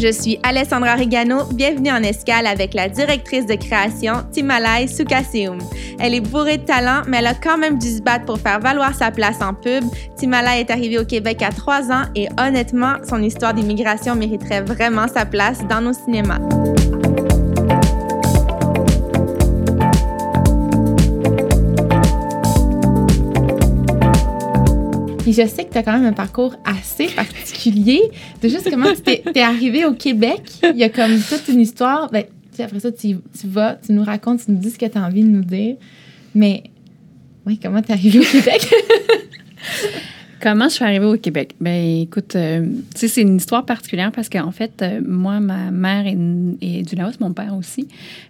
Je 0.00 0.12
suis 0.12 0.38
Alessandra 0.44 0.94
Rigano, 0.94 1.44
bienvenue 1.52 1.90
en 1.90 2.04
escale 2.04 2.46
avec 2.46 2.72
la 2.72 2.88
directrice 2.88 3.46
de 3.46 3.54
création 3.54 4.14
Timalai 4.30 4.86
Sukaseum. 4.86 5.58
Elle 5.98 6.14
est 6.14 6.20
bourrée 6.20 6.58
de 6.58 6.64
talent, 6.64 7.02
mais 7.08 7.16
elle 7.16 7.26
a 7.26 7.34
quand 7.34 7.58
même 7.58 7.78
dû 7.78 7.88
se 7.88 8.00
battre 8.00 8.24
pour 8.24 8.38
faire 8.38 8.60
valoir 8.60 8.94
sa 8.94 9.10
place 9.10 9.42
en 9.42 9.54
pub. 9.54 9.82
Timalai 10.16 10.60
est 10.60 10.70
arrivée 10.70 10.98
au 10.98 11.04
Québec 11.04 11.42
à 11.42 11.50
trois 11.50 11.90
ans 11.90 12.04
et 12.14 12.28
honnêtement, 12.38 12.94
son 13.08 13.20
histoire 13.24 13.54
d'immigration 13.54 14.14
mériterait 14.14 14.62
vraiment 14.62 15.08
sa 15.08 15.26
place 15.26 15.66
dans 15.68 15.80
nos 15.80 15.92
cinémas. 15.92 16.38
Puis 25.28 25.34
je 25.34 25.46
sais 25.46 25.66
que 25.66 25.72
tu 25.72 25.76
as 25.76 25.82
quand 25.82 25.92
même 25.92 26.06
un 26.06 26.14
parcours 26.14 26.54
assez 26.64 27.08
particulier. 27.08 28.00
De 28.40 28.48
juste 28.48 28.70
comment 28.70 28.94
tu 28.94 29.10
es, 29.10 29.42
arrivé 29.42 29.84
au 29.84 29.92
Québec. 29.92 30.40
Il 30.62 30.78
y 30.78 30.84
a 30.84 30.88
comme 30.88 31.20
toute 31.20 31.48
une 31.48 31.60
histoire. 31.60 32.10
Ben, 32.10 32.24
après 32.58 32.80
ça, 32.80 32.90
tu, 32.90 33.18
tu, 33.38 33.46
vas, 33.46 33.74
tu 33.74 33.92
nous 33.92 34.04
racontes, 34.04 34.42
tu 34.42 34.52
nous 34.52 34.56
dis 34.56 34.70
ce 34.70 34.78
que 34.78 34.86
tu 34.86 34.96
as 34.96 35.02
envie 35.02 35.22
de 35.22 35.28
nous 35.28 35.44
dire. 35.44 35.76
Mais, 36.34 36.62
oui, 37.44 37.60
comment 37.62 37.82
tu 37.82 37.90
es 37.90 37.92
arrivé 37.92 38.20
au 38.20 38.22
Québec? 38.22 38.74
Comment 40.40 40.68
je 40.68 40.74
suis 40.74 40.84
arrivée 40.84 41.04
au 41.04 41.16
Québec? 41.16 41.56
Ben 41.60 42.02
écoute, 42.02 42.36
euh, 42.36 42.64
tu 42.94 43.00
sais, 43.00 43.08
c'est 43.08 43.22
une 43.22 43.36
histoire 43.36 43.66
particulière 43.66 44.12
parce 44.12 44.28
qu'en 44.28 44.52
fait, 44.52 44.82
euh, 44.82 45.00
moi, 45.04 45.40
ma 45.40 45.72
mère 45.72 46.06
est, 46.06 46.82
du 46.82 46.94
Laos, 46.94 47.18
mon 47.18 47.32
père 47.32 47.56
aussi. 47.56 47.88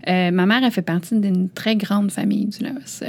Euh, 0.09 0.31
ma 0.31 0.47
mère, 0.47 0.65
a 0.65 0.71
fait 0.71 0.83
partie 0.83 1.19
d'une 1.19 1.51
très 1.51 1.77
grande 1.77 2.11
famille 2.11 2.47
du 2.47 2.65
Laos. 2.65 3.03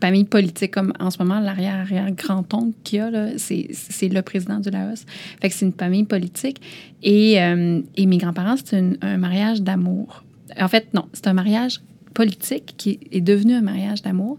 famille 0.00 0.24
politique, 0.24 0.72
comme 0.72 0.92
en 0.98 1.10
ce 1.10 1.18
moment, 1.18 1.38
l'arrière-arrière-grand-oncle 1.38 2.74
qu'il 2.82 2.98
y 2.98 3.02
a, 3.02 3.10
c'est 3.36 4.08
le 4.08 4.22
président 4.22 4.58
du 4.58 4.70
Laos. 4.70 5.04
Fait 5.40 5.48
que 5.48 5.54
c'est 5.54 5.66
une 5.66 5.72
famille 5.72 6.04
politique. 6.04 6.60
Et, 7.04 7.34
et 7.34 8.06
mes 8.06 8.18
grands-parents, 8.18 8.56
c'est 8.64 8.82
un 9.00 9.16
mariage 9.18 9.62
d'amour. 9.62 10.24
En 10.60 10.68
fait, 10.68 10.92
non, 10.94 11.06
c'est 11.12 11.28
un 11.28 11.32
mariage 11.32 11.80
politique 12.12 12.74
qui 12.76 13.00
est 13.10 13.20
devenu 13.20 13.54
un 13.54 13.62
mariage 13.62 14.02
d'amour. 14.02 14.38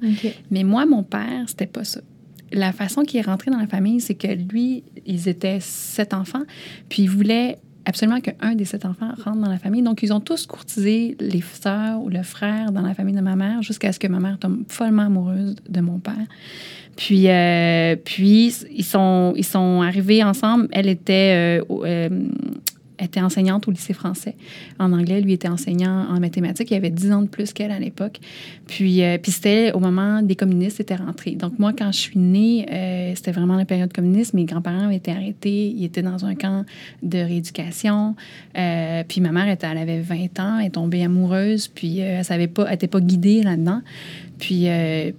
Mais 0.51 0.63
moi, 0.63 0.85
mon 0.85 1.03
père, 1.03 1.45
c'était 1.47 1.67
pas 1.67 1.83
ça 1.83 2.01
la 2.53 2.71
façon 2.71 3.03
qu'il 3.03 3.19
est 3.19 3.23
rentré 3.23 3.51
dans 3.51 3.57
la 3.57 3.67
famille, 3.67 3.99
c'est 3.99 4.15
que 4.15 4.27
lui, 4.27 4.83
ils 5.05 5.27
étaient 5.27 5.59
sept 5.59 6.13
enfants, 6.13 6.43
puis 6.89 7.03
il 7.03 7.09
voulait 7.09 7.57
absolument 7.85 8.21
qu'un 8.21 8.55
des 8.55 8.65
sept 8.65 8.85
enfants 8.85 9.09
rentre 9.23 9.39
dans 9.39 9.49
la 9.49 9.57
famille. 9.57 9.81
Donc, 9.81 10.03
ils 10.03 10.13
ont 10.13 10.19
tous 10.19 10.45
courtisé 10.45 11.17
les 11.19 11.41
sœurs 11.41 12.01
ou 12.01 12.09
le 12.09 12.23
frère 12.23 12.71
dans 12.71 12.81
la 12.81 12.93
famille 12.93 13.15
de 13.15 13.21
ma 13.21 13.35
mère 13.35 13.61
jusqu'à 13.61 13.91
ce 13.91 13.99
que 13.99 14.07
ma 14.07 14.19
mère 14.19 14.37
tombe 14.39 14.63
follement 14.67 15.03
amoureuse 15.03 15.55
de 15.67 15.81
mon 15.81 15.99
père. 15.99 16.27
Puis, 16.95 17.27
euh, 17.27 17.95
puis 17.95 18.55
ils, 18.71 18.83
sont, 18.83 19.33
ils 19.35 19.45
sont 19.45 19.81
arrivés 19.81 20.23
ensemble. 20.23 20.67
Elle 20.71 20.87
était 20.87 21.61
euh, 21.61 21.65
euh, 21.83 22.09
était 22.99 23.21
enseignante 23.21 23.67
au 23.67 23.71
lycée 23.71 23.93
français 23.93 24.35
en 24.79 24.93
anglais. 24.93 25.21
Lui 25.21 25.33
était 25.33 25.47
enseignant 25.47 26.07
en 26.09 26.19
mathématiques. 26.19 26.71
Il 26.71 26.75
avait 26.75 26.89
10 26.89 27.11
ans 27.11 27.21
de 27.21 27.27
plus 27.27 27.53
qu'elle 27.53 27.71
à 27.71 27.79
l'époque. 27.79 28.19
Puis, 28.67 29.03
euh, 29.03 29.17
puis 29.17 29.31
c'était 29.31 29.71
au 29.73 29.79
moment 29.79 30.21
des 30.21 30.35
communistes 30.35 30.79
étaient 30.79 30.95
rentrés. 30.95 31.31
Donc, 31.31 31.59
moi, 31.59 31.73
quand 31.77 31.91
je 31.91 31.99
suis 31.99 32.19
née, 32.19 32.65
euh, 32.71 33.13
c'était 33.15 33.31
vraiment 33.31 33.55
la 33.55 33.65
période 33.65 33.91
communiste. 33.91 34.33
Mes 34.33 34.45
grands-parents 34.45 34.85
avaient 34.85 34.97
été 34.97 35.11
arrêtés. 35.11 35.67
Ils 35.69 35.85
étaient 35.85 36.01
dans 36.01 36.25
un 36.25 36.35
camp 36.35 36.65
de 37.01 37.17
rééducation. 37.17 38.15
Euh, 38.57 39.03
puis 39.07 39.21
ma 39.21 39.31
mère, 39.31 39.47
elle 39.47 39.77
avait 39.77 39.99
20 39.99 40.39
ans. 40.39 40.59
Elle 40.59 40.67
est 40.67 40.71
tombée 40.71 41.03
amoureuse. 41.03 41.67
Puis 41.67 41.99
elle 41.99 42.23
elle 42.29 42.69
n'était 42.69 42.87
pas 42.87 43.01
guidée 43.01 43.43
là-dedans. 43.43 43.81
Puis, 44.39 44.67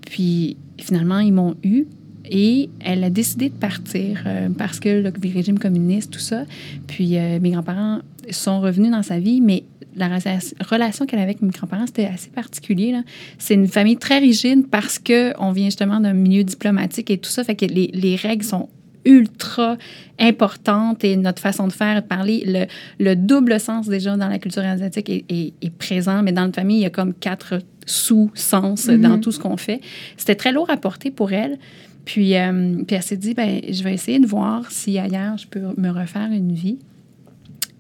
puis 0.07 0.57
finalement, 0.79 1.19
ils 1.19 1.33
m'ont 1.33 1.55
eu. 1.63 1.87
Et 2.31 2.71
elle 2.81 3.05
a 3.05 3.11
décidé 3.11 3.51
de 3.51 3.55
partir 3.55 4.23
euh, 4.27 4.49
parce 4.57 4.81
que 4.81 4.89
le 4.89 5.13
régime 5.33 5.59
communiste, 5.59 6.11
tout 6.11 6.21
ça. 6.21 6.45
Puis 6.87 7.19
euh, 7.19 7.39
mes 7.41 7.51
grands-parents 7.51 8.01
sont 8.31 8.61
revenus 8.61 8.91
dans 8.91 9.03
sa 9.03 9.19
vie, 9.19 9.41
mais 9.41 9.65
la 9.97 10.09
relation 10.09 11.07
qu'elle 11.07 11.19
avait 11.21 11.31
avec 11.31 11.43
mes 11.43 11.51
grands-parents, 11.51 11.87
c'était 11.87 12.07
assez 12.07 12.31
particulier. 12.31 12.95
C'est 13.39 13.55
une 13.55 13.69
famille 13.69 13.97
très 13.97 14.19
rigide 14.19 14.67
parce 14.71 14.99
qu'on 14.99 15.53
vient 15.53 15.67
justement 15.67 16.01
d'un 16.01 16.15
milieu 16.15 16.45
diplomatique 16.45 17.11
et 17.11 17.19
tout 17.19 17.31
ça. 17.31 17.45
Fait 17.45 17.55
que 17.55 17.67
les, 17.67 17.91
les 17.93 18.17
règles 18.17 18.45
sont 18.45 18.69
ultra 19.05 19.77
importantes 20.19 21.05
et 21.05 21.17
notre 21.17 21.41
façon 21.41 21.67
de 21.67 21.73
faire 21.73 21.99
et 21.99 22.01
de 22.01 22.07
parler, 22.07 22.43
le, 22.47 22.65
le, 22.99 23.15
double 23.17 23.61
sens 23.61 23.87
déjà 23.87 24.17
dans 24.17 24.29
la 24.29 24.39
culture 24.39 24.63
asiatique 24.63 25.11
est, 25.11 25.25
est, 25.29 25.71
présent, 25.71 26.23
mais 26.23 26.33
dans 26.33 26.43
notre 26.43 26.55
famille, 26.55 26.79
il 26.79 26.83
y 26.83 26.87
a 26.87 26.91
comme 26.91 27.13
quatre 27.13 27.61
sous-sens 27.87 28.87
dans 28.87 28.97
mm-hmm. 28.97 29.21
tout 29.21 29.33
ce 29.33 29.39
qu'on 29.39 29.59
fait. 29.59 29.81
C'était 30.17 30.35
très 30.35 30.53
lourd 30.53 30.71
à 30.71 30.79
porter 30.79 31.11
pour 31.11 31.33
elle. 31.33 31.59
Puis, 32.05 32.37
euh, 32.37 32.83
puis 32.87 32.97
elle 32.97 33.03
s'est 33.03 33.17
dit, 33.17 33.35
ben, 33.35 33.61
je 33.69 33.83
vais 33.83 33.95
essayer 33.95 34.19
de 34.19 34.27
voir 34.27 34.71
si 34.71 34.99
ailleurs 34.99 35.39
je 35.39 35.47
peux 35.47 35.61
me 35.77 35.91
refaire 35.91 36.31
une 36.31 36.53
vie. 36.53 36.79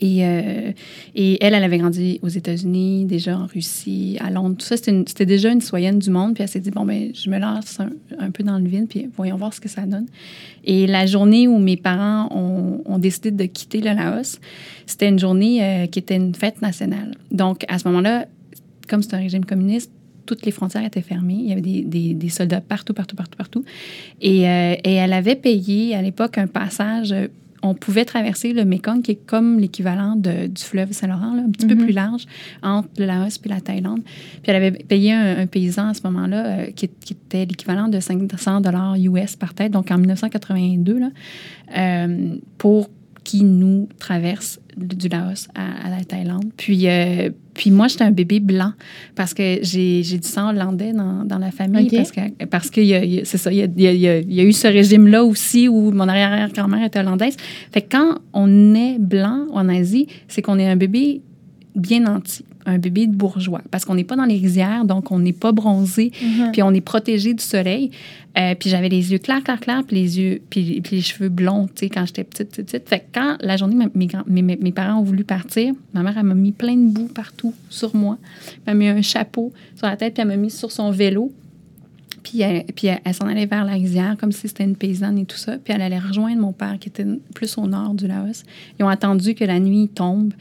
Et, 0.01 0.27
euh, 0.27 0.73
et 1.15 1.43
elle, 1.45 1.55
elle 1.55 1.63
avait 1.63 1.79
grandi 1.79 2.19
aux 2.23 2.29
États-Unis, 2.29 3.05
déjà 3.05 3.39
en 3.39 3.47
Russie, 3.47 4.19
à 4.21 4.31
Londres. 4.31 4.57
Tout 4.59 4.67
ça, 4.67 4.77
c'était 4.77 5.27
déjà 5.27 5.53
une 5.53 5.61
citoyenne 5.61 5.99
du 5.99 6.11
monde. 6.11 6.35
Puis 6.35 6.43
elle 6.43 6.49
s'est 6.49 6.61
dit, 6.61 6.71
bon, 6.71 6.85
ben, 6.85 7.13
je 7.15 7.31
me 7.31 7.39
lance 7.39 7.79
un, 8.19 8.31
peu 8.31 8.43
dans 8.43 8.59
le 8.59 8.67
vide, 8.67 8.89
puis 8.89 9.09
voyons 9.17 9.37
voir 9.37 9.55
ce 9.55 9.61
que 9.61 9.69
ça 9.69 9.83
donne. 9.83 10.07
Et 10.65 10.87
la 10.87 11.07
journée 11.07 11.47
où 11.47 11.59
mes 11.59 11.77
parents 11.77 12.29
ont, 12.35 12.99
décidé 12.99 13.31
de 13.31 13.45
quitter 13.45 13.81
le 13.81 13.93
Laos, 13.93 14.41
c'était 14.87 15.09
une 15.09 15.19
journée 15.19 15.63
euh, 15.63 15.87
qui 15.87 15.99
était 15.99 16.17
une 16.17 16.35
fête 16.35 16.63
nationale. 16.63 17.15
Donc, 17.31 17.65
à 17.69 17.79
ce 17.79 17.87
moment-là, 17.89 18.27
comme 18.89 19.03
c'est 19.03 19.15
un 19.15 19.19
régime 19.19 19.45
communiste, 19.45 19.91
toutes 20.27 20.45
les 20.45 20.53
frontières 20.53 20.85
étaient 20.85 21.03
fermées. 21.03 21.39
Il 21.39 21.49
y 21.49 21.53
avait 21.53 21.61
des, 21.61 22.15
des, 22.15 22.29
soldats 22.29 22.61
partout, 22.61 22.95
partout, 22.95 23.17
partout, 23.17 23.37
partout. 23.37 23.65
Et, 24.21 24.49
euh, 24.49 24.75
et 24.85 24.95
elle 24.95 25.13
avait 25.13 25.37
payé 25.37 25.95
à 25.95 26.03
l'époque 26.03 26.39
un 26.39 26.47
passage. 26.47 27.15
On 27.63 27.73
pouvait 27.75 28.05
traverser 28.05 28.53
le 28.53 28.67
Mekong, 28.67 29.01
qui 29.01 29.13
est 29.13 29.27
comme 29.27 29.59
l'équivalent 29.59 30.17
du 30.17 30.63
fleuve 30.63 30.93
Saint-Laurent, 30.93 31.39
un 31.39 31.51
petit 31.51 31.67
peu 31.67 31.75
mhm. 31.75 31.85
plus 31.85 31.93
large, 31.93 32.27
entre 32.63 32.89
le 32.99 33.07
Laos 33.07 33.41
et 33.43 33.49
la 33.49 33.61
Thaïlande. 33.63 34.03
Puis 34.05 34.43
elle 34.53 34.57
avait 34.57 34.73
payé 34.73 35.13
un, 35.13 35.47
paysan 35.47 35.89
à 35.89 35.95
ce 35.95 36.03
moment-là 36.05 36.47
euh, 36.47 36.67
qui, 36.73 36.89
qui, 36.89 37.15
était 37.15 37.47
l'équivalent 37.47 37.89
de 37.89 38.01
500 38.01 38.61
dollars 38.61 38.97
US 38.97 39.37
par 39.37 39.55
tête, 39.55 39.73
donc 39.73 39.91
en 39.91 39.97
1982, 39.97 40.99
là, 40.99 41.09
euh, 41.77 42.37
pour 42.59 42.91
qui 43.25 43.43
nous 43.43 43.89
traverse 43.99 44.61
du 44.77 45.09
Laos 45.09 45.49
à, 45.55 45.89
la 45.89 46.05
Thaïlande. 46.05 46.51
Puis, 46.57 46.89
euh, 46.89 47.31
puis 47.55 47.71
moi, 47.71 47.89
j'étais 47.89 48.05
un 48.05 48.11
bébé 48.11 48.41
blanc 48.41 48.73
parce 49.15 49.33
que 49.33 49.59
j'ai, 49.63 50.03
du 50.03 50.19
sang 50.23 50.51
hollandais 50.51 50.93
dans, 50.93 51.25
dans 51.25 51.39
la 51.39 51.51
famille. 51.51 51.89
Parce 51.91 52.13
que, 52.13 52.45
parce 52.45 52.71
que 52.71 52.81
y, 52.81 52.95
a, 52.95 53.05
y 53.05 53.21
a, 53.21 53.63
il 53.77 54.35
y, 54.35 54.41
a, 54.41 54.45
eu 54.45 54.53
ce 54.53 54.67
régime-là 54.67 55.25
aussi 55.25 55.69
où 55.69 55.91
mon 55.91 56.09
arrière-grand-mère 56.09 56.85
était 56.85 56.99
hollandaise. 56.99 57.37
Fait 57.73 57.83
que 57.83 57.97
quand 57.97 58.19
on 58.33 58.75
est 58.75 58.99
blanc 58.99 59.47
en 59.53 59.69
Asie, 59.69 60.07
c'est 60.29 60.43
qu'on 60.43 60.59
est 60.59 60.69
un 60.69 60.77
bébé 60.77 61.23
bien 61.75 62.01
nanti 62.01 62.45
un 62.67 62.79
bébé 62.79 63.07
de 63.07 63.15
bourgeois 63.15 63.63
parce 63.71 63.85
qu'on 63.85 63.95
n'est 63.95 64.05
pas 64.05 64.17
dans 64.17 64.25
les 64.25 64.37
rizières, 64.37 64.85
donc 64.85 65.11
on 65.11 65.19
n'est 65.19 65.33
pas 65.33 65.53
bronzé, 65.53 66.13
mhm. 66.23 66.53
puis 66.53 66.63
on 66.63 66.73
est 66.73 66.81
protégé 66.81 67.35
du 67.35 67.43
soleil. 67.43 67.91
Euh, 68.37 68.55
puis 68.59 68.69
j'avais 68.69 68.89
les 68.89 69.13
yeux 69.13 69.19
clairs, 69.19 69.45
clairs, 69.45 69.61
clairs, 69.61 69.83
puis 69.87 69.97
les 69.97 70.19
yeux, 70.19 70.43
puis, 70.51 70.83
les 70.91 71.01
cheveux 71.01 71.29
blonds, 71.29 71.67
tu 71.67 71.73
sais, 71.77 71.89
quand 71.89 72.05
j'étais 72.05 72.25
petite, 72.25 72.51
petite, 72.51 72.67
petite. 72.67 72.89
Fait 72.89 73.01
que 73.01 73.05
quand 73.15 73.37
la 73.41 73.57
journée, 73.57 73.77
mes, 73.95 74.09
mes, 74.27 74.57
mes, 74.57 74.73
parents 74.73 74.99
ont 74.99 75.05
voulu 75.05 75.23
partir, 75.23 75.73
ma 75.93 76.03
mère, 76.03 76.15
elle 76.19 76.25
m'a 76.25 76.35
mis 76.35 76.51
plein 76.51 76.75
de 76.75 76.91
boue 76.91 77.07
partout 77.07 77.55
sur 77.71 77.95
moi. 77.95 78.19
Elle 78.67 78.75
m'a 78.75 78.79
mis 78.79 78.89
un 78.89 79.03
chapeau 79.03 79.53
sur 79.77 79.87
la 79.87 79.97
tête, 79.97 80.15
puis 80.15 80.23
elle 80.23 80.29
m'a 80.29 80.37
mis 80.37 80.51
sur 80.51 80.73
son 80.73 80.91
vélo. 80.91 81.33
Puis 82.25 82.41
elle, 82.41 82.65
puis 82.75 82.89
elle, 82.89 83.15
s'en 83.15 83.29
allait 83.29 83.47
vers 83.47 83.65
la 83.65 83.73
rizière 83.73 84.17
comme 84.19 84.33
si 84.33 84.49
c'était 84.49 84.65
une 84.65 84.77
paysanne 84.77 85.19
et 85.19 85.27
tout 85.27 85.37
ça. 85.37 85.59
Puis 85.59 85.73
elle 85.73 85.83
allait 85.83 85.99
rejoindre 85.99 86.41
mon 86.41 86.53
père 86.53 86.79
qui 86.81 86.89
était 86.89 87.07
plus 87.35 87.57
au 87.59 87.67
nord 87.67 87.95
du 87.95 88.09
Laos. 88.09 88.45
Ils 88.81 88.85
ont 88.85 88.89
attendu 88.89 89.35
que 89.35 89.45
la 89.45 89.61
nuit 89.61 89.89
tombe. 89.89 90.33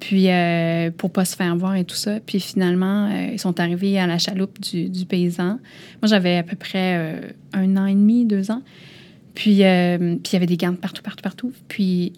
Puis, 0.00 0.30
euh, 0.30 0.90
pour 0.90 1.10
pas 1.10 1.24
se 1.24 1.36
faire 1.36 1.56
voir 1.56 1.74
et 1.74 1.84
tout 1.84 1.96
ça. 1.96 2.20
Puis 2.20 2.40
finalement, 2.40 3.08
euh, 3.08 3.30
ils 3.32 3.40
sont 3.40 3.58
arrivés 3.60 3.98
à 3.98 4.06
la 4.06 4.18
chaloupe 4.18 4.60
du, 4.60 5.06
paysan. 5.06 5.58
Moi, 6.02 6.08
j'avais 6.08 6.36
à 6.36 6.42
peu 6.42 6.56
près 6.56 6.96
euh, 6.98 7.20
un 7.52 7.76
an 7.76 7.86
et 7.86 7.94
demi, 7.94 8.26
deux 8.26 8.50
ans. 8.50 8.62
Puis, 9.34 9.64
euh, 9.64 10.16
puis 10.16 10.30
il 10.30 10.32
y 10.34 10.36
avait 10.36 10.46
des 10.46 10.56
gardes 10.56 10.76
partout, 10.76 11.02
partout, 11.02 11.22
partout. 11.22 11.52
Puis, 11.68 12.12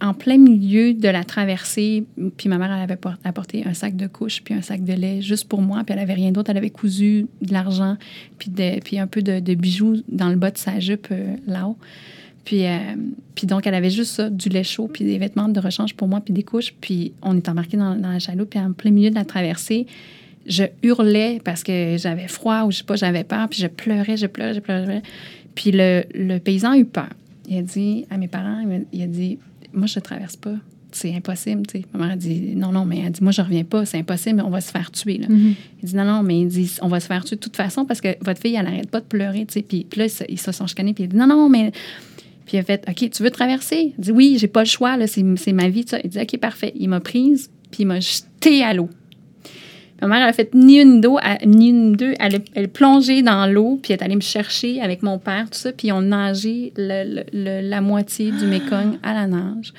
en 0.00 0.12
plein 0.12 0.38
milieu 0.38 0.92
de 0.92 1.08
la 1.08 1.24
traversée, 1.24 2.04
puis 2.36 2.48
ma 2.48 2.58
mère, 2.58 2.70
elle 2.72 2.82
avait 2.82 2.98
apporté 3.24 3.64
un 3.64 3.74
sac 3.74 3.96
de 3.96 4.06
couches 4.06 4.42
puis 4.42 4.52
un 4.52 4.60
sac 4.60 4.84
de 4.84 4.92
lait 4.92 5.22
juste 5.22 5.48
pour 5.48 5.62
moi. 5.62 5.82
Puis 5.84 5.94
elle 5.94 6.02
avait 6.02 6.14
rien 6.14 6.30
d'autre. 6.30 6.50
Elle 6.50 6.58
avait 6.58 6.70
cousu 6.70 7.26
de 7.40 7.52
l'argent 7.52 7.96
puis, 8.38 8.50
puis 8.84 8.98
un 8.98 9.06
peu 9.06 9.22
de, 9.22 9.40
de, 9.40 9.54
bijoux 9.54 10.02
dans 10.08 10.28
le 10.28 10.36
bas 10.36 10.50
de 10.50 10.58
sa 10.58 10.78
jupe 10.78 11.08
là-haut. 11.46 11.78
Puis, 12.44 12.66
euh, 12.66 12.78
puis 13.34 13.46
donc, 13.46 13.66
elle 13.66 13.74
avait 13.74 13.90
juste 13.90 14.12
ça, 14.12 14.30
du 14.30 14.48
lait 14.48 14.64
chaud, 14.64 14.88
puis 14.92 15.04
des 15.04 15.18
vêtements 15.18 15.48
de 15.48 15.60
rechange 15.60 15.94
pour 15.94 16.08
moi, 16.08 16.20
puis 16.20 16.34
des 16.34 16.42
couches. 16.42 16.74
Puis 16.80 17.12
on 17.22 17.36
est 17.36 17.48
embarqué 17.48 17.76
dans, 17.76 17.94
la 17.94 18.18
chaloupe, 18.18 18.50
puis 18.50 18.60
en 18.60 18.72
plein 18.72 18.90
milieu 18.90 19.10
de 19.10 19.14
la 19.14 19.24
traversée, 19.24 19.86
je 20.46 20.64
hurlais 20.82 21.40
parce 21.42 21.62
que 21.62 21.96
j'avais 21.98 22.28
froid 22.28 22.64
ou 22.64 22.70
je 22.70 22.78
sais 22.78 22.84
pas, 22.84 22.96
j'avais 22.96 23.24
peur, 23.24 23.48
puis 23.48 23.60
je 23.60 23.66
pleurais, 23.66 24.16
je 24.16 24.26
pleurais, 24.26 24.54
je 24.54 24.60
pleurais. 24.60 25.02
Puis 25.54 25.70
le, 25.72 26.04
le 26.14 26.38
paysan 26.38 26.72
a 26.72 26.78
eu 26.78 26.84
peur. 26.84 27.08
Il 27.48 27.58
a 27.58 27.62
dit 27.62 28.04
à 28.10 28.18
mes 28.18 28.28
parents, 28.28 28.62
il 28.92 29.02
a 29.02 29.06
dit, 29.06 29.38
moi, 29.72 29.86
je 29.86 29.98
ne 29.98 30.02
traverse 30.02 30.36
pas. 30.36 30.54
C'est 30.92 31.12
impossible, 31.12 31.66
tu 31.66 31.80
sais. 31.80 31.84
Ma 31.92 32.04
mère 32.04 32.12
a 32.12 32.16
dit, 32.16 32.54
non, 32.54 32.70
non, 32.70 32.84
mais 32.84 33.00
elle 33.00 33.10
dit, 33.10 33.22
moi, 33.22 33.32
je 33.32 33.42
reviens 33.42 33.64
pas, 33.64 33.84
c'est 33.84 33.98
impossible, 33.98 34.40
on 34.44 34.50
va 34.50 34.60
se 34.60 34.70
faire 34.70 34.92
tuer, 34.92 35.18
là. 35.18 35.26
Mm-hmm. 35.26 35.54
Il 35.82 35.88
dit, 35.88 35.96
non, 35.96 36.04
non, 36.04 36.22
mais 36.22 36.40
il 36.40 36.46
dit, 36.46 36.72
on 36.82 36.88
va 36.88 37.00
se 37.00 37.06
faire 37.06 37.24
tuer 37.24 37.34
de 37.34 37.40
toute 37.40 37.56
façon 37.56 37.84
parce 37.84 38.00
que 38.00 38.08
votre 38.20 38.40
fille, 38.40 38.54
elle 38.54 38.64
n'arrête 38.64 38.90
pas 38.90 39.00
de 39.00 39.06
pleurer, 39.06 39.44
tu 39.46 39.54
sais. 39.54 39.62
Puis, 39.62 39.86
là, 39.96 40.06
ils 40.28 40.38
se 40.38 40.52
sont 40.52 40.66
chicanés, 40.68 40.94
puis 40.94 41.04
il 41.04 41.08
dit, 41.08 41.16
non, 41.16 41.26
non, 41.26 41.48
mais 41.48 41.72
Puis 42.46 42.56
il 42.56 42.60
a 42.60 42.62
fait 42.62 42.84
OK, 42.88 43.10
tu 43.10 43.22
veux 43.22 43.30
traverser? 43.30 43.94
Il 43.96 44.02
dit 44.02 44.12
Oui, 44.12 44.36
j'ai 44.38 44.48
pas 44.48 44.60
le 44.60 44.68
choix, 44.68 44.96
là, 44.96 45.06
c'est, 45.06 45.22
ma 45.22 45.68
vie. 45.68 45.84
Ça. 45.86 45.98
Il 46.04 46.10
dit 46.10 46.18
OK, 46.20 46.38
parfait. 46.38 46.72
Il 46.76 46.88
m'a 46.88 47.00
prise, 47.00 47.50
puis 47.70 47.82
il 47.82 47.86
m'a 47.86 48.00
jeté 48.00 48.62
à 48.62 48.74
l'eau. 48.74 48.88
Ma 50.02 50.08
mère, 50.08 50.18
elle 50.18 50.28
a 50.28 50.32
fait 50.32 50.52
ni 50.54 50.80
une, 50.80 51.00
dos, 51.00 51.18
ni 51.46 51.70
une 51.70 51.92
deux. 51.92 52.14
Elle, 52.18 52.42
elle 52.54 52.68
plongée 52.68 53.22
dans 53.22 53.46
l'eau, 53.46 53.78
puis 53.82 53.92
elle 53.92 54.00
est 54.00 54.02
allée 54.02 54.16
me 54.16 54.20
chercher 54.20 54.82
avec 54.82 55.02
mon 55.02 55.18
père, 55.18 55.44
tout 55.44 55.58
ça. 55.58 55.72
Puis 55.72 55.92
on 55.92 56.02
nageait 56.02 56.72
la 56.76 57.80
moitié 57.80 58.30
du 58.32 58.46
Mekong 58.46 58.98
à 59.02 59.14
la 59.14 59.26
nage. 59.26 59.72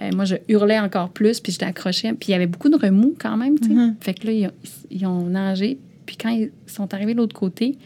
Euh, 0.00 0.10
moi, 0.14 0.24
je 0.24 0.36
hurlais 0.48 0.78
encore 0.78 1.10
plus, 1.10 1.40
puis 1.40 1.52
j'étais 1.52 1.66
accrochée. 1.66 2.12
Puis 2.12 2.28
il 2.28 2.32
y 2.32 2.34
avait 2.34 2.46
beaucoup 2.46 2.68
de 2.68 2.76
remous 2.76 3.14
quand 3.18 3.36
même, 3.36 3.58
tu 3.58 3.68
sais. 3.68 3.74
Mm-hmm. 3.74 3.94
Fait 4.00 4.14
que 4.14 4.26
là, 4.26 4.32
ils 4.32 4.46
ont, 4.46 4.52
ils 4.90 5.06
ont, 5.06 5.26
nagé. 5.26 5.78
Puis 6.06 6.16
quand 6.16 6.30
ils 6.30 6.50
sont 6.66 6.92
arrivés 6.92 7.12
de 7.12 7.18
l'autre 7.18 7.36
côté, 7.36 7.76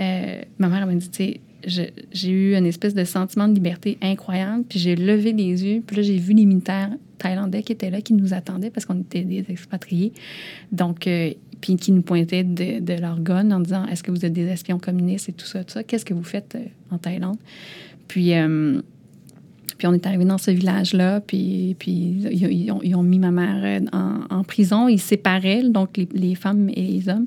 euh, 0.00 0.40
ma 0.58 0.68
mère 0.68 0.86
m'a 0.86 0.94
dit, 0.94 1.10
tu 1.10 1.16
sais, 1.24 1.40
j'ai 1.66 2.30
eu 2.30 2.54
une 2.54 2.66
espèce 2.66 2.94
de 2.94 3.04
sentiment 3.04 3.48
de 3.48 3.54
liberté 3.54 3.98
incroyable. 4.00 4.64
Puis 4.68 4.78
j'ai 4.78 4.96
levé 4.96 5.32
les 5.32 5.64
yeux, 5.64 5.82
puis 5.86 5.96
là, 5.96 6.02
j'ai 6.02 6.16
vu 6.16 6.32
les 6.32 6.46
militaires 6.46 6.90
thaïlandais 7.18 7.62
qui 7.62 7.72
étaient 7.72 7.90
là, 7.90 8.00
qui 8.00 8.14
nous 8.14 8.34
attendaient 8.34 8.70
parce 8.70 8.86
qu'on 8.86 9.00
était 9.00 9.22
des 9.22 9.44
expatriés. 9.48 10.12
Donc, 10.72 11.06
euh, 11.06 11.32
puis 11.60 11.76
qui 11.76 11.92
nous 11.92 12.02
pointaient 12.02 12.44
de, 12.44 12.80
de, 12.80 13.00
leur 13.00 13.20
gun 13.20 13.50
en 13.50 13.60
disant 13.60 13.86
Est-ce 13.86 14.02
que 14.02 14.10
vous 14.10 14.24
êtes 14.24 14.32
des 14.32 14.46
espions 14.46 14.78
communistes 14.78 15.28
et 15.28 15.32
tout 15.32 15.46
ça, 15.46 15.64
tout 15.64 15.72
ça? 15.72 15.82
Qu'est-ce 15.82 16.04
que 16.04 16.14
vous 16.14 16.22
faites 16.22 16.54
euh, 16.54 16.64
en 16.94 16.98
Thaïlande? 16.98 17.38
Puis. 18.08 18.34
Euh, 18.34 18.80
puis 19.78 19.86
on 19.86 19.92
est 19.92 20.06
arrivé 20.06 20.24
dans 20.24 20.38
ce 20.38 20.50
village-là, 20.50 21.20
puis, 21.20 21.76
puis 21.78 21.92
ils, 21.92 22.72
ont, 22.72 23.02
mis 23.02 23.18
ma 23.18 23.30
mère 23.30 23.82
en, 23.92 24.42
prison. 24.42 24.88
Ils 24.88 24.98
séparaient, 24.98 25.64
donc 25.64 26.00
les 26.14 26.34
femmes 26.34 26.70
et 26.70 26.80
les 26.80 27.10
hommes. 27.10 27.26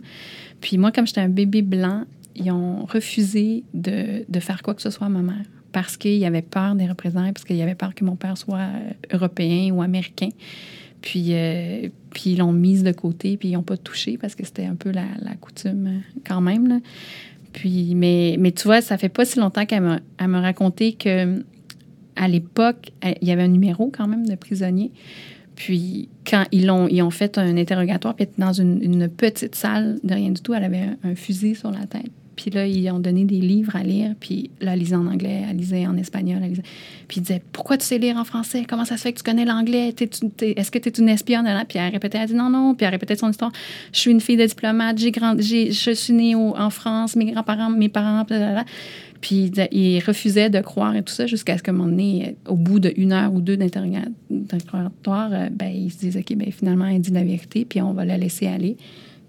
Puis 0.60 0.80
moi, 0.80 0.92
comme 0.92 1.06
j'étais 1.06 1.22
un 1.22 1.30
bébé 1.30 1.62
blanc, 1.62 2.06
ils 2.40 2.52
ont 2.52 2.86
refusé 2.86 3.64
de, 3.74 4.26
de, 4.28 4.40
faire 4.40 4.64
quoi 4.64 4.74
que 4.74 4.82
ce 4.82 4.90
soit 4.90 5.08
à 5.08 5.10
ma 5.10 5.22
mère 5.22 5.46
parce 5.72 5.98
qu'ils 5.98 6.24
avaient 6.26 6.42
peur 6.42 6.76
des 6.76 6.88
représailles, 6.88 7.32
parce 7.32 7.46
qu'ils 7.46 7.62
avaient 7.62 7.76
peur 7.76 7.94
que 7.96 8.04
mon 8.04 8.16
père 8.16 8.38
soit 8.38 8.60
euh, 8.60 8.92
européen 9.14 9.72
ou 9.74 9.82
américain. 9.82 10.30
Puis, 11.02 11.34
euh, 11.34 11.88
puis 12.12 12.32
ils 12.32 12.38
l'ont 12.38 12.52
mise 12.52 12.84
de 12.84 12.92
côté, 12.92 13.38
puis 13.38 13.50
ils 13.50 13.54
n'ont 13.54 13.64
pas 13.64 13.78
touché 13.78 14.18
parce 14.18 14.36
que 14.36 14.46
c'était 14.46 14.66
un 14.66 14.76
peu 14.76 14.92
la, 14.92 15.06
coutume 15.40 15.88
euh, 15.88 16.00
quand 16.26 16.42
même. 16.42 16.68
Là. 16.68 16.80
Puis, 17.54 17.94
mais, 17.96 18.36
mais 18.40 18.52
tu 18.52 18.64
vois, 18.64 18.82
ça 18.82 18.98
fait 18.98 19.10
pas 19.10 19.26
si 19.26 19.40
longtemps 19.40 19.66
qu'elle 19.66 19.82
m'a, 19.84 20.42
raconté 20.42 20.94
que 20.94 21.44
à 22.16 22.28
l'époque, 22.28 22.92
il 23.22 23.28
y 23.28 23.32
avait 23.32 23.44
un 23.44 23.48
numéro 23.48 23.90
quand 23.96 24.08
même 24.08 24.28
de 24.28 24.36
prisonnier. 24.36 24.92
Puis 25.56 26.10
quand 26.30 26.44
ils 26.52 26.70
ont, 26.70 26.88
ils 26.90 27.02
ont 27.02 27.10
fait 27.12 27.38
un 27.38 27.56
interrogatoire, 27.56 28.14
puis 28.14 28.28
dans 28.38 28.52
une, 28.52 29.08
petite 29.08 29.56
salle 29.56 30.00
de 30.04 30.14
rien 30.14 30.32
du 30.32 30.42
tout, 30.42 30.54
elle 30.54 30.66
avait 30.66 30.84
un 31.04 31.16
fusil 31.16 31.56
sur 31.56 31.72
la 31.72 31.86
tête. 31.86 32.12
Puis 32.40 32.52
là, 32.52 32.66
ils 32.66 32.90
ont 32.90 33.00
donné 33.00 33.26
des 33.26 33.42
livres 33.42 33.76
à 33.76 33.84
lire. 33.84 34.14
Puis 34.18 34.50
là, 34.62 34.72
elle 34.72 34.80
lisait 34.80 34.96
en 34.96 35.08
anglais, 35.08 35.44
elle 35.50 35.58
lisait 35.58 35.86
en 35.86 35.98
espagnol. 35.98 36.40
Puis 37.10 37.18
ils 37.18 37.22
disaient 37.22 37.42
Pourquoi 37.52 37.76
tu 37.78 37.86
sais 37.86 37.98
lire 37.98 38.16
en 38.16 38.24
français? 38.24 38.64
Comment 38.66 38.86
ça 38.86 38.96
se 38.96 39.02
fait 39.02 39.12
que 39.12 39.18
tu 39.18 39.24
connais 39.24 39.44
l'anglais? 39.44 39.90
Est-ce 39.90 40.72
que 40.72 40.80
tu 40.80 40.88
es 40.88 40.94
une 40.94 41.10
espionne? 41.10 41.46
Puis 41.68 41.80
elle 41.80 41.92
répétait 41.92 42.20
Elle 42.20 42.30
dit 42.30 42.36
Non, 42.36 42.50
non. 42.50 42.76
Puis 42.76 42.86
elle 42.86 42.94
répétait 42.94 43.18
son 43.18 43.30
histoire 43.30 43.52
Je 43.92 44.00
suis 44.00 44.12
une 44.12 44.22
fille 44.22 44.38
de 44.38 44.46
diplomate, 44.46 44.98
je 44.98 45.92
suis 45.94 46.14
née 46.14 46.34
en 46.34 46.70
France, 46.70 47.18
mes 47.18 47.30
grands-parents, 47.30 47.72
mes 47.72 47.90
parents, 47.90 48.26
Puis 49.20 49.52
il 49.74 50.00
refusait 50.00 50.50
de 50.50 50.62
croire 50.62 50.96
et 50.96 51.04
tout 51.04 51.12
ça 51.12 51.28
jusqu'à 51.28 51.58
ce 51.58 51.64
qu'à 51.64 51.72
un 51.72 51.76
moment 51.76 51.90
donné, 51.90 52.38
au 52.48 52.56
bout 52.56 52.80
d'une 52.80 53.12
heure 53.12 53.34
ou 53.34 53.42
deux 53.42 53.58
d'interrogatoire, 53.58 55.34
euh, 55.34 55.50
ben, 55.52 55.74
ils 55.76 55.92
se 55.92 55.98
disent 55.98 56.16
OK, 56.16 56.34
ben, 56.38 56.50
finalement, 56.54 56.86
elle 56.86 57.02
dit 57.02 57.12
la 57.12 57.26
vérité, 57.26 57.66
puis 57.66 57.82
on 57.82 57.92
va 57.92 58.06
la 58.06 58.18
laisser 58.18 58.48
aller. 58.48 58.78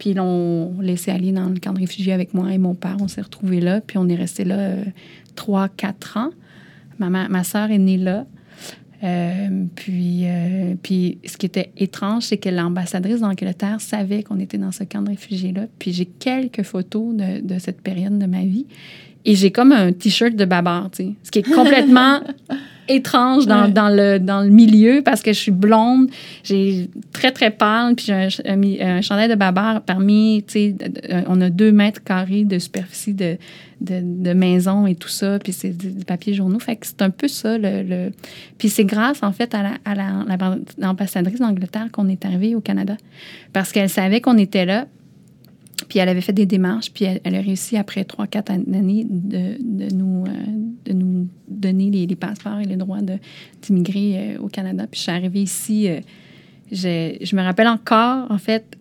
Puis 0.01 0.11
ils 0.11 0.17
l'ont 0.17 0.81
laissé 0.81 1.11
aller 1.11 1.31
dans 1.31 1.51
le 1.51 1.61
camp 1.61 1.75
de 1.75 1.81
réfugiés 1.81 2.15
avec 2.15 2.33
moi 2.33 2.53
et 2.53 2.59
mon 2.59 2.75
père. 2.75 2.97
On 3.01 3.07
s'est 3.07 3.21
retrouvés 3.21 3.61
là, 3.61 3.83
puis 3.83 3.99
on 3.99 4.09
est 4.09 4.17
resté 4.17 4.45
là 4.45 4.59
euh, 4.59 4.85
trois, 5.37 5.69
quatre 5.69 6.17
ans. 6.17 6.31
Ma, 6.99 7.09
ma 7.29 7.45
soeur 7.45 7.71
est 7.71 7.79
née 7.79 7.99
là. 7.99 8.27
Euh, 9.03 9.65
puis, 9.75 10.23
euh, 10.25 10.75
puis, 10.83 11.19
ce 11.25 11.37
qui 11.37 11.47
était 11.47 11.71
étrange, 11.77 12.25
c'est 12.25 12.39
que 12.39 12.49
l'ambassadrice 12.49 13.21
d'Angleterre 13.21 13.81
savait 13.81 14.23
qu'on 14.23 14.39
était 14.39 14.59
dans 14.59 14.73
ce 14.73 14.85
camp 14.85 15.03
de 15.03 15.11
réfugiés-là. 15.11 15.67
Puis 15.79 15.93
j'ai 15.93 16.07
quelques 16.07 16.63
photos 16.63 17.15
de, 17.15 17.41
de, 17.41 17.59
cette 17.59 17.83
période 17.83 18.19
de 18.19 18.27
ma 18.27 18.45
vie. 18.45 18.67
Et 19.25 19.35
j'ai 19.35 19.51
comme 19.51 19.73
un 19.73 19.93
T-shirt 19.93 20.35
de 20.35 20.45
babar, 20.45 20.91
tu 20.91 21.05
sais, 21.05 21.11
ce 21.23 21.31
qui 21.31 21.41
est 21.41 21.55
complètement 21.55 22.21
étrange 22.91 23.47
dans, 23.47 23.69
dans, 23.69 23.89
le, 23.89 24.19
dans 24.19 24.43
le 24.43 24.51
milieu 24.51 25.03
parce 25.03 25.23
que 25.23 25.33
je 25.33 25.39
suis 25.39 25.53
blonde, 25.53 26.09
j'ai 26.43 26.91
très, 27.13 27.31
très 27.31 27.51
pâle, 27.51 27.95
puis 27.95 28.07
j'ai 28.07 28.15
un, 28.45 28.97
un, 28.97 29.01
chandail 29.01 29.29
de 29.29 29.35
babar 29.35 29.83
parmi, 29.83 30.43
tu 30.47 30.53
sais, 30.53 30.75
on 31.29 31.41
a 31.41 31.51
deux 31.51 31.71
mètres 31.71 32.03
carrés 32.03 32.45
de 32.45 32.59
superficie 32.59 33.15
de, 33.15 33.37
de, 33.81 34.01
de 34.03 34.33
maison 34.33 34.87
et 34.87 34.95
tout 34.95 35.09
ça, 35.09 35.39
puis 35.39 35.53
c'est 35.53 35.77
du 35.77 36.05
papier 36.05 36.35
journaux. 36.35 36.59
Fait 36.59 36.77
que 36.77 36.87
c'est 36.87 37.03
un 37.03 37.11
peu 37.11 37.29
ça. 37.29 37.57
Le, 37.59 37.83
le... 37.83 38.11
Puis 38.59 38.69
c'est 38.69 38.85
grâce, 38.85 39.23
en 39.23 39.33
fait, 39.33 39.55
à 39.55 39.95
l'ambassadrice 40.79 41.39
la, 41.39 41.47
d'Angleterre 41.47 41.89
qu'on 41.93 42.09
est 42.09 42.25
arrivé 42.25 42.55
au 42.55 42.61
Canada 42.61 42.97
parce 43.53 43.73
qu'elle 43.73 43.89
savait 43.89 44.21
qu'on 44.21 44.39
était 44.39 44.67
là, 44.67 44.87
puis 45.91 45.99
elle 45.99 46.09
avait 46.09 46.21
fait 46.21 46.33
des 46.33 46.47
démarches, 46.47 46.93
puis 46.93 47.05
elle, 47.05 47.35
a 47.35 47.41
réussi 47.41 47.77
après 47.77 48.05
trois, 48.05 48.29
quatre 48.29 48.53
années 48.53 49.05
de, 49.11 49.57
de, 49.61 49.93
nous, 49.93 50.25
euh, 50.25 50.31
de 50.85 50.93
nous 50.93 51.27
donner 51.49 51.91
les, 51.91 52.15
passeports 52.15 52.61
et 52.61 52.65
les 52.65 52.77
droits 52.77 53.01
d'immigrer 53.61 54.37
euh, 54.37 54.39
au 54.39 54.47
Canada. 54.47 54.87
Puis 54.89 54.99
je 54.99 55.03
suis 55.03 55.11
arrivée 55.11 55.43
ici, 55.43 55.89
euh, 55.89 56.01
je 56.71 57.35
me 57.35 57.43
rappelle 57.43 57.67
encore, 57.67 58.31
en 58.31 58.39
fait, 58.39 58.79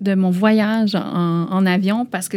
de 0.00 0.16
mon 0.16 0.30
voyage 0.30 0.96
en, 0.96 1.46
en 1.48 1.66
avion 1.66 2.04
parce 2.04 2.28
que 2.28 2.36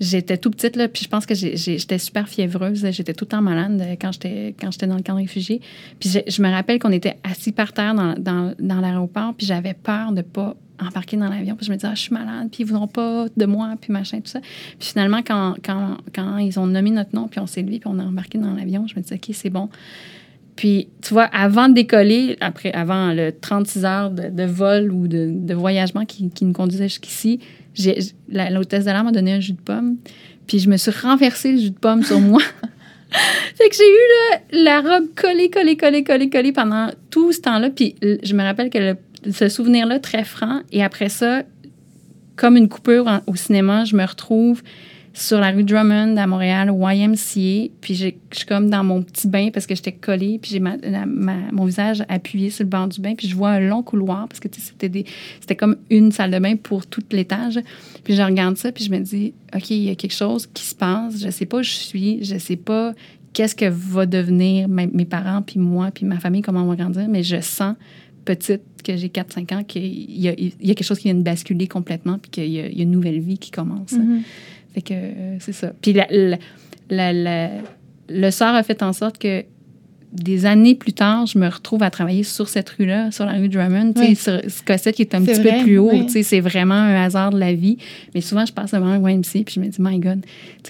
j'étais 0.00 0.36
tout 0.36 0.50
petite, 0.50 0.74
là, 0.74 0.88
puis 0.88 1.04
je 1.04 1.08
pense 1.08 1.24
que 1.24 1.36
j'étais 1.36 1.98
super 1.98 2.28
fiévreuse. 2.28 2.84
J'étais 2.90 3.14
tout 3.14 3.26
le 3.26 3.28
temps 3.28 3.42
malade 3.42 3.80
quand 4.00 4.10
j'étais 4.10 4.56
quand 4.60 4.72
j'étais 4.72 4.88
dans 4.88 4.96
le 4.96 5.02
camp 5.02 5.14
de 5.14 5.20
réfugiés. 5.20 5.60
Puis 6.00 6.18
je, 6.26 6.42
me 6.42 6.50
rappelle 6.50 6.80
qu'on 6.80 6.90
était 6.90 7.16
assis 7.22 7.52
par 7.52 7.72
terre 7.72 7.94
dans, 7.94 8.14
dans, 8.18 8.54
dans 8.58 8.80
l'aéroport, 8.80 9.34
puis 9.34 9.46
j'avais 9.46 9.74
peur 9.74 10.10
de 10.10 10.22
pas 10.22 10.56
embarquer 10.80 11.16
dans 11.16 11.28
l'avion. 11.28 11.56
Puis 11.56 11.66
je 11.66 11.70
me 11.70 11.76
disais, 11.76 11.88
ah, 11.90 11.94
je 11.94 12.02
suis 12.02 12.14
malade, 12.14 12.48
puis 12.50 12.62
ils 12.62 12.66
ne 12.66 12.70
voudront 12.70 12.88
pas 12.88 13.26
de 13.36 13.46
moi, 13.46 13.74
puis 13.80 13.92
machin, 13.92 14.18
tout 14.20 14.30
ça. 14.30 14.40
Puis 14.40 14.88
finalement, 14.88 15.22
quand, 15.22 15.54
quand, 15.64 15.98
quand 16.14 16.38
ils 16.38 16.58
ont 16.58 16.66
nommé 16.66 16.90
notre 16.90 17.14
nom, 17.14 17.28
puis 17.28 17.40
on 17.40 17.46
s'est 17.46 17.62
levé, 17.62 17.78
puis 17.78 17.90
on 17.92 17.98
a 17.98 18.04
embarqué 18.04 18.38
dans 18.38 18.52
l'avion, 18.52 18.86
je 18.86 18.94
me 18.96 19.02
disais, 19.02 19.16
OK, 19.16 19.30
c'est 19.32 19.50
bon. 19.50 19.68
Puis, 20.56 20.88
tu 21.02 21.14
vois, 21.14 21.24
avant 21.24 21.68
de 21.68 21.74
décoller, 21.74 22.36
après, 22.40 22.72
avant 22.72 23.12
le 23.12 23.32
36 23.32 23.84
heures 23.84 24.10
de, 24.10 24.44
vol 24.44 24.92
ou 24.92 25.08
de, 25.08 25.30
de 25.32 25.54
voyagement 25.54 26.04
qui, 26.04 26.30
qui, 26.30 26.44
nous 26.44 26.52
conduisait 26.52 26.88
jusqu'ici, 26.88 27.40
l'hôtesse 28.28 28.84
de 28.84 28.90
l'air 28.90 29.02
m'a 29.02 29.10
donné 29.10 29.32
un 29.32 29.40
jus 29.40 29.52
de 29.52 29.60
pomme. 29.60 29.96
Puis 30.46 30.60
je 30.60 30.68
me 30.68 30.76
suis 30.76 30.92
renversé 30.92 31.52
le 31.52 31.58
jus 31.58 31.70
de 31.70 31.78
pomme 31.78 32.04
sur 32.04 32.20
moi. 32.20 32.40
fait 33.10 33.68
que 33.68 33.74
j'ai 33.74 34.60
eu 34.60 34.62
la 34.64 34.80
robe 34.80 35.08
collée, 35.16 35.50
collée, 35.50 35.76
collée, 35.76 36.04
collée, 36.04 36.30
collée 36.30 36.52
pendant 36.52 36.88
tout 37.10 37.32
ce 37.32 37.40
temps-là. 37.40 37.70
Puis 37.70 37.96
je 38.00 38.34
me 38.34 38.42
rappelle 38.42 38.70
que 38.70 38.78
le 38.78 38.96
ce 39.32 39.48
souvenir-là 39.48 39.98
très 39.98 40.24
franc. 40.24 40.60
Et 40.72 40.82
après 40.82 41.08
ça, 41.08 41.42
comme 42.36 42.56
une 42.56 42.68
coupure 42.68 43.08
au 43.26 43.36
cinéma, 43.36 43.84
je 43.84 43.96
me 43.96 44.04
retrouve 44.04 44.62
sur 45.16 45.38
la 45.38 45.52
rue 45.52 45.62
Drummond 45.62 46.16
à 46.16 46.26
Montréal, 46.26 46.70
au 46.70 46.88
YMCA. 46.88 47.70
Puis 47.80 47.94
je 47.94 48.08
suis 48.32 48.46
comme 48.46 48.68
dans 48.68 48.82
mon 48.82 49.02
petit 49.02 49.28
bain 49.28 49.50
parce 49.52 49.66
que 49.66 49.74
j'étais 49.74 49.92
collée. 49.92 50.40
Puis 50.42 50.50
j'ai 50.50 50.60
mon 50.60 51.64
visage 51.64 52.04
appuyé 52.08 52.50
sur 52.50 52.64
le 52.64 52.70
banc 52.70 52.88
du 52.88 53.00
bain. 53.00 53.14
Puis 53.14 53.28
je 53.28 53.36
vois 53.36 53.50
un 53.50 53.60
long 53.60 53.82
couloir 53.82 54.26
parce 54.28 54.40
que 54.40 54.48
c'était, 54.52 55.04
c'était 55.40 55.56
comme 55.56 55.76
une 55.88 56.10
salle 56.10 56.32
de 56.32 56.38
bain 56.40 56.56
pour 56.56 56.86
tout 56.86 57.04
l'étage. 57.12 57.60
Puis 58.02 58.16
je 58.16 58.22
regarde 58.22 58.56
ça. 58.56 58.72
Puis 58.72 58.84
je 58.84 58.90
me 58.90 58.98
dis, 58.98 59.32
OK, 59.54 59.70
il 59.70 59.84
y 59.84 59.90
a 59.90 59.94
quelque 59.94 60.14
chose 60.14 60.48
qui 60.52 60.64
se 60.64 60.74
passe. 60.74 61.22
Je 61.22 61.30
sais 61.30 61.46
pas 61.46 61.58
où 61.58 61.62
je 61.62 61.70
suis. 61.70 62.24
Je 62.24 62.36
sais 62.36 62.56
pas 62.56 62.92
qu'est-ce 63.34 63.54
que 63.54 63.66
va 63.68 64.06
devenir 64.06 64.68
mes 64.68 65.04
parents, 65.04 65.42
puis 65.42 65.58
moi, 65.58 65.90
puis 65.92 66.06
ma 66.06 66.18
famille, 66.20 66.40
comment 66.40 66.62
on 66.62 66.66
va 66.66 66.76
grandir. 66.76 67.08
Mais 67.08 67.22
je 67.22 67.40
sens 67.40 67.74
petite, 68.24 68.62
que 68.84 68.96
j'ai 68.96 69.08
4-5 69.08 69.54
ans, 69.54 69.64
qu'il 69.64 70.20
y, 70.20 70.28
a, 70.28 70.34
quelque 70.34 70.84
chose 70.84 70.98
qui 70.98 71.04
vient 71.04 71.14
de 71.14 71.22
basculer 71.22 71.66
complètement, 71.66 72.18
puis 72.18 72.30
qu'il 72.30 72.48
y, 72.48 72.60
a 72.60 72.82
une 72.82 72.90
nouvelle 72.90 73.20
vie 73.20 73.38
qui 73.38 73.50
commence. 73.50 73.92
Mm-hmm. 73.92 74.20
Fait 74.74 74.82
que 74.82 74.94
euh, 74.94 75.36
c'est 75.40 75.52
ça. 75.52 75.72
Puis 75.80 75.96
le 76.90 78.30
sort 78.30 78.54
a 78.54 78.62
fait 78.62 78.82
en 78.82 78.92
sorte 78.92 79.18
que 79.18 79.44
des 80.14 80.46
années 80.46 80.76
plus 80.76 80.92
tard, 80.92 81.26
je 81.26 81.38
me 81.38 81.48
retrouve 81.48 81.82
à 81.82 81.90
travailler 81.90 82.22
sur 82.22 82.48
cette 82.48 82.70
rue-là, 82.70 83.10
sur 83.10 83.26
la 83.26 83.32
rue 83.32 83.48
Drummond, 83.48 83.94
sais, 83.96 84.14
sur 84.14 84.40
Cossette 84.64 84.94
qui 84.94 85.02
est 85.02 85.14
un 85.14 85.22
petit 85.22 85.42
peu 85.42 85.62
plus 85.64 85.78
haut. 85.78 85.90
C'est 86.08 86.40
vraiment 86.40 86.74
un 86.74 87.02
hasard 87.02 87.30
de 87.30 87.38
la 87.38 87.52
vie. 87.52 87.78
Mais 88.14 88.20
souvent, 88.20 88.46
je 88.46 88.52
passe 88.52 88.70
devant 88.70 88.86
un 88.86 88.98
YMC 88.98 89.44
puis 89.44 89.54
je 89.56 89.60
me 89.60 89.66
dis, 89.66 89.78
my 89.80 89.98
God. 89.98 90.24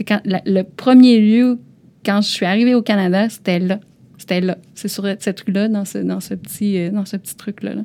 Quand, 0.08 0.20
le 0.24 0.62
premier 0.62 1.20
lieu, 1.20 1.58
quand 2.04 2.22
je 2.22 2.28
suis 2.28 2.46
arrivée 2.46 2.74
au 2.74 2.82
Canada, 2.82 3.28
c'était 3.28 3.58
là. 3.58 3.80
C'était 4.24 4.40
là. 4.40 4.56
C'est 4.74 4.88
sur 4.88 5.04
cette 5.18 5.40
rue-là, 5.40 5.68
dans 5.68 5.84
ce, 5.84 5.98
dans 5.98 6.20
ce 6.20 6.32
petit, 6.32 6.78
euh, 6.78 6.90
petit 6.90 7.36
truc-là. 7.36 7.72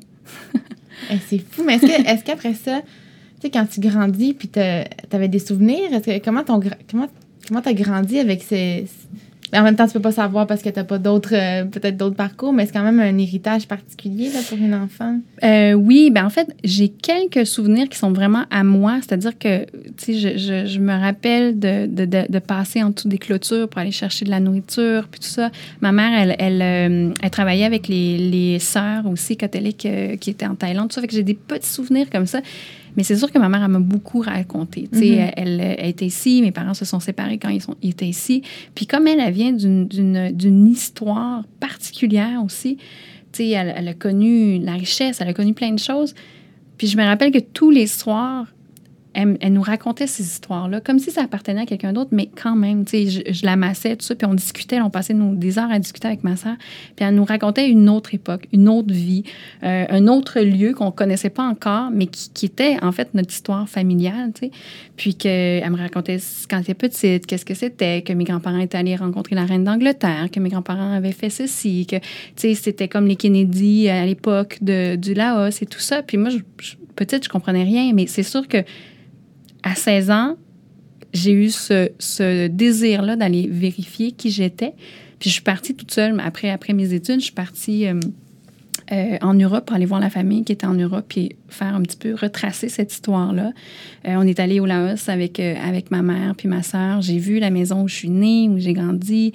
Eh, 1.11 1.17
c'est 1.29 1.37
fou. 1.37 1.63
Mais 1.63 1.75
est-ce 1.75 2.25
qu'après 2.25 2.53
ça, 2.53 2.81
tu 2.81 3.43
sais, 3.43 3.49
quand 3.49 3.65
tu 3.65 3.79
grandis, 3.79 4.33
puis 4.33 4.49
tu 4.49 4.59
avais 4.59 5.29
des 5.29 5.39
souvenirs, 5.39 6.01
que, 6.01 6.19
comment 6.19 6.43
tu 6.43 6.51
comment, 6.91 7.07
comment 7.47 7.61
as 7.61 7.73
grandi 7.73 8.19
avec 8.19 8.43
ces, 8.43 8.85
en 9.53 9.63
même 9.63 9.75
temps, 9.75 9.87
tu 9.87 9.93
peux 9.93 9.99
pas 9.99 10.11
savoir 10.11 10.45
parce 10.45 10.61
que 10.61 10.69
tu 10.69 10.77
n'as 10.77 10.83
pas 10.83 10.97
d'autres, 10.97 11.33
euh, 11.33 11.65
peut-être 11.65 11.97
d'autres 11.97 12.15
parcours, 12.15 12.53
mais 12.53 12.65
c'est 12.65 12.73
quand 12.73 12.83
même 12.83 12.99
un 12.99 13.17
héritage 13.17 13.67
particulier 13.67 14.29
là, 14.29 14.39
pour 14.47 14.57
une 14.57 14.75
enfant. 14.75 15.19
Euh, 15.43 15.73
oui, 15.73 16.11
ben 16.11 16.25
en 16.25 16.29
fait, 16.29 16.55
j'ai 16.63 16.89
quelques 16.89 17.45
souvenirs 17.45 17.89
qui 17.89 17.97
sont 17.97 18.11
vraiment 18.11 18.43
à 18.51 18.63
moi. 18.63 18.97
C'est-à-dire 19.01 19.37
que, 19.37 19.65
tu 19.97 20.19
sais, 20.19 20.37
je, 20.37 20.65
je, 20.67 20.79
me 20.79 20.93
rappelle 20.93 21.57
de, 21.57 21.87
de, 21.87 22.05
de, 22.05 22.39
passer 22.39 22.83
en 22.83 22.91
dessous 22.91 23.07
des 23.07 23.17
clôtures 23.17 23.67
pour 23.67 23.79
aller 23.79 23.91
chercher 23.91 24.25
de 24.25 24.29
la 24.29 24.39
nourriture, 24.39 25.07
puis 25.09 25.19
tout 25.19 25.27
ça. 25.27 25.49
Ma 25.81 25.91
mère, 25.91 26.11
elle, 26.19 26.35
elle, 26.39 26.61
euh, 26.61 27.13
elle 27.21 27.29
travaillait 27.31 27.65
avec 27.65 27.87
les, 27.87 28.17
les 28.17 28.59
sœurs 28.59 29.07
aussi 29.07 29.35
catholiques 29.35 29.87
qui 30.19 30.29
étaient 30.29 30.45
en 30.45 30.55
Thaïlande, 30.55 30.89
tout 30.89 30.95
ça. 30.95 31.01
Fait 31.01 31.07
que 31.07 31.13
j'ai 31.13 31.23
des 31.23 31.33
petits 31.33 31.69
souvenirs 31.69 32.07
comme 32.11 32.25
ça. 32.25 32.41
Mais 32.97 33.03
c'est 33.03 33.15
sûr 33.15 33.31
que 33.31 33.37
ma 33.37 33.49
mère, 33.49 33.63
elle 33.63 33.71
m'a 33.71 33.79
beaucoup 33.79 34.19
raconté. 34.19 34.89
Mm-hmm. 34.93 35.33
elle, 35.35 35.59
elle, 35.61 35.89
était 35.89 36.05
ici, 36.05 36.41
mes 36.41 36.51
parents 36.51 36.73
se 36.73 36.85
sont 36.85 36.99
séparés 36.99 37.37
quand 37.37 37.49
ils, 37.49 37.61
sont, 37.61 37.75
ils 37.81 37.91
étaient 37.91 38.07
ici. 38.07 38.41
Puis 38.75 38.87
comme 38.87 39.07
elle, 39.07 39.19
elle 39.19 39.33
vient 39.33 39.51
d'une 39.53 40.67
histoire 40.67 41.43
particulière 41.59 42.43
aussi, 42.43 42.77
elle, 43.37 43.73
elle 43.75 43.87
a 43.87 43.93
connu 43.93 44.59
la 44.59 44.73
richesse, 44.73 45.21
elle 45.21 45.29
a 45.29 45.33
connu 45.33 45.53
plein 45.53 45.71
de 45.71 45.79
choses. 45.79 46.13
Puis 46.77 46.87
je 46.87 46.97
me 46.97 47.03
rappelle 47.03 47.31
que 47.31 47.39
tous 47.39 47.71
les 47.71 47.87
soirs, 47.87 48.47
elle, 49.41 49.53
nous 49.53 49.61
racontait 49.61 50.07
ces 50.07 50.23
histoires-là, 50.23 50.81
comme 50.81 50.99
si 50.99 51.11
ça 51.11 51.23
appartenait 51.23 51.61
à 51.61 51.65
quelqu'un 51.65 51.93
d'autre, 51.93 52.09
mais 52.11 52.29
quand 52.41 52.55
même, 52.55 52.85
tu 52.85 52.91
sais, 52.91 53.23
je, 53.25 53.33
je 53.33 53.45
l'amassais, 53.45 53.95
tout 53.95 54.05
ça, 54.05 54.15
puis 54.15 54.27
on 54.27 54.33
discutait, 54.33 54.81
on 54.81 54.89
passait 54.89 55.15
des 55.15 55.59
heures 55.59 55.71
à 55.71 55.79
discuter 55.79 56.07
avec 56.07 56.23
ma 56.23 56.35
soeur, 56.35 56.55
puis 56.95 57.05
elle 57.05 57.15
nous 57.15 57.25
racontait 57.25 57.69
une 57.69 57.89
autre 57.89 58.13
époque, 58.13 58.47
une 58.53 58.69
autre 58.69 58.93
vie, 58.93 59.23
euh, 59.63 59.85
un 59.89 60.07
autre 60.07 60.39
lieu 60.39 60.73
qu'on 60.73 60.91
connaissait 60.91 61.29
pas 61.29 61.43
encore, 61.43 61.91
mais 61.91 62.07
qui, 62.07 62.45
était 62.45 62.77
en 62.81 62.91
fait 62.91 63.13
notre 63.13 63.31
histoire 63.31 63.67
familiale, 63.67 64.31
tu 64.33 64.47
sais. 64.47 64.51
Puis 64.95 65.15
qu'elle 65.15 65.69
me 65.69 65.77
racontait 65.77 66.17
quand 66.49 66.57
elle 66.57 66.63
était 66.63 66.73
petite, 66.73 67.25
qu'est-ce 67.25 67.45
que 67.45 67.53
c'était, 67.53 68.01
que 68.01 68.13
mes 68.13 68.23
grands-parents 68.23 68.59
étaient 68.59 68.77
allés 68.77 68.95
rencontrer 68.95 69.35
la 69.35 69.45
reine 69.45 69.63
d'Angleterre, 69.63 70.29
que 70.31 70.39
mes 70.39 70.49
grands-parents 70.49 70.93
avaient 70.93 71.11
fait 71.11 71.29
ceci, 71.29 71.85
que, 71.85 71.97
tu 71.97 72.03
sais, 72.35 72.53
c'était 72.55 72.87
comme 72.87 73.05
les 73.05 73.15
Kennedy 73.15 73.89
à 73.89 74.05
l'époque 74.05 74.57
du 74.61 75.13
Laos 75.13 75.61
et 75.61 75.65
tout 75.65 75.79
ça. 75.79 76.01
Puis 76.03 76.17
moi, 76.17 76.29
je, 76.29 76.39
petite, 76.95 77.23
je 77.23 77.29
comprenais 77.29 77.63
rien, 77.63 77.93
mais 77.93 78.07
c'est 78.07 78.23
sûr 78.23 78.47
que 78.47 78.57
à 79.63 79.75
16 79.75 80.11
ans, 80.11 80.37
j'ai 81.13 81.31
eu 81.31 81.49
ce, 81.49 82.47
désir-là 82.47 83.15
d'aller 83.15 83.47
vérifier 83.49 84.11
qui 84.11 84.29
j'étais. 84.29 84.73
Puis 85.19 85.29
je 85.29 85.35
suis 85.35 85.43
partie 85.43 85.75
toute 85.75 85.91
seule. 85.91 86.19
Après, 86.23 86.49
après 86.49 86.73
mes 86.73 86.93
études, 86.93 87.19
je 87.19 87.25
suis 87.25 87.33
partie 87.33 87.87
euh, 87.87 87.99
euh, 88.91 89.17
en 89.21 89.33
Europe 89.33 89.65
pour 89.65 89.75
aller 89.75 89.85
voir 89.85 89.99
la 89.99 90.09
famille 90.09 90.45
qui 90.45 90.53
était 90.53 90.67
en 90.67 90.75
Europe 90.75 91.05
puis 91.09 91.35
faire 91.49 91.75
un 91.75 91.81
petit 91.81 91.97
peu 91.97 92.13
retracer 92.13 92.69
cette 92.69 92.93
histoire-là. 92.93 93.51
Euh, 94.07 94.15
on 94.17 94.25
est 94.25 94.39
allé 94.39 94.59
au 94.59 94.65
Laos 94.65 95.09
avec, 95.09 95.39
avec 95.39 95.91
ma 95.91 96.01
mère 96.01 96.35
puis 96.35 96.47
ma 96.47 96.63
sœur. 96.63 97.01
J'ai 97.01 97.17
vu 97.17 97.39
la 97.39 97.49
maison 97.49 97.83
où 97.83 97.87
je 97.87 97.95
suis 97.95 98.09
née, 98.09 98.47
où 98.49 98.57
j'ai 98.59 98.73
grandi, 98.73 99.33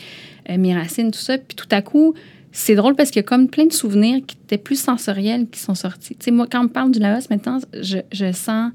mes 0.48 0.74
racines, 0.74 1.10
tout 1.10 1.18
ça. 1.18 1.36
Puis 1.36 1.56
tout 1.56 1.68
à 1.70 1.82
coup, 1.82 2.14
c'est 2.52 2.76
drôle 2.76 2.94
parce 2.94 3.10
qu'il 3.10 3.20
y 3.20 3.24
a 3.24 3.28
comme 3.28 3.48
plein 3.48 3.66
de 3.66 3.72
souvenirs 3.72 4.20
qui 4.26 4.36
étaient 4.42 4.58
plus 4.58 4.80
sensoriels 4.80 5.48
qui 5.50 5.58
sont 5.60 5.74
sortis. 5.74 6.14
Tu 6.14 6.26
sais, 6.26 6.30
moi, 6.30 6.46
quand 6.50 6.60
on 6.60 6.64
me 6.64 6.68
parle 6.68 6.92
du 6.92 7.00
Laos, 7.00 7.28
maintenant, 7.28 7.58
je, 7.78 7.98
je 8.12 8.32
sens 8.32 8.70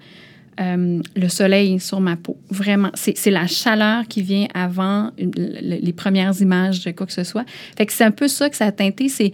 euh, 0.59 1.01
le 1.15 1.29
soleil 1.29 1.79
sur 1.79 2.01
ma 2.01 2.15
peau. 2.15 2.37
Vraiment, 2.49 2.89
c'est 2.93 3.31
la 3.31 3.47
chaleur 3.47 4.07
qui 4.07 4.21
vient 4.21 4.47
avant 4.53 5.11
les 5.17 5.93
premières 5.93 6.39
images 6.41 6.83
de 6.83 6.91
quoi 6.91 7.05
que 7.05 7.13
ce 7.13 7.23
soit. 7.23 7.45
Fait 7.77 7.85
que 7.85 7.93
c'est 7.93 8.03
un 8.03 8.11
peu 8.11 8.27
ça 8.27 8.49
que 8.49 8.55
ça 8.55 8.65
a 8.65 8.71
teinté. 8.71 9.09
C'est 9.09 9.31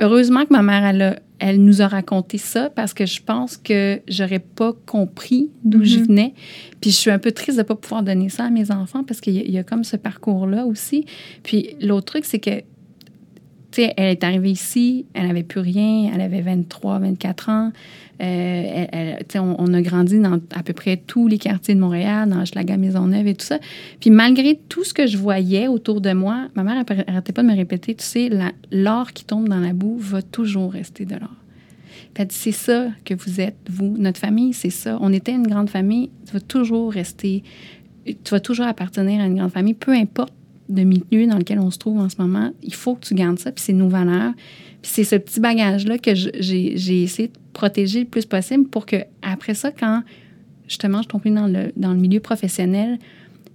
heureusement 0.00 0.44
que 0.44 0.52
ma 0.52 0.62
mère 0.62 0.84
elle, 0.84 1.22
elle 1.38 1.62
nous 1.62 1.82
a 1.82 1.88
raconté 1.88 2.38
ça 2.38 2.70
parce 2.70 2.94
que 2.94 3.06
je 3.06 3.22
pense 3.22 3.56
que 3.56 4.00
j'aurais 4.08 4.38
pas 4.40 4.72
compris 4.86 5.50
d'où 5.64 5.84
je 5.84 5.98
mm-hmm. 5.98 6.06
venais. 6.06 6.34
Puis 6.80 6.90
je 6.90 6.96
suis 6.96 7.10
un 7.10 7.18
peu 7.18 7.32
triste 7.32 7.58
de 7.58 7.62
pas 7.62 7.74
pouvoir 7.74 8.02
donner 8.02 8.28
ça 8.28 8.44
à 8.44 8.50
mes 8.50 8.70
enfants 8.70 9.04
parce 9.04 9.20
qu'il 9.20 9.50
y, 9.50 9.58
a 9.58 9.64
comme 9.64 9.84
ce 9.84 9.96
parcours 9.96 10.46
là 10.46 10.66
aussi. 10.66 11.06
Puis 11.42 11.76
l'autre 11.80 12.06
truc 12.06 12.24
c'est 12.24 12.38
que 12.40 12.60
tu 13.70 13.82
sais, 13.82 13.94
elle 13.96 14.08
est 14.08 14.24
arrivée 14.24 14.50
ici, 14.50 15.06
elle 15.14 15.28
n'avait 15.28 15.44
plus 15.44 15.60
rien, 15.60 16.10
elle 16.12 16.20
avait 16.20 16.40
23, 16.40 16.98
24 16.98 17.48
ans. 17.48 17.72
Euh, 18.20 19.16
on, 19.34 19.72
a 19.72 19.80
grandi 19.80 20.18
dans 20.18 20.38
à 20.54 20.62
peu 20.62 20.72
près 20.72 20.98
tous 20.98 21.26
les 21.26 21.38
quartiers 21.38 21.74
de 21.74 21.80
Montréal, 21.80 22.28
dans 22.28 22.38
Maison 22.38 22.78
Maisonneuve 22.78 23.26
et 23.26 23.34
tout 23.34 23.46
ça. 23.46 23.58
Puis 24.00 24.10
malgré 24.10 24.60
tout 24.68 24.84
ce 24.84 24.92
que 24.92 25.06
je 25.06 25.16
voyais 25.16 25.68
autour 25.68 26.00
de 26.00 26.12
moi, 26.12 26.48
ma 26.54 26.62
mère 26.62 26.74
n'arrêtait 26.74 27.32
pas 27.32 27.42
de 27.42 27.48
me 27.48 27.56
répéter, 27.56 27.94
tu 27.94 28.04
sais, 28.04 28.30
l'or 28.70 29.12
qui 29.12 29.24
tombe 29.24 29.48
dans 29.48 29.60
la 29.60 29.72
boue 29.72 29.96
va 29.98 30.22
toujours 30.22 30.72
rester 30.72 31.04
de 31.04 31.14
l'or. 31.14 31.34
C'est 32.28 32.52
ça 32.52 32.88
que 33.04 33.14
vous 33.14 33.40
êtes, 33.40 33.56
vous. 33.70 33.96
Notre 33.96 34.18
famille, 34.18 34.52
c'est 34.52 34.70
ça. 34.70 34.98
On 35.00 35.12
était 35.12 35.32
une 35.32 35.46
grande 35.46 35.70
famille. 35.70 36.10
Tu 36.26 36.32
vas 36.32 36.40
toujours 36.40 36.92
rester, 36.92 37.42
tu 38.04 38.30
vas 38.30 38.40
toujours 38.40 38.66
appartenir 38.66 39.22
à 39.22 39.26
une 39.26 39.36
grande 39.36 39.52
famille, 39.52 39.74
peu 39.74 39.92
importe 39.92 40.34
le 40.68 40.84
milieu 40.84 41.26
dans 41.26 41.38
lequel 41.38 41.58
on 41.58 41.70
se 41.70 41.78
trouve 41.78 41.98
en 41.98 42.08
ce 42.08 42.16
moment. 42.20 42.52
Il 42.62 42.74
faut 42.74 42.94
que 42.94 43.06
tu 43.06 43.14
gardes 43.14 43.38
ça, 43.38 43.52
puis 43.52 43.64
c'est 43.64 43.72
nos 43.72 43.88
valeurs. 43.88 44.32
Puis 44.82 44.92
c'est 44.94 45.04
ce 45.04 45.16
petit 45.16 45.40
bagage-là 45.40 45.98
que 45.98 46.14
j'ai 46.14 47.02
essayé 47.02 47.28
de 47.28 47.34
protéger 47.52 48.00
le 48.00 48.06
plus 48.06 48.26
possible 48.26 48.66
pour 48.68 48.86
que 48.86 48.96
après 49.22 49.54
ça, 49.54 49.70
quand 49.72 50.02
justement 50.68 51.02
je 51.02 51.08
tombais 51.08 51.30
dans 51.30 51.46
le, 51.46 51.72
dans 51.76 51.92
le 51.92 51.98
milieu 51.98 52.20
professionnel, 52.20 52.98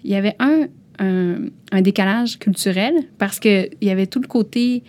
il 0.03 0.11
y 0.11 0.15
avait 0.15 0.35
un, 0.39 0.67
un, 0.99 1.81
décalage 1.81 2.37
culturel 2.37 2.93
parce 3.17 3.39
qu'il 3.39 3.69
y 3.81 3.89
avait 3.89 4.07
tout 4.07 4.19
le 4.21 4.27
côté 4.27 4.83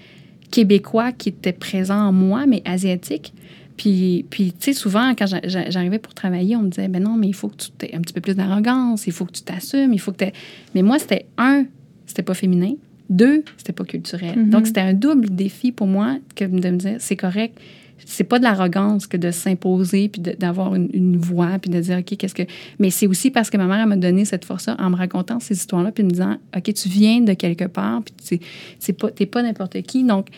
québécois 0.50 1.12
qui 1.12 1.30
était 1.30 1.52
présent 1.52 2.08
en 2.08 2.12
moi, 2.12 2.46
mais 2.46 2.62
asiatique. 2.64 3.32
Puis, 3.76 4.24
puis 4.30 4.52
tu 4.52 4.66
sais, 4.66 4.72
souvent, 4.72 5.14
quand 5.14 5.26
j'arrivais 5.26 5.98
pour 5.98 6.14
travailler, 6.14 6.56
on 6.56 6.62
me 6.62 6.68
disait, 6.68 6.88
ben 6.88 7.02
non, 7.02 7.16
mais 7.16 7.28
il 7.28 7.34
faut 7.34 7.48
que 7.48 7.56
tu 7.56 7.86
aies 7.86 7.94
un 7.94 8.00
petit 8.00 8.14
peu 8.14 8.20
plus 8.20 8.34
d'arrogance, 8.34 9.06
il 9.06 9.12
faut 9.12 9.26
que 9.26 9.32
tu 9.32 9.42
t'assumes, 9.42 9.92
il 9.92 10.00
faut 10.00 10.12
que 10.12 10.24
tu 10.24 10.30
Mais 10.74 10.82
moi, 10.82 10.98
c'était 10.98 11.26
un, 11.36 11.66
c'était 12.06 12.22
pas 12.22 12.34
féminin. 12.34 12.72
Deux, 13.10 13.44
c'était 13.56 13.72
pas 13.72 13.84
culturel. 13.84 14.36
Mm-hmm. 14.36 14.50
Donc, 14.50 14.66
c'était 14.66 14.80
un 14.80 14.94
double 14.94 15.30
défi 15.30 15.72
pour 15.72 15.86
moi 15.86 16.18
que 16.34 16.44
de 16.44 16.70
me 16.70 16.76
dire, 16.76 16.96
c'est 16.98 17.16
correct. 17.16 17.58
C'est 18.04 18.24
pas 18.24 18.38
de 18.38 18.44
l'arrogance 18.44 19.06
que 19.06 19.16
de 19.16 19.30
s'imposer 19.30 20.08
puis 20.08 20.20
d'avoir 20.20 20.74
une, 20.74 21.16
voix 21.16 21.58
puis 21.58 21.70
de 21.70 21.80
dire, 21.80 21.98
OK, 21.98 22.16
qu'est-ce 22.16 22.34
que. 22.34 22.42
Mais 22.78 22.90
c'est 22.90 23.06
aussi 23.06 23.30
parce 23.30 23.48
que 23.48 23.56
ma 23.56 23.64
mère 23.64 23.86
m'a 23.86 23.96
donné 23.96 24.24
cette 24.24 24.44
force-là 24.44 24.76
en 24.78 24.90
me 24.90 24.96
racontant 24.96 25.40
ces 25.40 25.54
histoires-là 25.54 25.92
puis 25.92 26.04
me 26.04 26.10
disant, 26.10 26.36
OK, 26.54 26.72
tu 26.74 26.88
viens 26.88 27.20
de 27.20 27.32
quelque 27.32 27.64
part 27.64 28.02
puis 28.02 28.40
tu 28.80 28.92
pas, 28.92 29.08
pas 29.10 29.42
n'importe 29.42 29.80
qui. 29.82 30.04
Donc, 30.04 30.28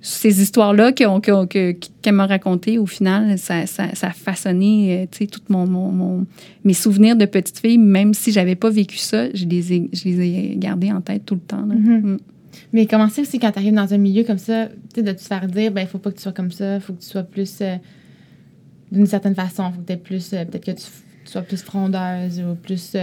ces 0.00 0.40
histoires-là 0.40 0.92
qu'elle 0.92 2.12
m'a 2.12 2.26
racontées, 2.26 2.78
au 2.78 2.86
final, 2.86 3.36
ça, 3.36 3.66
ça, 3.66 3.94
ça 3.94 4.08
a 4.08 4.12
façonné 4.12 5.08
euh, 5.20 5.26
tout 5.26 5.40
mon, 5.48 5.66
mon, 5.66 6.26
mes 6.64 6.72
souvenirs 6.72 7.16
de 7.16 7.24
petite 7.24 7.58
fille. 7.58 7.78
Même 7.78 8.14
si 8.14 8.30
j'avais 8.30 8.54
pas 8.54 8.70
vécu 8.70 8.96
ça, 8.96 9.32
je 9.34 9.44
les 9.44 9.72
ai, 9.72 9.90
je 9.92 10.04
les 10.04 10.20
ai 10.20 10.56
gardés 10.56 10.92
en 10.92 11.00
tête 11.00 11.26
tout 11.26 11.34
le 11.34 11.40
temps. 11.40 11.66
Mm-hmm. 11.66 12.00
Mm. 12.00 12.18
Mais 12.72 12.86
comment 12.86 13.08
c'est 13.08 13.22
aussi 13.22 13.38
quand 13.38 13.50
tu 13.50 13.58
arrives 13.58 13.74
dans 13.74 13.92
un 13.92 13.98
milieu 13.98 14.22
comme 14.22 14.38
ça, 14.38 14.68
de 14.96 15.12
te 15.12 15.20
faire 15.20 15.46
dire, 15.48 15.72
ben 15.72 15.82
il 15.82 15.88
faut 15.88 15.98
pas 15.98 16.10
que 16.10 16.16
tu 16.16 16.22
sois 16.22 16.32
comme 16.32 16.52
ça, 16.52 16.76
il 16.76 16.80
faut 16.80 16.92
que 16.92 17.00
tu 17.00 17.08
sois 17.08 17.22
plus 17.24 17.58
euh, 17.60 17.76
d'une 18.92 19.06
certaine 19.06 19.34
façon, 19.34 19.70
il 19.70 19.74
faut 19.74 19.82
que 19.82 19.94
plus, 20.00 20.32
euh, 20.32 20.44
peut-être 20.44 20.64
que 20.64 20.70
tu, 20.72 20.86
sois 21.24 21.42
plus 21.42 21.62
frondeuse 21.62 22.40
ou 22.40 22.54
plus 22.54 22.96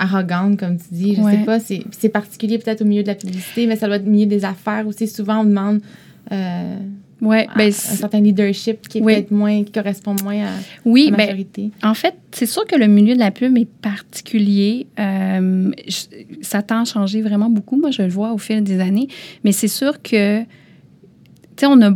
arrogante, 0.00 0.58
comme 0.58 0.78
tu 0.78 0.86
dis. 0.90 1.14
Je 1.14 1.22
sais 1.22 1.44
pas, 1.44 1.60
c'est 1.60 2.08
particulier 2.08 2.58
peut-être 2.58 2.82
au 2.82 2.84
milieu 2.84 3.02
de 3.02 3.08
la 3.08 3.14
publicité, 3.14 3.66
mais 3.66 3.76
ça 3.76 3.86
doit 3.86 3.96
être 3.96 4.06
au 4.06 4.10
milieu 4.10 4.26
des 4.26 4.44
affaires 4.44 4.84
aussi. 4.86 5.06
Souvent, 5.06 5.42
on 5.42 5.44
demande 5.44 5.80
euh, 6.32 6.78
ouais, 7.20 7.46
ben, 7.56 7.68
un 7.68 7.70
certain 7.70 8.20
leadership 8.20 8.88
qui 8.88 8.98
est 8.98 9.00
peut-être 9.00 9.30
moins, 9.30 9.64
qui 9.64 9.72
correspond 9.72 10.16
moins 10.22 10.46
à, 10.46 10.50
oui, 10.84 11.08
la 11.10 11.16
ben, 11.16 11.26
majorité. 11.26 11.70
en 11.82 11.94
fait, 11.94 12.14
c'est 12.32 12.46
sûr 12.46 12.64
que 12.66 12.76
le 12.76 12.86
milieu 12.86 13.14
de 13.14 13.20
la 13.20 13.30
pub 13.30 13.56
est 13.56 13.64
particulier. 13.64 14.86
Euh, 14.98 15.70
ça 16.42 16.62
tend 16.62 16.82
à 16.82 16.84
changer 16.84 17.22
vraiment 17.22 17.50
beaucoup. 17.50 17.76
Moi, 17.76 17.90
je 17.90 18.02
le 18.02 18.08
vois 18.08 18.32
au 18.32 18.38
fil 18.38 18.62
des 18.62 18.80
années. 18.80 19.08
Mais 19.44 19.52
c'est 19.52 19.68
sûr 19.68 20.02
que, 20.02 20.42
tu 20.42 20.46
sais, 21.56 21.66
on 21.66 21.80
a, 21.82 21.92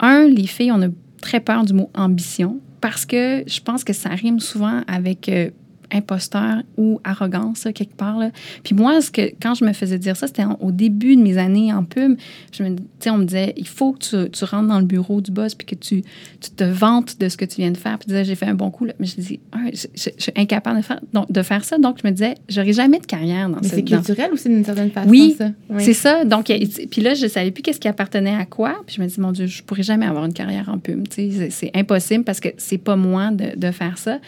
un, 0.00 0.26
les 0.26 0.46
filles, 0.46 0.72
on 0.72 0.82
a 0.82 0.88
très 1.20 1.40
peur 1.40 1.64
du 1.64 1.72
mot 1.72 1.90
ambition 1.94 2.60
parce 2.80 3.06
que 3.06 3.42
je 3.46 3.60
pense 3.60 3.84
que 3.84 3.92
ça 3.92 4.10
rime 4.10 4.38
souvent 4.40 4.82
avec 4.86 5.28
euh, 5.28 5.50
imposteur 5.92 6.62
ou 6.76 7.00
arrogance, 7.04 7.68
quelque 7.74 7.94
part. 7.94 8.18
Là. 8.18 8.30
Puis 8.62 8.74
moi, 8.74 9.00
ce 9.00 9.10
que, 9.10 9.32
quand 9.40 9.54
je 9.54 9.64
me 9.64 9.72
faisais 9.72 9.98
dire 9.98 10.16
ça, 10.16 10.26
c'était 10.26 10.44
au 10.60 10.72
début 10.72 11.16
de 11.16 11.22
mes 11.22 11.38
années 11.38 11.72
en 11.72 11.84
pub. 11.84 12.16
Je 12.52 12.62
me, 12.62 12.76
on 13.06 13.18
me 13.18 13.24
disait, 13.24 13.54
il 13.56 13.68
faut 13.68 13.92
que 13.92 13.98
tu, 13.98 14.30
tu, 14.30 14.44
rentres 14.44 14.68
dans 14.68 14.78
le 14.78 14.84
bureau 14.84 15.20
du 15.20 15.30
boss 15.30 15.54
puis 15.54 15.66
que 15.66 15.74
tu, 15.74 16.02
tu, 16.40 16.50
te 16.50 16.64
vantes 16.64 17.18
de 17.18 17.28
ce 17.28 17.36
que 17.36 17.44
tu 17.44 17.56
viens 17.60 17.70
de 17.70 17.76
faire. 17.76 17.98
Puis 17.98 18.06
tu 18.06 18.10
disais, 18.12 18.24
j'ai 18.24 18.34
fait 18.34 18.46
un 18.46 18.54
bon 18.54 18.70
coup. 18.70 18.84
Là. 18.84 18.94
Mais 18.98 19.06
je 19.06 19.16
dis, 19.16 19.40
ah, 19.52 19.58
je, 19.72 20.10
suis 20.18 20.32
incapable 20.36 20.78
de 20.78 20.84
faire, 20.84 21.00
donc, 21.12 21.30
de 21.30 21.42
faire 21.42 21.64
ça. 21.64 21.78
Donc, 21.78 21.98
je 22.02 22.06
me 22.06 22.12
disais, 22.12 22.34
j'aurai 22.48 22.72
jamais 22.72 22.98
de 22.98 23.06
carrière 23.06 23.48
dans 23.48 23.58
Mais 23.62 23.68
c'est 23.68 23.82
culturel 23.82 24.32
aussi 24.32 24.48
d'une 24.48 24.64
certaine 24.64 24.90
façon, 24.90 25.08
oui, 25.08 25.34
ça? 25.36 25.50
Oui, 25.70 25.82
c'est 25.84 25.94
ça. 25.94 26.24
Donc, 26.24 26.46
puis 26.46 27.00
là, 27.00 27.14
je 27.14 27.26
savais 27.26 27.50
plus 27.50 27.62
qu'est-ce 27.62 27.80
qui 27.80 27.88
appartenait 27.88 28.34
à 28.34 28.44
quoi. 28.44 28.76
Puis 28.86 28.96
je 28.96 29.02
me 29.02 29.06
dis, 29.06 29.20
mon 29.20 29.32
Dieu, 29.32 29.46
je 29.46 29.62
pourrais 29.62 29.82
jamais 29.82 30.06
avoir 30.06 30.24
une 30.24 30.34
carrière 30.34 30.68
en 30.68 30.78
pub. 30.78 31.06
C'est 31.10 31.70
impossible 31.74 32.24
parce 32.24 32.40
que 32.40 32.48
c'est 32.56 32.78
pas 32.78 32.96
moi 32.96 33.30
de, 33.30 33.56
de 33.56 33.70
faire 33.70 33.98
ça. 33.98 34.18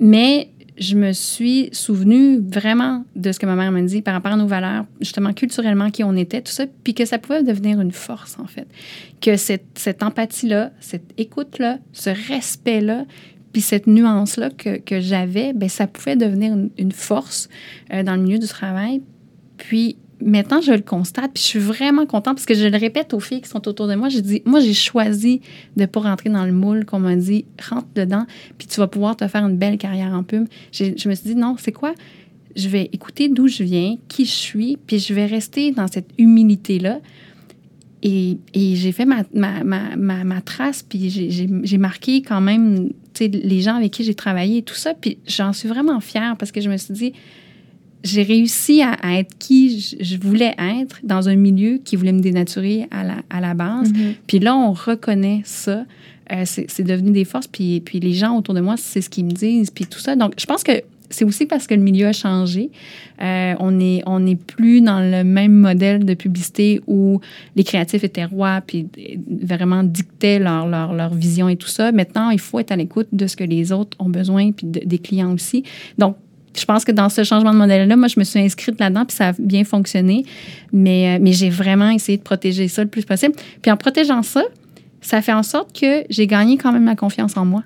Mais 0.00 0.50
je 0.78 0.96
me 0.96 1.12
suis 1.12 1.68
souvenue 1.72 2.40
vraiment 2.40 3.04
de 3.14 3.32
ce 3.32 3.38
que 3.38 3.44
ma 3.44 3.54
mère 3.54 3.70
m'a 3.70 3.82
dit 3.82 4.00
par 4.00 4.14
rapport 4.14 4.32
à 4.32 4.36
nos 4.36 4.46
valeurs, 4.46 4.86
justement 5.00 5.34
culturellement, 5.34 5.90
qui 5.90 6.02
on 6.02 6.16
était, 6.16 6.40
tout 6.40 6.52
ça, 6.52 6.64
puis 6.82 6.94
que 6.94 7.04
ça 7.04 7.18
pouvait 7.18 7.42
devenir 7.42 7.80
une 7.80 7.92
force, 7.92 8.38
en 8.38 8.46
fait. 8.46 8.66
Que 9.20 9.36
cette, 9.36 9.66
cette 9.74 10.02
empathie-là, 10.02 10.72
cette 10.80 11.12
écoute-là, 11.18 11.78
ce 11.92 12.10
respect-là, 12.10 13.04
puis 13.52 13.60
cette 13.60 13.86
nuance-là 13.86 14.50
que, 14.50 14.78
que 14.78 15.00
j'avais, 15.00 15.52
ben 15.52 15.68
ça 15.68 15.86
pouvait 15.86 16.16
devenir 16.16 16.56
une, 16.78 16.92
force 16.92 17.48
euh, 17.92 18.02
dans 18.02 18.16
le 18.16 18.22
milieu 18.22 18.38
du 18.38 18.46
travail. 18.46 19.02
Puis 19.58 19.96
maintenant, 20.20 20.60
je 20.60 20.72
le 20.72 20.80
constate, 20.80 21.32
puis 21.34 21.42
je 21.42 21.48
suis 21.48 21.58
vraiment 21.58 22.06
contente 22.06 22.36
parce 22.36 22.46
que 22.46 22.54
je 22.54 22.66
le 22.66 22.76
répète 22.76 23.14
aux 23.14 23.20
filles 23.20 23.40
qui 23.40 23.48
sont 23.48 23.66
autour 23.68 23.86
de 23.86 23.94
moi. 23.94 24.08
Je 24.08 24.18
dis, 24.18 24.42
moi, 24.44 24.60
j'ai 24.60 24.74
choisi 24.74 25.40
de 25.76 25.82
ne 25.82 25.86
pas 25.86 26.00
rentrer 26.00 26.30
dans 26.30 26.44
le 26.44 26.52
moule 26.52 26.84
qu'on 26.84 26.98
m'a 26.98 27.16
dit, 27.16 27.44
rentre 27.68 27.88
dedans, 27.94 28.26
puis 28.58 28.66
tu 28.66 28.80
vas 28.80 28.86
pouvoir 28.86 29.16
te 29.16 29.26
faire 29.28 29.46
une 29.46 29.56
belle 29.56 29.78
carrière 29.78 30.12
en 30.12 30.22
pub. 30.22 30.46
Je 30.72 31.08
me 31.08 31.14
suis 31.14 31.30
dit, 31.30 31.34
non, 31.34 31.56
c'est 31.58 31.72
quoi? 31.72 31.94
Je 32.56 32.68
vais 32.68 32.90
écouter 32.92 33.28
d'où 33.28 33.48
je 33.48 33.62
viens, 33.62 33.96
qui 34.08 34.24
je 34.24 34.30
suis, 34.30 34.76
puis 34.86 34.98
je 34.98 35.14
vais 35.14 35.26
rester 35.26 35.72
dans 35.72 35.86
cette 35.86 36.10
humilité-là. 36.18 37.00
Et, 38.02 38.38
et 38.54 38.76
j'ai 38.76 38.92
fait 38.92 39.04
ma, 39.04 39.24
ma, 39.34 40.40
trace, 40.40 40.82
puis 40.82 41.10
j'ai 41.10 41.78
marqué 41.78 42.22
quand 42.22 42.40
même 42.40 42.90
les 43.20 43.60
gens 43.60 43.76
avec 43.76 43.92
qui 43.92 44.04
j'ai 44.04 44.14
travaillé 44.14 44.58
et 44.58 44.62
tout 44.62 44.74
ça. 44.74 44.94
Puis 44.94 45.18
j'en 45.26 45.52
suis 45.52 45.68
vraiment 45.68 46.00
fière 46.00 46.36
parce 46.38 46.50
que 46.50 46.60
je 46.60 46.70
me 46.70 46.76
suis 46.78 46.94
dit, 46.94 47.12
j'ai 48.02 48.22
réussi 48.22 48.82
à, 48.82 49.18
être 49.18 49.36
qui 49.38 49.96
je, 50.00 50.16
voulais 50.16 50.54
être 50.58 51.00
dans 51.02 51.28
un 51.28 51.36
milieu 51.36 51.78
qui 51.84 51.96
voulait 51.96 52.12
me 52.12 52.20
dénaturer 52.20 52.86
à 52.90 53.04
la, 53.04 53.16
à 53.28 53.40
la 53.40 53.54
base. 53.54 53.92
Mm-hmm. 53.92 54.14
Puis 54.26 54.38
là, 54.38 54.56
on 54.56 54.72
reconnaît 54.72 55.42
ça. 55.44 55.84
Euh, 56.32 56.44
c'est 56.44 56.82
devenu 56.82 57.10
des 57.10 57.24
forces. 57.24 57.48
Puis, 57.48 57.80
puis 57.80 58.00
les 58.00 58.12
gens 58.12 58.36
autour 58.36 58.54
de 58.54 58.60
moi, 58.60 58.76
c'est 58.76 59.00
ce 59.00 59.10
qu'ils 59.10 59.24
me 59.24 59.32
disent. 59.32 59.70
Puis 59.70 59.86
tout 59.86 59.98
ça. 59.98 60.16
Donc, 60.16 60.34
je 60.38 60.46
pense 60.46 60.62
que 60.62 60.82
c'est 61.10 61.24
aussi 61.24 61.46
parce 61.46 61.66
que 61.66 61.74
le 61.74 61.82
milieu 61.82 62.06
a 62.06 62.12
changé. 62.12 62.70
Euh, 63.20 63.54
on 63.58 63.72
n'est 63.72 64.02
on 64.06 64.24
est 64.26 64.40
plus 64.40 64.80
dans 64.80 65.00
le 65.00 65.24
même 65.24 65.52
modèle 65.52 66.04
de 66.04 66.14
publicité 66.14 66.80
où 66.86 67.20
les 67.56 67.64
créatifs 67.64 68.04
étaient 68.04 68.24
rois 68.24 68.60
puis 68.64 68.86
vraiment 69.28 69.82
dictaient 69.82 70.38
leur, 70.38 70.68
leur, 70.68 70.94
leur, 70.94 71.12
vision 71.12 71.48
et 71.48 71.56
tout 71.56 71.68
ça. 71.68 71.90
Maintenant, 71.90 72.30
il 72.30 72.38
faut 72.38 72.60
être 72.60 72.70
à 72.70 72.76
l'écoute 72.76 73.08
de 73.12 73.26
ce 73.26 73.36
que 73.36 73.44
les 73.44 73.72
autres 73.72 73.96
ont 74.00 74.08
besoin 74.08 74.52
puis 74.52 74.66
des 74.68 74.98
clients 74.98 75.32
aussi. 75.32 75.64
Donc, 75.98 76.16
je 76.56 76.64
pense 76.64 76.84
que 76.84 76.92
dans 76.92 77.08
ce 77.08 77.22
changement 77.22 77.52
de 77.52 77.58
modèle-là, 77.58 77.96
moi, 77.96 78.08
je 78.08 78.18
me 78.18 78.24
suis 78.24 78.40
inscrite 78.40 78.80
là-dedans, 78.80 79.04
puis 79.04 79.16
ça 79.16 79.28
a 79.28 79.32
bien 79.38 79.64
fonctionné. 79.64 80.24
Mais, 80.72 81.16
euh, 81.16 81.18
mais 81.20 81.32
j'ai 81.32 81.50
vraiment 81.50 81.90
essayé 81.90 82.18
de 82.18 82.22
protéger 82.22 82.68
ça 82.68 82.82
le 82.82 82.88
plus 82.88 83.04
possible. 83.04 83.34
Puis 83.62 83.70
en 83.70 83.76
protégeant 83.76 84.22
ça, 84.22 84.42
ça 85.00 85.22
fait 85.22 85.32
en 85.32 85.42
sorte 85.42 85.78
que 85.78 86.04
j'ai 86.10 86.26
gagné 86.26 86.58
quand 86.58 86.72
même 86.72 86.84
ma 86.84 86.96
confiance 86.96 87.36
en 87.36 87.44
moi. 87.44 87.62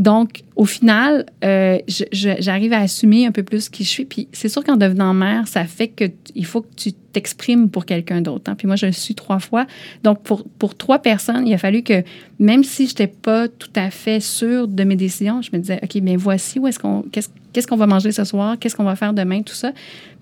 Donc, 0.00 0.44
au 0.56 0.64
final, 0.64 1.26
euh, 1.44 1.78
j'arrive 2.10 2.72
à 2.72 2.78
assumer 2.78 3.26
un 3.26 3.32
peu 3.32 3.42
plus 3.42 3.68
qui 3.68 3.84
je 3.84 3.88
suis. 3.90 4.04
Puis 4.06 4.28
c'est 4.32 4.48
sûr 4.48 4.64
qu'en 4.64 4.78
devenant 4.78 5.12
mère, 5.12 5.46
ça 5.46 5.66
fait 5.66 5.88
qu'il 5.88 6.46
faut 6.46 6.62
que 6.62 6.74
tu 6.74 6.94
t'exprimes 6.94 7.68
pour 7.68 7.84
quelqu'un 7.84 8.22
d'autre. 8.22 8.50
Hein. 8.50 8.54
Puis 8.54 8.66
moi, 8.66 8.76
je 8.76 8.86
le 8.86 8.92
suis 8.92 9.14
trois 9.14 9.40
fois. 9.40 9.66
Donc, 10.02 10.22
pour, 10.22 10.74
trois 10.74 11.00
personnes, 11.00 11.46
il 11.46 11.52
a 11.52 11.58
fallu 11.58 11.82
que, 11.82 12.02
même 12.38 12.64
si 12.64 12.86
je 12.86 12.92
n'étais 12.92 13.08
pas 13.08 13.46
tout 13.46 13.68
à 13.76 13.90
fait 13.90 14.20
sûre 14.20 14.68
de 14.68 14.84
mes 14.84 14.96
décisions, 14.96 15.42
je 15.42 15.50
me 15.52 15.58
disais, 15.58 15.78
OK, 15.82 16.00
mais 16.02 16.16
voici 16.16 16.58
où 16.58 16.66
est-ce 16.66 16.78
qu'on, 16.78 17.02
qu'est-ce, 17.12 17.66
qu'on 17.66 17.76
va 17.76 17.86
manger 17.86 18.10
ce 18.10 18.24
soir, 18.24 18.58
qu'est-ce 18.58 18.76
qu'on 18.76 18.84
va 18.84 18.96
faire 18.96 19.12
demain, 19.12 19.42
tout 19.42 19.52
ça. 19.52 19.72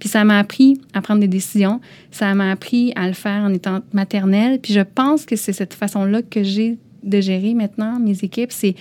Puis 0.01 0.09
ça 0.09 0.25
m'a 0.25 0.41
appris 0.41 0.81
à 0.93 1.03
prendre 1.03 1.21
des 1.21 1.29
décisions. 1.29 1.81
Ça 2.11 2.35
m'a 2.35 2.51
appris 2.51 2.93
à 2.97 3.07
le 3.07 3.15
faire 3.15 3.45
en 3.45 3.55
étant 3.55 3.83
maternelle. 3.93 4.59
Puis 4.61 4.75
je 4.75 4.81
pense 4.81 5.25
que 5.25 5.37
c'est 5.37 5.53
cette 5.53 5.75
façon-là 5.75 6.23
que 6.23 6.43
j'ai 6.43 6.79
de 7.05 7.21
gérer 7.21 7.55
maintenant 7.55 8.01
mes 8.01 8.25
équipes. 8.25 8.51
C'est 8.51 8.75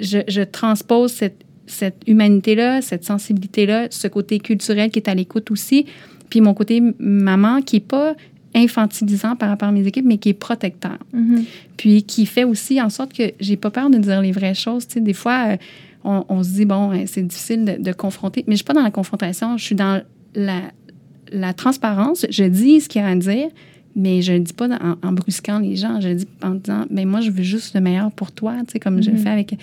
je, 0.00 0.42
transpose 0.42 1.12
cette, 1.12 1.44
cette 1.66 2.02
humanité-là, 2.06 2.82
cette 2.82 3.04
sensibilité-là, 3.04 3.88
ce 3.90 4.08
côté 4.08 4.38
culturel 4.38 4.90
qui 4.90 4.98
est 4.98 5.08
à 5.08 5.14
l'écoute 5.14 5.50
aussi, 5.50 5.86
puis 6.28 6.40
mon 6.40 6.54
côté 6.54 6.82
maman 6.98 7.60
qui 7.62 7.76
n'est 7.76 7.80
pas 7.80 8.14
infantilisant 8.54 9.36
par 9.36 9.48
rapport 9.48 9.68
à 9.68 9.72
mes 9.72 9.86
équipes, 9.86 10.06
mais 10.06 10.18
qui 10.18 10.30
est 10.30 10.34
protecteur. 10.34 10.98
Mm-hmm. 11.14 11.44
Puis 11.76 12.02
qui 12.02 12.26
fait 12.26 12.44
aussi 12.44 12.80
en 12.80 12.88
sorte 12.88 13.12
que 13.12 13.32
j'ai 13.38 13.56
pas 13.56 13.70
peur 13.70 13.90
de 13.90 13.98
dire 13.98 14.20
les 14.20 14.32
vraies 14.32 14.54
choses. 14.54 14.86
Tu 14.88 14.94
sais, 14.94 15.00
des 15.00 15.12
fois, 15.12 15.50
euh, 15.50 15.56
on, 16.02 16.42
se 16.42 16.50
dit, 16.50 16.64
bon, 16.64 16.90
hein, 16.90 17.04
c'est 17.06 17.22
difficile 17.22 17.78
de, 17.78 17.92
confronter, 17.92 18.44
mais 18.46 18.54
je 18.54 18.58
suis 18.58 18.64
pas 18.64 18.72
dans 18.72 18.82
la 18.82 18.90
confrontation, 18.90 19.56
je 19.56 19.64
suis 19.64 19.74
dans 19.74 20.02
la, 20.34 20.62
la 21.30 21.52
transparence. 21.52 22.26
Je 22.30 22.44
dis 22.44 22.80
ce 22.80 22.88
qu'il 22.88 23.02
y 23.02 23.04
a 23.04 23.08
à 23.08 23.14
dire, 23.14 23.48
mais 23.96 24.22
je 24.22 24.32
ne 24.32 24.38
le 24.38 24.44
dis 24.44 24.52
pas 24.52 24.68
en, 25.02 25.12
brusquant 25.12 25.58
les 25.58 25.76
gens. 25.76 26.00
Je 26.00 26.08
le 26.08 26.14
dis 26.16 26.28
en 26.42 26.54
disant, 26.54 26.86
mais 26.90 27.04
ben, 27.04 27.08
moi, 27.08 27.20
je 27.20 27.30
veux 27.30 27.42
juste 27.42 27.74
le 27.74 27.80
meilleur 27.80 28.10
pour 28.12 28.32
toi, 28.32 28.54
tu 28.66 28.72
sais, 28.72 28.80
comme 28.80 29.02
je 29.02 29.10
le 29.10 29.16
mhm. 29.16 29.22
fais 29.22 29.30
avec, 29.30 29.54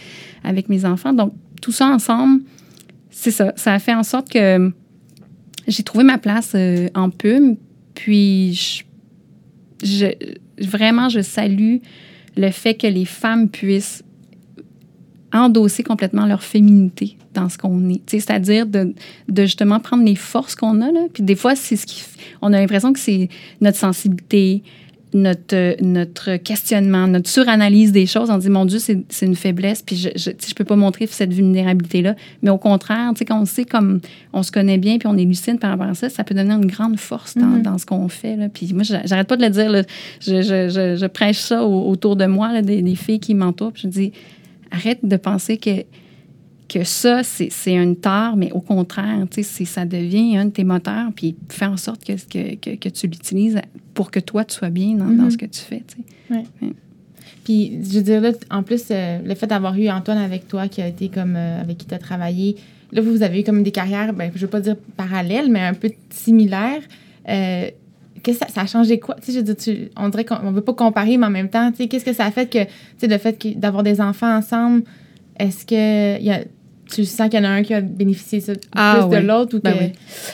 avec 0.43 0.69
mes 0.69 0.85
enfants. 0.85 1.13
Donc, 1.13 1.33
tout 1.61 1.71
ça 1.71 1.87
ensemble, 1.87 2.41
c'est 3.09 3.31
ça. 3.31 3.53
Ça 3.55 3.73
a 3.73 3.79
fait 3.79 3.93
en 3.93 4.03
sorte 4.03 4.29
que 4.29 4.71
j'ai 5.67 5.83
trouvé 5.83 6.03
ma 6.03 6.17
place 6.17 6.53
euh, 6.55 6.87
en 6.93 7.09
pub. 7.09 7.55
Puis, 7.93 8.83
je, 9.83 10.07
vraiment, 10.59 11.09
je 11.09 11.21
salue 11.21 11.77
le 12.35 12.51
fait 12.51 12.75
que 12.75 12.87
les 12.87 13.05
femmes 13.05 13.49
puissent 13.49 14.03
endosser 15.33 15.83
complètement 15.83 16.25
leur 16.25 16.43
féminité 16.43 17.17
dans 17.37 17.49
ce 17.49 17.57
qu'on 17.57 17.89
est. 17.89 18.01
C'est-à-dire 18.07 18.65
de, 18.65 18.93
de, 19.29 19.41
justement 19.43 19.79
prendre 19.79 20.03
les 20.03 20.15
forces 20.15 20.55
qu'on 20.55 20.81
a. 20.81 20.91
Là. 20.91 21.01
Puis 21.13 21.23
des 21.23 21.35
fois, 21.35 21.55
c'est 21.55 21.75
ce 21.75 21.85
qui, 21.85 22.03
on 22.41 22.51
a 22.51 22.59
l'impression 22.59 22.93
que 22.93 22.99
c'est 22.99 23.29
notre 23.61 23.77
sensibilité, 23.77 24.63
notre, 25.13 25.81
notre 25.81 26.35
questionnement, 26.37 27.07
notre 27.07 27.29
suranalyse 27.29 27.91
des 27.91 28.05
choses. 28.05 28.29
On 28.29 28.37
dit, 28.37 28.49
mon 28.49 28.65
Dieu, 28.65 28.79
c'est 28.79 29.25
une 29.25 29.35
faiblesse, 29.35 29.81
puis 29.81 29.95
je 29.95 30.09
ne 30.09 30.13
je 30.47 30.53
peux 30.53 30.65
pas 30.65 30.75
montrer 30.75 31.07
cette 31.07 31.31
vulnérabilité-là. 31.31 32.15
Mais 32.41 32.49
au 32.49 32.57
contraire, 32.57 33.11
quand 33.27 33.41
on 33.41 33.45
sait 33.45 33.65
comme 33.65 34.01
on 34.33 34.43
se 34.43 34.51
connaît 34.51 34.77
bien, 34.77 34.97
puis 34.97 35.07
on 35.07 35.17
est 35.17 35.23
lucide 35.23 35.59
par 35.59 35.69
rapport 35.69 35.87
à 35.87 35.93
ça, 35.93 36.09
ça 36.09 36.23
peut 36.23 36.35
donner 36.35 36.53
une 36.53 36.65
grande 36.65 36.99
force 36.99 37.37
dans, 37.37 37.45
mm-hmm. 37.45 37.61
dans 37.61 37.77
ce 37.77 37.85
qu'on 37.85 38.09
fait. 38.09 38.35
Là. 38.35 38.49
Puis 38.49 38.73
moi, 38.73 38.83
j'arrête 38.83 39.27
pas 39.27 39.37
de 39.37 39.43
le 39.43 39.49
dire. 39.49 39.69
Là. 39.69 39.83
Je, 40.19 40.41
je, 40.41 40.97
je, 40.99 41.05
prêche 41.05 41.39
ça 41.39 41.63
autour 41.63 42.15
de 42.15 42.25
moi, 42.25 42.51
là, 42.51 42.61
des, 42.61 42.81
des 42.81 42.95
filles 42.95 43.19
qui 43.19 43.33
m'entourent. 43.33 43.73
Je 43.75 43.87
dis, 43.87 44.11
arrête 44.71 44.99
de 45.03 45.15
penser 45.15 45.57
que, 45.57 45.83
que 46.67 46.83
ça, 46.83 47.23
c'est 47.23 47.73
une 47.73 47.95
tare, 47.95 48.35
mais 48.35 48.51
au 48.51 48.61
contraire, 48.61 49.25
ça 49.41 49.85
devient 49.85 50.37
un 50.37 50.45
de 50.45 50.51
tes 50.51 50.63
moteurs, 50.63 51.11
puis 51.15 51.35
fais 51.49 51.65
en 51.65 51.77
sorte 51.77 52.03
que, 52.03 52.13
que, 52.13 52.75
que, 52.75 52.89
tu 52.89 53.07
l'utilises 53.07 53.59
pour 53.93 54.11
que 54.11 54.19
toi, 54.19 54.43
tu 54.45 54.55
sois 54.55 54.69
bien 54.69 54.95
dans, 54.95 55.05
dans 55.05 55.11
mm-hmm. 55.11 55.31
ce 55.31 55.37
que 55.37 55.45
tu 55.45 55.61
fais. 55.61 55.83
Ouais. 56.29 56.43
Puis, 57.43 57.79
je 57.81 57.97
veux 57.97 58.03
dire, 58.03 58.19
là, 58.19 58.31
en 58.51 58.61
plus, 58.61 58.83
euh, 58.91 59.19
le 59.23 59.33
fait 59.33 59.47
d'avoir 59.47 59.77
eu 59.77 59.89
Antoine 59.89 60.17
avec 60.17 60.49
toi, 60.49 60.67
qui 60.67 60.81
a 60.81 60.87
été 60.87 61.07
comme, 61.07 61.35
euh, 61.37 61.61
avec 61.61 61.77
qui 61.77 61.85
tu 61.85 61.93
as 61.93 61.99
travaillé, 61.99 62.57
là, 62.91 63.01
vous 63.01 63.23
avez 63.23 63.39
eu 63.39 63.43
comme 63.43 63.63
des 63.63 63.71
carrières, 63.71 64.11
ben, 64.11 64.31
je 64.35 64.41
veux 64.41 64.49
pas 64.49 64.59
dire 64.59 64.75
parallèles, 64.97 65.49
mais 65.49 65.61
un 65.61 65.73
peu 65.73 65.89
similaires. 66.09 66.81
Euh, 67.29 67.69
ça, 68.33 68.47
ça, 68.49 68.61
a 68.61 68.65
changé 68.65 68.99
quoi? 68.99 69.15
Tu 69.23 69.31
sais, 69.31 69.45
je 69.45 69.53
tu, 69.53 69.89
on 69.95 70.09
dirait 70.09 70.25
qu'on 70.25 70.51
ne 70.51 70.55
veut 70.55 70.61
pas 70.61 70.73
comparer, 70.73 71.15
mais 71.15 71.27
en 71.27 71.29
même 71.29 71.49
temps, 71.49 71.71
tu 71.71 71.77
sais, 71.77 71.87
qu'est-ce 71.87 72.03
que 72.03 72.11
ça 72.11 72.25
a 72.25 72.31
fait 72.31 72.47
que, 72.47 72.65
tu 72.65 72.69
sais, 72.97 73.07
le 73.07 73.17
fait 73.17 73.57
d'avoir 73.57 73.83
des 73.83 74.01
enfants 74.01 74.35
ensemble, 74.35 74.83
est-ce 75.39 75.65
que 75.65 76.21
y 76.21 76.29
a, 76.29 76.41
tu 76.89 77.05
sens 77.05 77.29
qu'il 77.29 77.39
y 77.39 77.41
en 77.41 77.45
a 77.45 77.49
un 77.49 77.63
qui 77.63 77.73
a 77.73 77.81
bénéficié 77.81 78.39
ça 78.39 78.53
ah 78.75 79.07
plus 79.09 79.19
de 79.19 79.25
l'autre 79.25 79.57
ou 79.57 79.61
ben 79.61 79.91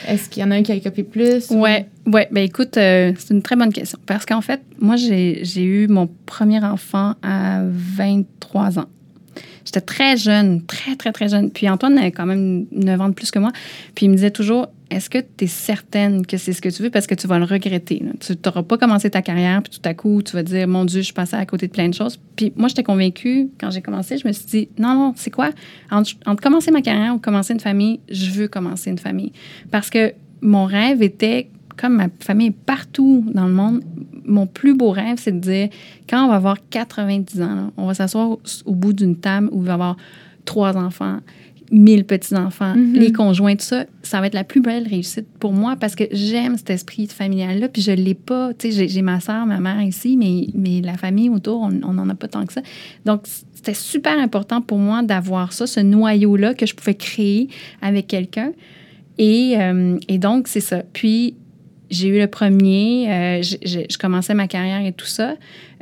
est-ce 0.08 0.28
qu'il 0.28 0.42
y 0.42 0.46
en 0.46 0.50
a 0.50 0.56
un 0.56 0.62
qui 0.62 0.72
a 0.72 0.80
copié 0.80 1.04
plus? 1.04 1.50
Oui, 1.50 1.58
ouais. 1.58 1.86
ouais. 2.06 2.28
Ben 2.30 2.44
écoute, 2.44 2.76
euh, 2.76 3.12
c'est 3.18 3.34
une 3.34 3.42
très 3.42 3.56
bonne 3.56 3.72
question. 3.72 3.98
Parce 4.06 4.24
qu'en 4.24 4.40
fait, 4.40 4.60
moi, 4.78 4.96
j'ai 4.96 5.62
eu 5.62 5.88
mon 5.88 6.08
premier 6.26 6.62
enfant 6.64 7.14
à 7.22 7.62
23 7.64 8.78
ans. 8.78 8.86
J'étais 9.64 9.80
très 9.80 10.16
jeune, 10.16 10.62
très, 10.62 10.94
très, 10.96 11.12
très 11.12 11.28
jeune. 11.28 11.50
Puis 11.50 11.68
Antoine 11.68 11.98
avait 11.98 12.12
quand 12.12 12.26
même 12.26 12.66
9 12.72 13.00
ans 13.00 13.08
de 13.08 13.14
plus 13.14 13.30
que 13.30 13.38
moi. 13.38 13.50
Puis 13.94 14.06
il 14.06 14.10
me 14.10 14.14
disait 14.14 14.30
toujours 14.30 14.68
est-ce 14.90 15.08
que 15.08 15.18
tu 15.18 15.44
es 15.44 15.46
certaine 15.46 16.26
que 16.26 16.36
c'est 16.36 16.52
ce 16.52 16.60
que 16.60 16.68
tu 16.68 16.82
veux? 16.82 16.90
Parce 16.90 17.06
que 17.06 17.14
tu 17.14 17.26
vas 17.26 17.38
le 17.38 17.44
regretter? 17.44 18.02
Tu 18.20 18.34
n'auras 18.44 18.62
pas 18.62 18.76
commencé 18.76 19.10
ta 19.10 19.22
carrière, 19.22 19.62
puis 19.62 19.72
tout 19.72 19.88
à 19.88 19.94
coup, 19.94 20.22
tu 20.22 20.32
vas 20.32 20.42
dire 20.42 20.68
Mon 20.68 20.84
Dieu, 20.84 21.00
je 21.00 21.06
suis 21.06 21.14
passée 21.14 21.36
à 21.36 21.46
côté 21.46 21.66
de 21.68 21.72
plein 21.72 21.88
de 21.88 21.94
choses. 21.94 22.18
Puis 22.36 22.52
moi, 22.56 22.68
j'étais 22.68 22.82
convaincue, 22.82 23.48
quand 23.58 23.70
j'ai 23.70 23.80
commencé, 23.80 24.18
je 24.18 24.28
me 24.28 24.32
suis 24.32 24.46
dit 24.46 24.68
Non, 24.78 24.94
non, 24.94 25.12
c'est 25.16 25.30
quoi? 25.30 25.50
Entre, 25.90 26.14
commencer 26.40 26.70
ma 26.70 26.82
carrière 26.82 27.14
ou 27.14 27.18
commencer 27.18 27.54
une 27.54 27.60
famille, 27.60 28.00
je 28.10 28.30
veux 28.30 28.48
commencer 28.48 28.90
une 28.90 28.98
famille. 28.98 29.32
Parce 29.70 29.90
que 29.90 30.12
mon 30.42 30.66
rêve 30.66 31.02
était, 31.02 31.48
comme 31.76 31.94
ma 31.94 32.08
famille 32.20 32.48
est 32.48 32.64
partout 32.66 33.24
dans 33.32 33.46
le 33.46 33.54
monde, 33.54 33.82
mon 34.26 34.46
plus 34.46 34.74
beau 34.74 34.90
rêve, 34.90 35.16
c'est 35.18 35.32
de 35.32 35.40
dire 35.40 35.68
quand 36.08 36.24
on 36.24 36.28
va 36.28 36.36
avoir 36.36 36.56
90 36.70 37.42
ans, 37.42 37.72
on 37.76 37.86
va 37.86 37.94
s'asseoir 37.94 38.38
au 38.66 38.74
bout 38.74 38.92
d'une 38.92 39.16
table 39.16 39.48
où 39.50 39.62
il 39.62 39.66
va 39.66 39.72
y 39.72 39.74
avoir 39.74 39.96
trois 40.44 40.76
enfants 40.76 41.20
1000 41.70 42.04
petits-enfants, 42.04 42.74
mhm. 42.74 42.94
les 42.94 43.12
conjoints, 43.12 43.56
tout 43.56 43.64
ça, 43.64 43.84
ça 44.02 44.20
va 44.20 44.26
être 44.26 44.34
la 44.34 44.44
plus 44.44 44.60
belle 44.60 44.86
réussite 44.86 45.26
pour 45.40 45.52
moi 45.52 45.76
parce 45.76 45.94
que 45.94 46.04
j'aime 46.12 46.56
cet 46.56 46.70
esprit 46.70 47.06
familial-là, 47.06 47.68
puis 47.68 47.82
je 47.82 47.90
ne 47.90 47.96
l'ai 47.96 48.14
pas. 48.14 48.52
Tu 48.54 48.72
sais, 48.72 48.88
j'ai 48.88 49.02
ma 49.02 49.20
soeur, 49.20 49.46
ma 49.46 49.60
mère 49.60 49.80
ici, 49.82 50.16
mais, 50.16 50.48
mais 50.54 50.80
la 50.80 50.96
famille 50.96 51.30
autour, 51.30 51.60
on 51.62 51.70
n'en 51.70 52.08
a 52.08 52.14
pas 52.14 52.28
tant 52.28 52.44
que 52.44 52.52
ça. 52.52 52.62
Donc, 53.04 53.22
c'était 53.54 53.74
super 53.74 54.18
important 54.18 54.60
pour 54.60 54.78
moi 54.78 55.02
d'avoir 55.02 55.52
ça, 55.52 55.66
ce 55.66 55.80
noyau-là 55.80 56.54
que 56.54 56.66
je 56.66 56.74
pouvais 56.74 56.94
créer 56.94 57.48
avec 57.80 58.06
quelqu'un. 58.06 58.52
Et, 59.18 59.54
euh, 59.58 59.98
et, 60.08 60.18
donc, 60.18 60.48
c'est 60.48 60.60
ça. 60.60 60.82
Puis, 60.92 61.34
j'ai 61.90 62.08
eu 62.08 62.18
le 62.18 62.26
premier, 62.26 63.10
euh, 63.10 63.42
je, 63.42 63.98
commençais 63.98 64.34
ma 64.34 64.48
carrière 64.48 64.84
et 64.84 64.92
tout 64.92 65.06
ça. 65.06 65.36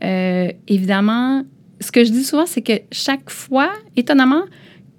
Euh, 0.05 0.53
évidemment, 0.69 1.45
ce 1.81 1.91
que 1.91 2.05
je 2.05 2.11
dis 2.11 2.25
souvent, 2.25 2.47
c'est 2.47 2.63
que 2.63 2.75
chaque 2.91 3.31
fois, 3.31 3.71
étonnamment, 3.97 4.43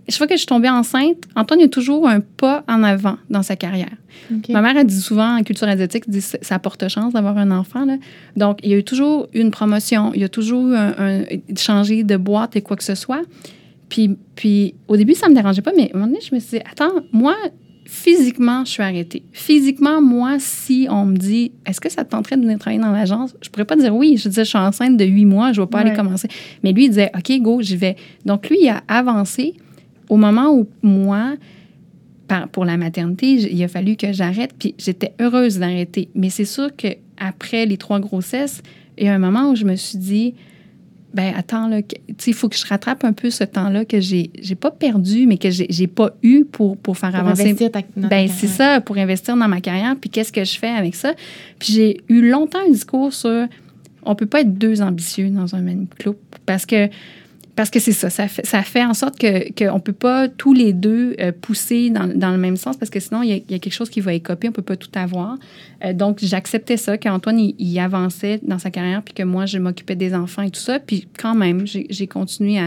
je 0.07 0.17
fois 0.17 0.27
que 0.27 0.33
je 0.33 0.39
suis 0.39 0.47
tombée 0.47 0.69
enceinte, 0.69 1.23
Antoine 1.35 1.61
a 1.61 1.67
toujours 1.67 2.07
un 2.07 2.19
pas 2.19 2.63
en 2.67 2.83
avant 2.83 3.17
dans 3.29 3.43
sa 3.43 3.55
carrière. 3.55 3.91
Ma 4.49 4.61
mère 4.61 4.77
a 4.77 4.83
dit 4.83 4.99
souvent 4.99 5.37
en 5.37 5.43
culture 5.43 5.67
asiatique, 5.67 6.09
dit 6.09 6.21
ça 6.21 6.59
porte 6.59 6.87
chance 6.87 7.13
d'avoir 7.13 7.37
un 7.37 7.51
enfant. 7.51 7.85
Là. 7.85 7.97
Donc, 8.35 8.59
il 8.63 8.71
y 8.71 8.73
a 8.73 8.77
eu 8.77 8.83
toujours 8.83 9.27
une 9.33 9.51
promotion, 9.51 10.11
il 10.13 10.21
y 10.21 10.23
a 10.23 10.29
toujours 10.29 10.73
un, 10.73 11.23
changé 11.57 12.03
de 12.03 12.17
boîte 12.17 12.55
et 12.55 12.61
quoi 12.61 12.75
que 12.75 12.83
ce 12.83 12.95
soit. 12.95 13.23
Puis, 13.89 14.17
puis 14.35 14.75
au 14.87 14.97
début, 14.97 15.13
ça 15.13 15.29
me 15.29 15.35
dérangeait 15.35 15.61
pas, 15.61 15.71
mais 15.75 15.91
à 15.93 15.95
un 15.95 15.99
moment 15.99 16.07
donné, 16.07 16.19
je 16.21 16.33
me 16.33 16.39
suis 16.39 16.57
dit, 16.57 16.63
attends, 16.69 17.01
moi, 17.11 17.35
physiquement, 17.85 18.65
je 18.65 18.71
suis 18.71 18.83
arrêtée. 18.83 19.23
Physiquement, 19.31 20.01
moi, 20.01 20.37
si 20.39 20.87
on 20.89 21.05
me 21.05 21.15
dit 21.15 21.51
est-ce 21.65 21.79
que 21.79 21.89
ça 21.89 22.03
te 22.03 22.11
tenterait 22.11 22.37
de 22.37 22.41
venir 22.41 22.57
travailler 22.57 22.81
dans 22.81 22.91
l'agence, 22.91 23.35
je 23.41 23.49
pourrais 23.49 23.65
pas 23.65 23.75
dire 23.75 23.95
oui. 23.95 24.17
Je 24.17 24.29
disais 24.29 24.43
je 24.43 24.49
suis 24.49 24.57
enceinte 24.57 24.97
de 24.97 25.05
huit 25.05 25.25
mois, 25.25 25.51
je 25.53 25.61
vais 25.61 25.67
pas 25.67 25.79
aller 25.79 25.93
commencer. 25.93 26.27
Mais 26.63 26.71
lui, 26.71 26.85
il 26.85 26.89
disait 26.89 27.11
OK, 27.15 27.41
go, 27.41 27.61
j'y 27.61 27.75
vais. 27.75 27.95
Donc, 28.25 28.49
lui, 28.49 28.57
il 28.61 28.69
a 28.69 28.83
avancé 28.87 29.55
au 30.13 30.17
moment 30.17 30.51
où 30.53 30.67
moi, 30.83 31.33
pour 32.51 32.65
la 32.65 32.77
maternité, 32.77 33.33
il 33.33 33.63
a 33.63 33.67
fallu 33.67 33.95
que 33.95 34.11
j'arrête, 34.13 34.51
puis 34.57 34.75
j'étais 34.77 35.13
heureuse 35.19 35.57
d'arrêter. 35.59 36.09
Mais 36.15 36.29
c'est 36.29 36.45
sûr 36.45 36.75
que 36.75 36.87
après 37.17 37.65
les 37.65 37.77
trois 37.77 37.99
grossesses, 37.99 38.61
il 38.97 39.05
y 39.05 39.07
a 39.07 39.13
un 39.15 39.19
moment 39.19 39.49
où 39.51 39.55
je 39.55 39.65
me 39.65 39.75
suis 39.75 39.97
dit, 39.97 40.33
ben 41.13 41.33
attends, 41.35 41.69
il 42.27 42.33
faut 42.33 42.47
que 42.49 42.55
je 42.55 42.65
rattrape 42.65 43.03
un 43.03 43.13
peu 43.13 43.29
ce 43.29 43.43
temps-là 43.43 43.85
que 43.85 43.99
j'ai 43.99 44.31
j'ai 44.39 44.55
pas 44.55 44.71
perdu, 44.71 45.25
mais 45.27 45.37
que 45.37 45.49
j'ai 45.51 45.87
pas 45.87 46.15
eu 46.23 46.43
pour, 46.45 46.77
pour 46.77 46.97
faire 46.97 47.11
Pour 47.11 47.19
avancer. 47.19 47.43
investir 47.43 47.71
ta, 47.71 47.81
Ben, 47.95 48.09
carrière. 48.09 48.31
c'est 48.35 48.47
ça, 48.47 48.81
pour 48.81 48.97
investir 48.97 49.35
dans 49.37 49.47
ma 49.47 49.61
carrière, 49.61 49.95
puis 49.99 50.09
qu'est-ce 50.11 50.31
que 50.31 50.43
je 50.43 50.57
fais 50.57 50.69
avec 50.69 50.93
ça? 50.95 51.13
Puis 51.59 51.73
j'ai 51.73 52.01
eu 52.09 52.29
longtemps 52.29 52.59
un 52.67 52.71
discours 52.71 53.13
sur 53.13 53.47
on 54.05 54.15
peut 54.15 54.25
pas 54.25 54.41
être 54.41 54.53
deux 54.57 54.81
ambitieux 54.81 55.29
dans 55.29 55.55
un 55.55 55.61
même 55.61 55.85
club 55.99 56.15
parce 56.45 56.65
que 56.65 56.89
parce 57.55 57.69
que 57.69 57.79
c'est 57.79 57.91
ça, 57.91 58.09
ça 58.09 58.27
fait, 58.27 58.83
en 58.83 58.93
sorte 58.93 59.19
que 59.19 59.51
qu'on 59.53 59.79
peut 59.79 59.93
pas 59.93 60.27
tous 60.27 60.53
les 60.53 60.73
deux 60.73 61.15
euh, 61.19 61.31
pousser 61.31 61.91
dans, 61.91 62.07
dans 62.07 62.31
le 62.31 62.37
même 62.37 62.57
sens 62.57 62.77
parce 62.77 62.89
que 62.89 62.99
sinon 62.99 63.21
il 63.21 63.29
y, 63.29 63.53
a, 63.53 63.59
quelque 63.59 63.73
chose 63.73 63.91
qui 63.91 64.01
va 64.01 64.13
écoper, 64.13 64.49
on 64.49 64.51
peut 64.51 64.63
pas 64.63 64.75
tout 64.75 64.89
avoir. 64.95 65.37
Euh, 65.85 65.93
donc 65.93 66.19
j'acceptais 66.21 66.77
ça 66.77 66.97
qu'Antoine 66.97 67.39
il, 67.39 67.55
il 67.59 67.77
avançait 67.79 68.39
dans 68.41 68.57
sa 68.57 68.71
carrière 68.71 69.03
puis 69.03 69.13
que 69.13 69.23
moi 69.23 69.45
je 69.45 69.59
m'occupais 69.59 69.95
des 69.95 70.15
enfants 70.15 70.41
et 70.41 70.49
tout 70.49 70.59
ça. 70.59 70.79
Puis 70.79 71.07
quand 71.19 71.35
même 71.35 71.67
j'ai 71.67 71.85
j'ai 71.89 72.07
continué 72.07 72.59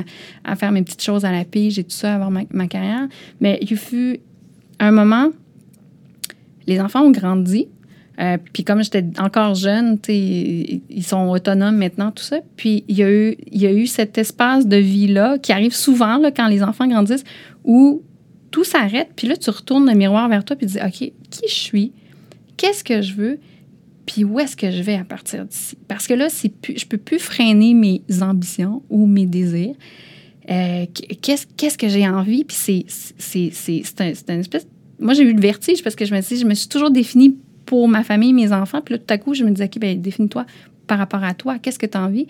à, 0.44 0.56
faire 0.56 0.70
mes 0.70 0.82
petites 0.82 1.02
choses 1.02 1.24
à 1.24 1.32
la 1.32 1.44
pige 1.44 1.78
et 1.78 1.84
tout 1.84 1.90
ça, 1.90 2.14
avoir 2.14 2.30
ma, 2.30 2.42
ma 2.52 2.68
carrière. 2.68 3.08
Mais 3.40 3.58
il 3.60 3.76
fut 3.76 4.20
un 4.78 4.92
moment, 4.92 5.30
les 6.66 6.80
enfants 6.80 7.02
ont 7.02 7.10
grandi. 7.10 7.68
Euh, 8.18 8.38
puis 8.52 8.64
comme 8.64 8.82
j'étais 8.82 9.04
encore 9.18 9.54
jeune, 9.54 9.98
ils 10.08 11.04
sont 11.04 11.28
autonomes 11.28 11.76
maintenant, 11.76 12.10
tout 12.12 12.22
ça. 12.22 12.38
Puis 12.56 12.84
il 12.88 12.96
y 12.96 13.02
a 13.02 13.10
eu, 13.10 13.36
y 13.52 13.66
a 13.66 13.72
eu 13.72 13.86
cet 13.86 14.16
espace 14.16 14.66
de 14.66 14.76
vie-là 14.76 15.38
qui 15.38 15.52
arrive 15.52 15.74
souvent 15.74 16.16
là, 16.16 16.30
quand 16.30 16.48
les 16.48 16.62
enfants 16.62 16.86
grandissent 16.86 17.24
où 17.64 18.02
tout 18.50 18.64
s'arrête. 18.64 19.10
Puis 19.16 19.28
là, 19.28 19.36
tu 19.36 19.50
retournes 19.50 19.86
le 19.86 19.94
miroir 19.94 20.28
vers 20.28 20.44
toi 20.44 20.56
puis 20.56 20.66
tu 20.66 20.74
dis, 20.74 20.78
OK, 20.82 21.12
qui 21.30 21.48
je 21.48 21.54
suis? 21.54 21.92
Qu'est-ce 22.56 22.82
que 22.82 23.02
je 23.02 23.12
veux? 23.12 23.38
Puis 24.06 24.24
où 24.24 24.40
est-ce 24.40 24.56
que 24.56 24.70
je 24.70 24.82
vais 24.82 24.94
à 24.94 25.04
partir 25.04 25.44
d'ici? 25.44 25.76
Parce 25.88 26.06
que 26.06 26.14
là, 26.14 26.28
c'est 26.30 26.48
plus, 26.48 26.78
je 26.78 26.86
peux 26.86 26.96
plus 26.96 27.18
freiner 27.18 27.74
mes 27.74 28.02
ambitions 28.22 28.82
ou 28.88 29.06
mes 29.06 29.26
désirs. 29.26 29.74
Euh, 30.48 30.86
qu'est-ce, 31.20 31.46
qu'est-ce 31.56 31.76
que 31.76 31.88
j'ai 31.88 32.08
envie? 32.08 32.44
Puis 32.44 32.56
c'est, 32.56 32.84
c'est, 32.88 33.50
c'est, 33.52 33.82
c'est, 33.84 34.00
un, 34.00 34.14
c'est 34.14 34.30
une 34.30 34.40
espèce... 34.40 34.66
Moi, 35.00 35.12
j'ai 35.12 35.24
eu 35.24 35.34
le 35.34 35.40
vertige 35.40 35.82
parce 35.82 35.96
que 35.96 36.06
je 36.06 36.14
me 36.14 36.20
suis 36.22 36.38
je 36.38 36.46
me 36.46 36.54
suis 36.54 36.68
toujours 36.68 36.90
définie 36.90 37.36
pour 37.66 37.88
ma 37.88 38.02
famille, 38.02 38.32
mes 38.32 38.52
enfants. 38.52 38.80
Puis 38.80 38.94
là, 38.94 38.98
tout 38.98 39.12
à 39.12 39.18
coup, 39.18 39.34
je 39.34 39.44
me 39.44 39.50
disais, 39.50 39.66
OK, 39.66 39.78
ben 39.78 40.00
définis-toi 40.00 40.46
par 40.86 40.98
rapport 40.98 41.24
à 41.24 41.34
toi. 41.34 41.58
Qu'est-ce 41.58 41.78
que 41.78 41.86
tu 41.86 41.98
as 41.98 42.02
envie? 42.02 42.26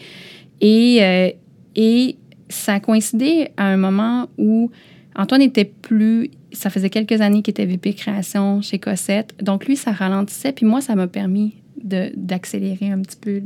Et, 0.60 0.98
euh, 1.02 1.30
et 1.76 2.16
ça 2.48 2.74
a 2.74 2.80
coïncidé 2.80 3.50
à 3.56 3.66
un 3.66 3.76
moment 3.76 4.28
où 4.38 4.70
Antoine 5.14 5.42
était 5.42 5.64
plus... 5.64 6.30
Ça 6.52 6.70
faisait 6.70 6.90
quelques 6.90 7.20
années 7.20 7.42
qu'il 7.42 7.52
était 7.52 7.66
VP 7.66 7.92
création 7.94 8.62
chez 8.62 8.78
Cossette. 8.78 9.34
Donc, 9.42 9.66
lui, 9.66 9.76
ça 9.76 9.92
ralentissait. 9.92 10.52
Puis 10.52 10.64
moi, 10.64 10.80
ça 10.80 10.94
m'a 10.94 11.06
permis 11.06 11.54
d'accélérer 11.84 12.90
un 12.90 13.00
petit 13.00 13.16
peu 13.20 13.42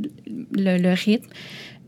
le, 0.53 0.77
le 0.77 0.93
rythme. 0.93 1.27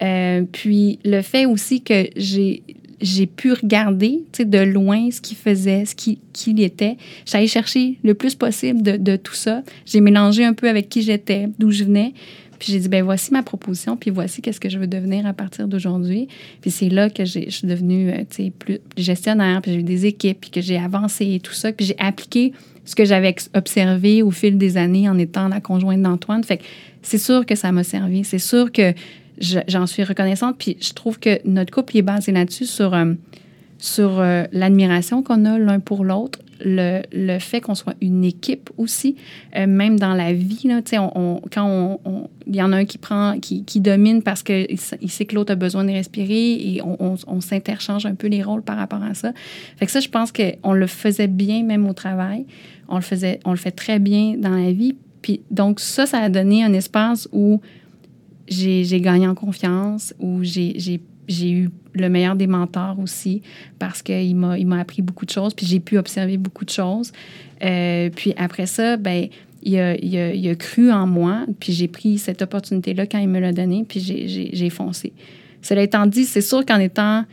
Euh, 0.01 0.43
puis 0.51 0.99
le 1.05 1.21
fait 1.21 1.45
aussi 1.45 1.81
que 1.81 2.07
j'ai 2.15 2.63
j'ai 3.03 3.27
pu 3.27 3.51
regarder 3.51 4.23
de 4.39 4.59
loin 4.59 5.11
ce 5.11 5.21
qu'il 5.21 5.37
faisait, 5.37 5.85
ce 5.85 5.93
qu'il 5.93 6.17
qui 6.31 6.63
était. 6.63 6.97
J'allais 7.25 7.47
chercher 7.47 7.99
le 8.03 8.13
plus 8.13 8.33
possible 8.33 8.81
de, 8.81 9.15
tout 9.17 9.35
ça. 9.35 9.61
J'ai 9.85 10.01
mélangé 10.01 10.45
un 10.45 10.53
peu 10.53 10.69
avec 10.69 10.89
qui 10.89 11.01
j'étais, 11.01 11.49
d'où 11.59 11.69
je 11.69 11.83
venais. 11.83 12.13
Puis 12.59 12.71
j'ai 12.71 12.79
dit, 12.79 12.87
ben 12.87 13.03
voici 13.03 13.33
ma 13.33 13.43
proposition, 13.43 13.97
puis 13.97 14.09
voici 14.09 14.41
qu'est-ce 14.41 14.59
que 14.59 14.69
je 14.69 14.79
veux 14.79 14.87
devenir 14.87 15.25
à 15.27 15.33
partir 15.33 15.67
d'aujourd'hui. 15.67 16.29
Puis 16.61 16.71
c'est 16.71 16.87
là 16.87 17.09
que 17.09 17.25
je 17.25 17.49
suis 17.49 17.67
devenue 17.67 18.09
euh, 18.09 18.49
plus 18.57 18.79
gestionnaire, 18.95 19.61
puis 19.61 19.73
j'ai 19.73 19.79
eu 19.79 19.83
des 19.83 20.05
équipes, 20.05 20.39
puis 20.39 20.49
que 20.49 20.61
j'ai 20.61 20.77
avancé 20.77 21.33
et 21.33 21.39
tout 21.41 21.53
ça. 21.53 21.73
Puis 21.73 21.87
j'ai 21.87 21.99
appliqué 21.99 22.53
ce 22.85 22.95
que 22.95 23.03
j'avais 23.03 23.35
observé 23.53 24.23
au 24.23 24.31
fil 24.31 24.57
des 24.57 24.77
années 24.77 25.09
en 25.09 25.17
étant 25.17 25.49
la 25.49 25.59
conjointe 25.59 26.01
d'Antoine. 26.01 26.43
Fait 26.43 26.57
que 26.57 26.63
c'est 27.01 27.17
sûr 27.17 27.45
que 27.45 27.55
ça 27.55 27.73
m'a 27.73 27.83
servi. 27.83 28.23
C'est 28.23 28.39
sûr 28.39 28.71
que 28.71 28.93
j'en 29.39 29.88
suis 29.88 30.04
reconnaissante. 30.04 30.56
Puis 30.58 30.78
je 30.82 30.93
trouve 30.93 31.19
que 31.19 31.39
notre 31.48 31.74
couple 31.74 31.98
est 31.98 32.02
basé 32.02 32.32
là-dessus 32.32 32.65
sur, 32.65 32.93
euh, 32.93 33.13
sur 33.78 34.19
euh, 34.19 34.46
l'admiration 34.52 35.24
qu'on 35.24 35.46
a 35.46 35.58
l'un 35.58 35.80
pour 35.80 36.04
l'autre, 36.06 36.39
le, 36.65 37.02
le 37.12 37.39
fait 37.39 37.60
qu'on 37.60 37.76
soit 37.76 37.96
une 38.00 38.24
équipe 38.24 38.69
aussi, 38.78 39.15
euh, 39.58 39.67
même 39.67 40.00
dans 40.00 40.13
la 40.13 40.32
vie. 40.32 40.62
Là, 40.65 40.80
on, 41.00 41.12
on- 41.15 41.41
quand 41.52 42.00
il 42.48 42.56
y 42.56 42.62
en 42.62 42.72
a 42.72 42.78
un 42.78 42.86
qui 42.86 42.98
prend, 42.98 43.38
qui, 43.39 43.63
qui 43.65 43.82
domine 43.82 44.22
parce 44.22 44.43
qu'il 44.43 44.67
il 45.02 45.10
sait 45.12 45.26
que 45.26 45.36
l'autre 45.36 45.52
a 45.52 45.56
besoin 45.56 45.84
de 45.84 45.91
respirer 45.91 46.54
et 46.54 46.82
on 46.84 47.41
s'interchange 47.41 48.06
un 48.06 48.15
peu 48.15 48.28
les 48.28 48.43
rôles 48.43 48.62
par 48.62 48.78
rapport 48.78 49.04
à 49.04 49.13
ça. 49.13 49.34
Fait 49.78 49.86
que 49.86 49.91
ça, 49.91 50.00
je 50.00 50.08
pense 50.10 50.32
qu'on 50.32 50.74
le 50.74 50.88
faisait 50.88 51.28
bien 51.28 51.63
même 51.63 51.86
au 51.88 51.93
travail. 51.93 52.46
On 52.88 52.96
le 52.96 53.02
faisait, 53.02 53.39
on 53.43 53.52
le 53.52 53.58
fait 53.58 53.72
très 53.72 54.00
bien 54.00 54.36
dans 54.38 54.50
la 54.56 54.72
vie. 54.72 54.96
Puis 55.22 55.41
donc 55.52 55.80
ça, 55.80 56.06
ça 56.06 56.19
a 56.19 56.30
donné 56.30 56.63
un 56.63 56.74
espace 56.74 57.28
où 57.32 57.60
j'ai 58.53 59.01
gagné 59.01 59.27
en 59.27 59.35
confiance, 59.35 60.13
où 60.19 60.43
j'ai 60.43 61.01
eu 61.41 61.69
le 61.93 62.09
meilleur 62.09 62.35
des 62.35 62.47
mentors 62.47 62.99
aussi, 62.99 63.41
parce 63.79 64.01
qu'il 64.01 64.35
m'a 64.35 64.79
appris 64.79 65.01
beaucoup 65.01 65.25
de 65.25 65.31
choses, 65.31 65.53
puis 65.53 65.65
j'ai 65.65 65.79
pu 65.79 65.97
observer 65.97 66.37
beaucoup 66.37 66.65
de 66.65 66.69
choses. 66.69 67.11
Euh, 67.63 68.09
puis 68.15 68.33
après 68.37 68.65
ça, 68.65 68.97
ben 68.97 69.27
il 69.61 69.79
a, 69.79 69.95
il, 69.95 70.17
a, 70.17 70.33
il 70.33 70.49
a 70.49 70.55
cru 70.55 70.91
en 70.91 71.07
moi, 71.07 71.45
puis 71.59 71.71
j'ai 71.71 71.87
pris 71.87 72.17
cette 72.17 72.41
opportunité-là 72.41 73.05
quand 73.07 73.19
il 73.19 73.29
me 73.29 73.39
l'a 73.39 73.53
donnée, 73.53 73.85
puis 73.87 73.99
j'ai 73.99 74.69
foncé. 74.69 75.13
Cela 75.61 75.83
étant 75.83 76.05
dit, 76.05 76.25
c'est 76.25 76.41
sûr 76.41 76.65
qu'en 76.65 76.79
étant 76.79 77.23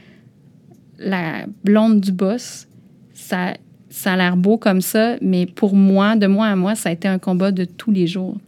la 0.98 1.46
blonde 1.64 2.00
du 2.00 2.12
boss, 2.12 2.68
ça, 3.12 3.54
ça 3.90 4.12
a 4.12 4.16
l'air 4.16 4.37
beau 4.37 4.57
comme 4.57 4.81
ça, 4.81 5.16
mais 5.20 5.46
pour 5.46 5.74
moi, 5.74 6.14
de 6.14 6.29
moi 6.29 6.46
à 6.46 6.55
moi, 6.55 6.76
ça 6.76 6.90
a 6.90 6.92
été 6.92 7.09
un 7.09 7.18
combat 7.18 7.50
de 7.50 7.64
tous 7.64 7.90
les 7.90 8.07
jours. 8.07 8.38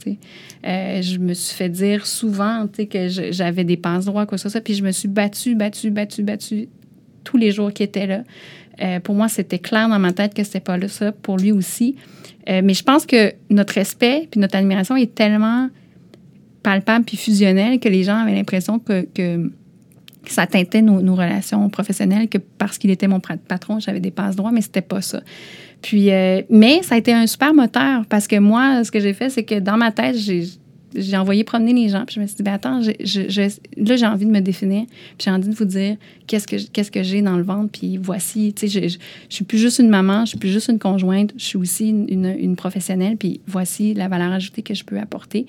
Euh, 0.65 1.03
je 1.03 1.19
me 1.19 1.35
suis 1.35 1.57
fait 1.57 1.69
dire 1.69 2.07
souvent 2.07 2.69
que 2.69 3.09
j'avais 3.09 3.65
des 3.65 3.77
passe 3.77 4.05
droits, 4.05 4.25
quoi 4.25 4.39
ce 4.39 4.49
soit, 4.49 4.61
puis 4.61 4.75
je 4.75 4.85
me 4.85 4.93
suis 4.93 5.09
battue, 5.09 5.57
battue, 5.57 5.91
battue, 5.91 6.23
battue 6.23 6.69
tous 7.25 7.37
les 7.37 7.51
jours 7.51 7.73
qui 7.73 7.83
étaient 7.83 8.07
là. 8.07 8.23
Euh, 8.81 9.01
pour 9.01 9.17
moi, 9.17 9.29
c'était 9.29 9.59
clair 9.59 9.89
dans 9.89 9.99
ma 9.99 10.13
tête 10.13 10.33
que 10.33 10.45
c'était 10.45 10.61
pas 10.61 10.77
là, 10.77 10.87
ça, 10.87 11.11
pour 11.11 11.39
lui 11.39 11.51
aussi. 11.51 11.97
Euh, 12.49 12.63
mais 12.65 12.75
je 12.75 12.85
pense 12.85 13.05
que 13.05 13.33
notre 13.51 13.75
respect 13.75 14.29
puis 14.31 14.41
notre 14.41 14.57
admiration 14.57 14.97
est 14.97 15.15
tellement 15.15 15.69
palpable 16.63 17.05
puis 17.05 17.17
fusionnel 17.17 17.81
que 17.81 17.89
les 17.89 18.05
gens 18.05 18.17
avaient 18.17 18.35
l'impression 18.35 18.79
que 18.79 19.07
ça 20.27 20.47
teintait 20.47 20.83
nos, 20.83 21.15
relations 21.15 21.69
professionnelles, 21.69 22.29
que 22.29 22.39
parce 22.39 22.79
qu'il 22.79 22.91
était 22.91 23.09
mon 23.09 23.21
patron, 23.21 23.81
j'avais 23.81 24.01
des 24.01 24.11
passe 24.11 24.37
droits, 24.37 24.53
mais 24.53 24.61
c'était 24.61 24.83
pas 24.83 25.01
ça. 25.01 25.21
Puis, 25.83 26.11
euh, 26.11 26.43
mais 26.49 26.83
ça 26.83 26.95
a 26.95 26.99
été 26.99 27.13
un 27.13 27.27
super 27.27 27.55
moteur 27.55 28.07
parce 28.07 28.29
que 28.29 28.37
moi, 28.37 28.85
ce 28.85 28.91
que 28.91 29.01
j'ai 29.01 29.13
fait, 29.13 29.31
c'est 29.31 29.43
que 29.43 29.59
dans 29.59 29.77
ma 29.77 29.91
tête, 29.91 30.17
j'ai 30.17 31.17
envoyé 31.17 31.43
promener 31.43 31.73
les 31.73 31.89
gens, 31.89 32.05
puis 32.05 32.15
je 32.15 32.21
me 32.21 32.27
suis 32.27 32.37
dit, 32.37 32.43
ben 32.43 32.53
attends, 32.53 32.81
là, 32.81 33.97
j'ai 33.97 34.07
envie 34.07 34.27
de 34.27 34.31
me 34.31 34.41
définir, 34.41 34.85
puis 34.87 35.25
j'ai 35.25 35.31
envie 35.31 35.49
de 35.49 35.55
vous 35.55 35.65
dire 35.65 35.97
qu'est-ce 36.27 36.47
que, 36.47 36.57
qu'est-ce 36.71 36.91
que 36.91 37.03
j'ai 37.03 37.23
dans 37.23 37.37
le 37.37 37.43
ventre, 37.43 37.71
puis 37.73 37.97
voici, 37.97 38.53
tu 38.55 38.69
sais, 38.69 38.89
je, 38.89 38.99
suis 39.29 39.45
plus 39.45 39.59
juste 39.59 39.81
une 39.81 39.89
maman, 39.89 40.25
je 40.25 40.31
suis 40.31 40.39
plus 40.39 40.51
juste 40.51 40.69
une 40.69 40.79
conjointe, 40.79 41.33
je 41.37 41.45
suis 41.45 41.59
aussi 41.59 41.89
une, 41.89 42.07
une, 42.09 42.37
une 42.39 42.57
professionnelle, 42.57 43.17
puis 43.17 43.41
voici 43.47 43.95
la 43.95 44.09
valeur 44.09 44.31
ajoutée 44.31 44.63
que 44.63 44.75
je 44.75 44.85
peux 44.85 44.99
apporter. 44.99 45.47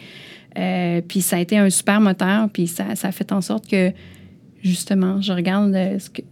Euh, 0.57 1.01
puis 1.07 1.21
ça 1.21 1.37
a 1.37 1.39
été 1.39 1.57
un 1.57 1.69
super 1.69 1.99
moteur, 1.99 2.49
puis 2.49 2.67
ça, 2.67 2.95
ça 2.95 3.09
a 3.09 3.11
fait 3.11 3.31
en 3.31 3.41
sorte 3.41 3.67
que, 3.67 3.91
justement, 4.63 5.21
je 5.21 5.33
regarde 5.33 5.75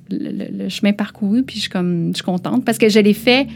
le, 0.10 0.70
chemin 0.70 0.94
parcouru, 0.94 1.44
puis 1.44 1.58
je 1.58 1.62
suis 1.62 1.70
comme, 1.70 2.10
je 2.12 2.16
suis 2.16 2.24
contente 2.24 2.66
parce 2.66 2.78
que 2.78 2.90
je 2.90 3.00
l'ai 3.00 3.14
fait 3.14 3.48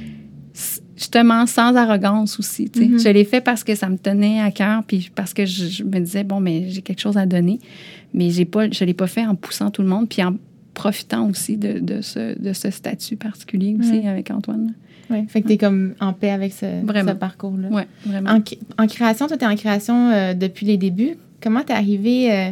justement 0.96 1.46
sans 1.46 1.76
arrogance 1.76 2.40
aussi. 2.40 2.70
tu 2.70 2.80
sais. 2.80 2.88
Mhm. 2.88 3.00
Je 3.00 3.10
l'ai 3.10 3.26
fait 3.26 3.42
parce 3.42 3.64
que 3.64 3.76
ça 3.76 3.90
me 3.90 3.98
tenait 3.98 4.40
à 4.40 4.52
cœur, 4.52 4.84
puis 4.84 5.10
parce 5.14 5.34
que 5.34 5.46
je, 5.46 5.66
je 5.68 5.84
me 5.84 6.00
disais, 6.00 6.24
bon, 6.24 6.40
mais 6.40 6.70
j'ai 6.70 6.82
quelque 6.82 7.02
chose 7.02 7.18
à 7.18 7.26
donner. 7.26 7.60
Mais 8.14 8.30
pas, 8.46 8.70
je 8.70 8.84
ne 8.84 8.88
l'ai 8.88 8.94
pas 8.94 9.08
fait 9.08 9.26
en 9.26 9.36
poussant 9.36 9.72
tout 9.72 9.82
le 9.82 9.88
monde, 9.88 10.08
puis 10.08 10.24
en 10.24 10.36
profitant 10.74 11.30
aussi 11.30 11.58
de, 11.58 11.80
de 11.80 12.02
ce, 12.02 12.38
de 12.40 12.54
ce 12.54 12.70
statut 12.70 13.16
particulier 13.16 13.76
aussi 13.80 14.06
avec 14.08 14.30
Antoine. 14.30 14.74
Ouais, 15.10 15.26
fait 15.28 15.42
que 15.42 15.48
t'es 15.48 15.58
comme 15.58 15.94
en 16.00 16.14
paix 16.14 16.32
avec 16.32 16.52
ce, 16.52 17.14
parcours-là. 17.14 17.68
Oui, 17.72 17.84
vraiment. 18.06 18.32
En, 18.32 18.42
cré- 18.42 18.60
en 18.78 18.88
création, 18.88 19.28
toi, 19.28 19.38
t'es 19.38 19.46
en 19.46 19.56
création 19.56 20.10
euh, 20.12 20.34
depuis 20.34 20.66
les 20.66 20.78
débuts. 20.78 21.16
Comment 21.42 21.62
t'es 21.62 21.74
arrivé 21.74 22.32
euh, 22.32 22.52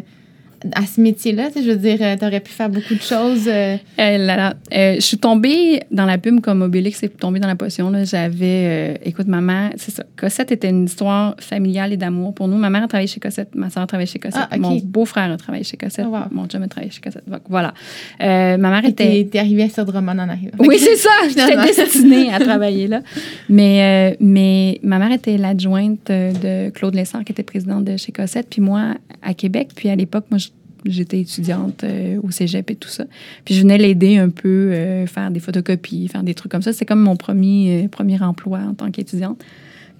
à 0.75 0.85
ce 0.85 1.01
métier-là? 1.01 1.49
Je 1.55 1.61
veux 1.69 1.75
dire, 1.75 1.97
tu 2.19 2.25
aurais 2.25 2.39
pu 2.39 2.51
faire 2.51 2.69
beaucoup 2.69 2.93
de 2.95 3.01
choses. 3.01 3.47
euh, 3.47 3.77
là 3.97 4.17
là. 4.35 4.53
Euh, 4.73 4.95
je 4.95 5.01
suis 5.01 5.17
tombée 5.17 5.81
dans 5.91 6.05
la 6.05 6.17
pub 6.17 6.39
comme 6.41 6.61
Obélix 6.61 7.03
est 7.03 7.09
tombée 7.17 7.39
dans 7.39 7.47
la 7.47 7.55
potion. 7.55 7.91
J'avais, 8.05 8.37
euh, 8.41 8.93
écoute, 9.03 9.27
ma 9.27 9.41
mère, 9.41 9.71
c'est 9.77 9.91
ça. 9.91 10.03
Cossette 10.17 10.51
était 10.51 10.69
une 10.69 10.85
histoire 10.85 11.35
familiale 11.39 11.93
et 11.93 11.97
d'amour 11.97 12.33
pour 12.33 12.47
nous. 12.47 12.57
Ma 12.57 12.69
mère 12.69 12.83
a 12.83 12.87
travaillé 12.87 13.07
chez 13.07 13.19
Cossette, 13.19 13.55
ma 13.55 13.69
soeur 13.69 13.83
a 13.83 13.87
travaillé 13.87 14.07
chez 14.07 14.19
Cossette, 14.19 14.47
Ah, 14.49 14.57
mon 14.57 14.77
beau-frère 14.83 15.31
a 15.31 15.37
travaillé 15.37 15.63
chez 15.63 15.77
Cossette, 15.77 16.05
Oh, 16.07 16.11
wow. 16.11 16.19
mon 16.31 16.47
chum 16.47 16.61
a 16.63 16.67
travaillé 16.67 16.91
chez 16.91 17.01
Cossette. 17.01 17.23
Donc, 17.27 17.41
voilà. 17.49 17.73
Euh, 18.21 18.57
ma 18.57 18.69
mère 18.69 18.85
était. 18.85 19.27
t'es 19.31 19.39
arrivée 19.39 19.69
sur 19.69 19.85
Drummond 19.85 20.19
en 20.19 20.29
arrivant. 20.29 20.51
Oui, 20.59 20.77
c'est 20.79 20.95
ça. 20.95 21.09
J'étais 21.27 21.55
destinée 21.83 22.33
à 22.33 22.39
travailler 22.39 22.87
là. 22.87 23.01
Mais, 23.49 24.13
euh, 24.13 24.15
mais 24.19 24.79
ma 24.83 24.99
mère 24.99 25.11
était 25.11 25.37
l'adjointe 25.37 26.09
euh, 26.09 26.31
de 26.31 26.69
Claude 26.71 26.95
Lessard, 26.95 27.23
qui 27.23 27.31
était 27.31 27.43
présidente 27.43 27.85
de 27.85 27.97
chez 27.97 28.11
Cossette, 28.11 28.47
puis 28.49 28.61
moi 28.61 28.95
à 29.21 29.33
Québec. 29.33 29.69
Puis 29.75 29.89
à 29.89 29.95
l'époque, 29.95 30.25
moi, 30.29 30.37
je- 30.37 30.47
j'étais 30.85 31.19
étudiante 31.19 31.83
euh, 31.83 32.19
au 32.23 32.31
cégep 32.31 32.69
et 32.71 32.75
tout 32.75 32.89
ça. 32.89 33.05
Puis 33.45 33.55
je 33.55 33.61
venais 33.61 33.77
l'aider 33.77 34.17
un 34.17 34.29
peu, 34.29 34.71
euh, 34.71 35.05
faire 35.07 35.31
des 35.31 35.39
photocopies, 35.39 36.07
faire 36.07 36.23
des 36.23 36.33
trucs 36.33 36.51
comme 36.51 36.61
ça. 36.61 36.73
C'est 36.73 36.85
comme 36.85 37.01
mon 37.01 37.15
premier, 37.15 37.85
euh, 37.85 37.87
premier 37.87 38.21
emploi 38.21 38.59
en 38.59 38.73
tant 38.73 38.91
qu'étudiante. 38.91 39.43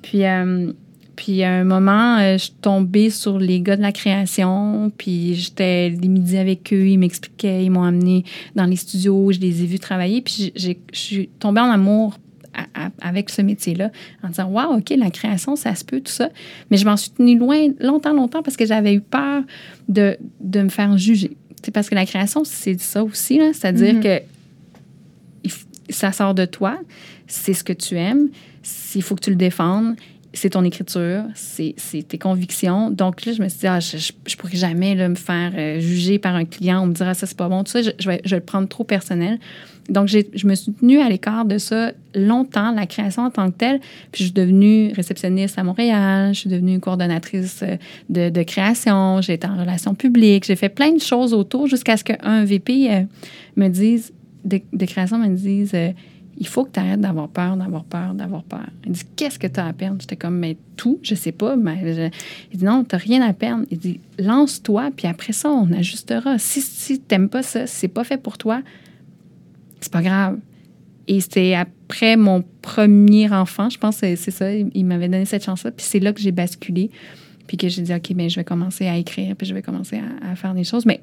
Puis, 0.01 0.23
puis 1.15 1.43
à 1.43 1.51
un 1.53 1.63
moment, 1.63 2.19
je 2.33 2.37
suis 2.37 2.55
tombée 2.59 3.09
sur 3.09 3.39
les 3.39 3.61
gars 3.61 3.77
de 3.77 3.81
la 3.81 3.93
création, 3.93 4.91
puis 4.97 5.33
j'étais 5.33 5.89
les 5.89 6.09
midis 6.09 6.37
avec 6.37 6.73
eux, 6.73 6.87
ils 6.87 6.97
m'expliquaient, 6.97 7.63
ils 7.63 7.69
m'ont 7.69 7.83
amené 7.83 8.25
dans 8.53 8.65
les 8.65 8.75
studios, 8.75 9.31
je 9.31 9.39
les 9.39 9.63
ai 9.63 9.65
vus 9.65 9.79
travailler, 9.79 10.19
puis 10.19 10.51
je 10.57 10.73
suis 10.91 11.29
tombée 11.39 11.61
en 11.61 11.69
amour 11.69 12.17
à- 12.53 12.85
à- 12.85 12.91
avec 13.01 13.29
ce 13.29 13.41
métier-là, 13.41 13.91
en 14.23 14.29
disant, 14.29 14.49
wow, 14.49 14.77
OK, 14.77 14.93
la 14.97 15.09
création, 15.09 15.55
ça 15.55 15.73
se 15.75 15.83
peut, 15.83 15.99
tout 16.01 16.11
ça. 16.11 16.29
Mais 16.71 16.77
je 16.77 16.85
m'en 16.85 16.97
suis 16.97 17.11
tenue 17.11 17.37
loin 17.37 17.67
longtemps, 17.79 18.13
longtemps, 18.13 18.43
parce 18.43 18.57
que 18.57 18.65
j'avais 18.65 18.93
eu 18.93 19.01
peur 19.01 19.43
de, 19.89 20.17
de 20.39 20.61
me 20.61 20.69
faire 20.69 20.97
juger. 20.97 21.35
C'est 21.63 21.71
parce 21.71 21.89
que 21.89 21.95
la 21.95 22.05
création, 22.05 22.43
c'est 22.43 22.79
ça 22.79 23.03
aussi, 23.03 23.37
là, 23.37 23.51
c'est-à 23.53 23.71
dire 23.71 23.95
Mhm. 23.95 24.01
que 24.03 24.19
ça 25.89 26.11
sort 26.11 26.33
de 26.33 26.45
toi, 26.45 26.79
c'est 27.27 27.53
ce 27.53 27.63
que 27.63 27.73
tu 27.73 27.95
aimes, 27.95 28.29
il 28.95 29.01
faut 29.01 29.15
que 29.15 29.21
tu 29.21 29.29
le 29.29 29.35
défendes, 29.35 29.95
c'est 30.33 30.51
ton 30.51 30.63
écriture, 30.63 31.23
c'est 31.35 31.75
tes 32.07 32.17
convictions. 32.17 32.89
Donc 32.89 33.23
là, 33.25 33.33
je 33.33 33.41
me 33.41 33.47
suis 33.47 33.59
dit, 33.59 33.67
ah, 33.67 33.79
je, 33.79 33.97
je 33.97 34.35
pourrais 34.35 34.57
jamais 34.57 34.95
là, 34.95 35.07
me 35.07 35.15
faire 35.15 35.51
euh, 35.55 35.79
juger 35.79 36.17
par 36.17 36.35
un 36.35 36.45
client 36.45 36.83
ou 36.83 36.87
me 36.87 36.93
dire, 36.93 37.07
ah, 37.07 37.13
ça, 37.13 37.27
c'est 37.27 37.37
pas 37.37 37.47
bon. 37.47 37.63
Tout 37.63 37.71
ça, 37.71 37.81
je, 37.83 38.09
vais, 38.09 38.19
je 38.25 38.31
vais 38.31 38.37
le 38.37 38.45
prendre 38.45 38.67
trop 38.67 38.83
personnel. 38.83 39.39
Donc, 39.89 40.07
je 40.07 40.47
me 40.47 40.55
suis 40.55 40.73
tenue 40.73 40.99
à 41.01 41.09
l'écart 41.09 41.45
de 41.45 41.57
ça 41.57 41.91
longtemps, 42.15 42.71
la 42.71 42.87
création 42.87 43.23
en 43.23 43.29
tant 43.29 43.51
que 43.51 43.57
telle. 43.57 43.79
Puis, 44.11 44.23
je 44.23 44.23
suis 44.23 44.31
devenue 44.31 44.91
réceptionniste 44.95 45.59
à 45.59 45.63
Montréal, 45.63 46.33
je 46.33 46.39
suis 46.39 46.49
devenue 46.49 46.79
coordonnatrice 46.79 47.61
euh, 47.61 47.77
de, 48.09 48.29
de 48.29 48.43
création, 48.43 49.21
j'ai 49.21 49.33
été 49.33 49.45
en 49.45 49.57
relations 49.57 49.93
publiques, 49.93 50.45
j'ai 50.45 50.55
fait 50.55 50.69
plein 50.69 50.93
de 50.93 51.01
choses 51.01 51.33
autour 51.33 51.67
jusqu'à 51.67 51.95
ce 51.95 52.03
qu'un 52.03 52.43
VP 52.43 52.89
euh, 52.89 53.03
me 53.55 53.67
dise, 53.67 54.13
de, 54.45 54.61
de 54.71 54.85
création 54.85 55.19
me 55.19 55.35
dise, 55.35 55.75
il 56.43 56.47
faut 56.49 56.65
que 56.65 56.71
tu 56.71 56.79
arrêtes 56.81 56.99
d'avoir 56.99 57.29
peur, 57.29 57.55
d'avoir 57.55 57.85
peur, 57.85 58.13
d'avoir 58.13 58.43
peur. 58.43 58.67
Il 58.85 58.91
dit, 58.91 59.03
qu'est-ce 59.15 59.39
que 59.39 59.47
tu 59.47 59.61
as 59.61 59.67
à 59.67 59.71
perdre? 59.71 60.01
J'étais 60.01 60.17
comme, 60.17 60.37
mais 60.37 60.57
tout, 60.75 60.99
je 61.01 61.15
sais 61.15 61.31
pas. 61.31 61.55
Mais 61.55 62.11
Il 62.51 62.59
dit, 62.59 62.65
non, 62.65 62.83
tu 62.83 62.97
rien 62.97 63.21
à 63.21 63.31
perdre. 63.31 63.63
Il 63.71 63.77
dit, 63.77 64.01
lance-toi, 64.19 64.91
puis 64.93 65.07
après 65.07 65.31
ça, 65.31 65.49
on 65.49 65.71
ajustera. 65.71 66.37
Si, 66.39 66.59
si 66.59 66.99
tu 66.99 67.05
n'aimes 67.11 67.29
pas 67.29 67.43
ça, 67.43 67.65
si 67.65 67.77
c'est 67.77 67.87
pas 67.87 68.03
fait 68.03 68.17
pour 68.17 68.37
toi, 68.37 68.61
c'est 69.79 69.91
pas 69.91 70.01
grave. 70.01 70.37
Et 71.07 71.21
c'était 71.21 71.55
après 71.55 72.17
mon 72.17 72.43
premier 72.61 73.31
enfant, 73.31 73.69
je 73.69 73.77
pense 73.77 73.97
c'est 73.97 74.17
c'est 74.17 74.31
ça, 74.31 74.53
il 74.53 74.85
m'avait 74.85 75.07
donné 75.07 75.23
cette 75.23 75.45
chance-là. 75.45 75.71
Puis 75.71 75.85
c'est 75.87 75.99
là 75.99 76.11
que 76.11 76.19
j'ai 76.19 76.33
basculé, 76.33 76.91
puis 77.47 77.55
que 77.55 77.69
j'ai 77.69 77.83
dit, 77.83 77.93
OK, 77.93 78.11
bien, 78.13 78.27
je 78.27 78.35
vais 78.35 78.43
commencer 78.43 78.85
à 78.87 78.97
écrire, 78.97 79.33
puis 79.37 79.47
je 79.47 79.53
vais 79.53 79.61
commencer 79.61 80.01
à, 80.21 80.31
à 80.31 80.35
faire 80.35 80.53
des 80.53 80.65
choses. 80.65 80.85
Mais 80.85 81.01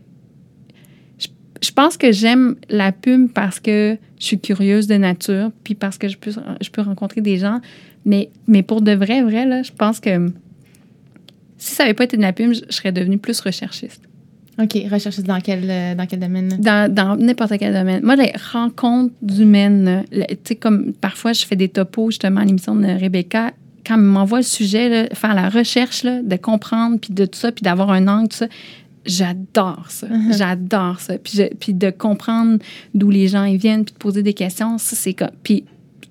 je, 1.62 1.70
pense 1.72 1.96
que 1.96 2.12
j'aime 2.12 2.56
la 2.68 2.92
pub 2.92 3.30
parce 3.32 3.60
que 3.60 3.96
je 4.18 4.24
suis 4.24 4.38
curieuse 4.38 4.86
de 4.86 4.94
nature, 4.94 5.50
puis 5.64 5.74
parce 5.74 5.98
que 5.98 6.08
je 6.08 6.16
peux, 6.18 6.32
je 6.60 6.70
peux 6.70 6.82
rencontrer 6.82 7.20
des 7.20 7.38
gens. 7.38 7.60
Mais, 8.04 8.30
mais 8.46 8.62
pour 8.62 8.80
de 8.80 8.92
vrai, 8.92 9.22
vrai, 9.22 9.46
là, 9.46 9.62
je 9.62 9.72
pense 9.72 10.00
que 10.00 10.28
si 11.58 11.74
ça 11.74 11.84
n'avait 11.84 11.94
pas 11.94 12.04
été 12.04 12.16
de 12.16 12.22
la 12.22 12.32
pub, 12.32 12.52
je, 12.52 12.60
je 12.68 12.74
serais 12.74 12.92
devenue 12.92 13.18
plus 13.18 13.40
recherchiste 13.40 14.02
OK. 14.62 14.78
Recherche 14.90 15.20
dans 15.20 15.40
quel, 15.40 15.64
euh, 15.68 15.94
dans 15.94 16.06
quel 16.06 16.20
domaine? 16.20 16.48
dans, 16.58 16.92
dans 16.92 17.16
n'importe 17.16 17.54
quel 17.58 17.72
domaine. 17.72 18.04
Moi, 18.04 18.16
les 18.16 18.32
rencontres 18.52 19.14
humaines, 19.38 20.04
tu 20.12 20.20
sais, 20.44 20.54
comme 20.56 20.92
parfois, 20.92 21.32
je 21.32 21.44
fais 21.44 21.56
des 21.56 21.68
topos, 21.68 22.10
justement, 22.10 22.40
à 22.40 22.44
l'émission 22.44 22.74
de 22.74 22.86
Rebecca. 22.86 23.52
Quand 23.86 23.94
elle 23.94 24.02
m'envoie 24.02 24.38
le 24.38 24.44
sujet, 24.44 24.88
là, 24.88 25.14
faire 25.14 25.34
la 25.34 25.48
recherche, 25.48 26.02
là, 26.02 26.22
de 26.22 26.36
comprendre, 26.36 26.98
puis 27.00 27.14
de 27.14 27.24
tout 27.24 27.38
ça, 27.38 27.52
puis 27.52 27.62
d'avoir 27.62 27.90
un 27.90 28.06
angle, 28.08 28.28
tout 28.28 28.36
ça, 28.36 28.46
j'adore 29.06 29.86
ça. 29.90 30.06
Mhm. 30.08 30.32
J'adore 30.36 31.00
ça. 31.00 31.18
Puis, 31.18 31.32
je- 31.36 31.54
puis 31.54 31.74
de 31.74 31.90
comprendre 31.90 32.58
d'où 32.94 33.10
les 33.10 33.28
gens 33.28 33.44
ils 33.44 33.56
viennent, 33.58 33.84
puis 33.84 33.94
de 33.94 33.98
poser 33.98 34.22
des 34.22 34.34
questions, 34.34 34.78
ça, 34.78 34.96
c'est 34.96 35.14
comme... 35.14 35.30
Puis, 35.42 35.64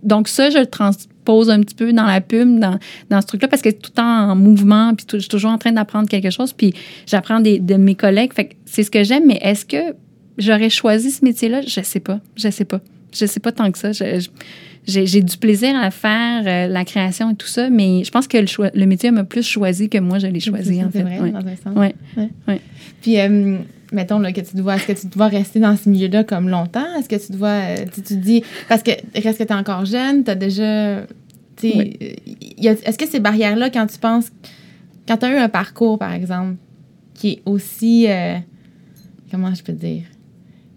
donc 0.03 0.27
ça, 0.27 0.49
je 0.49 0.57
le 0.59 0.65
transpose 0.65 1.49
un 1.49 1.59
petit 1.61 1.75
peu 1.75 1.91
dans 1.93 2.05
la 2.05 2.21
pub, 2.21 2.59
dans, 2.59 2.79
dans 3.09 3.21
ce 3.21 3.27
truc-là, 3.27 3.47
parce 3.47 3.61
que 3.61 3.69
tout 3.69 3.91
le 3.91 3.95
temps 3.95 4.29
en 4.31 4.35
mouvement, 4.35 4.95
puis 4.95 5.05
tout- 5.05 5.17
je 5.17 5.21
suis 5.21 5.29
toujours 5.29 5.51
en 5.51 5.57
train 5.57 5.71
d'apprendre 5.73 6.07
quelque 6.09 6.29
chose, 6.29 6.53
puis 6.53 6.73
j'apprends 7.05 7.39
de 7.41 7.75
mes 7.75 7.95
collègues. 7.95 8.33
Fait 8.33 8.45
que 8.45 8.55
c'est 8.65 8.83
ce 8.83 8.91
que 8.91 9.03
j'aime, 9.03 9.23
mais 9.27 9.39
est-ce 9.41 9.65
que 9.65 9.93
j'aurais 10.37 10.69
choisi 10.69 11.11
ce 11.11 11.23
métier-là? 11.25 11.61
Je 11.67 11.81
sais 11.81 11.99
pas. 11.99 12.19
Je 12.37 12.49
sais 12.49 12.65
pas. 12.65 12.79
Je 13.13 13.25
sais 13.25 13.39
pas 13.39 13.51
tant 13.51 13.71
que 13.71 13.77
ça. 13.77 13.91
J'ai, 14.87 15.21
du 15.21 15.37
plaisir 15.37 15.75
à 15.75 15.91
faire, 15.91 16.43
euh, 16.47 16.71
la 16.71 16.85
création 16.85 17.31
et 17.31 17.35
tout 17.35 17.45
ça, 17.47 17.69
mais 17.69 18.03
je 18.03 18.09
pense 18.11 18.27
que 18.27 18.37
le, 18.37 18.85
métier 18.85 19.11
m'a 19.11 19.23
plus 19.23 19.43
choisi 19.43 19.89
que 19.89 19.97
moi, 19.99 20.17
je 20.19 20.27
l'ai 20.27 20.39
choisi, 20.39 20.83
en 20.83 20.89
fait. 20.89 21.01
vrai, 21.03 21.19
Ouais. 21.19 21.31
dans 21.31 21.39
un 21.39 21.55
sens. 21.55 21.75
Ouais. 21.75 21.93
Ouais. 22.47 22.61
Puis, 23.01 23.19
euh, 23.19 23.57
mettons 23.91 24.19
là, 24.19 24.31
que 24.31 24.41
tu 24.41 24.53
te 24.55 24.61
vois, 24.61 24.75
est-ce 24.75 24.87
que 24.87 24.99
tu 24.99 25.07
dois 25.07 25.27
rester 25.27 25.59
dans 25.59 25.75
ce 25.77 25.89
milieu-là 25.89 26.23
comme 26.23 26.49
longtemps? 26.49 26.85
Est-ce 26.97 27.09
que 27.09 27.15
tu 27.25 27.31
dois, 27.31 27.49
euh, 27.49 27.75
tu, 27.93 28.01
tu 28.01 28.15
dis, 28.17 28.43
parce 28.67 28.83
que 28.83 28.91
reste 29.15 29.37
que 29.39 29.43
tu 29.43 29.49
es 29.53 29.55
encore 29.55 29.85
jeune, 29.85 30.23
tu 30.23 30.31
as 30.31 30.35
déjà, 30.35 31.01
Oui. 31.63 31.97
est-ce 32.61 32.97
que 32.97 33.07
ces 33.07 33.19
barrières-là, 33.19 33.69
quand 33.69 33.87
tu 33.87 33.97
penses, 33.99 34.27
quand 35.07 35.17
tu 35.17 35.25
as 35.25 35.31
eu 35.33 35.37
un 35.37 35.49
parcours, 35.49 35.97
par 35.97 36.13
exemple, 36.13 36.55
qui 37.13 37.29
est 37.31 37.41
aussi, 37.45 38.05
euh, 38.09 38.35
comment 39.31 39.53
je 39.53 39.63
peux 39.63 39.73
dire, 39.73 40.03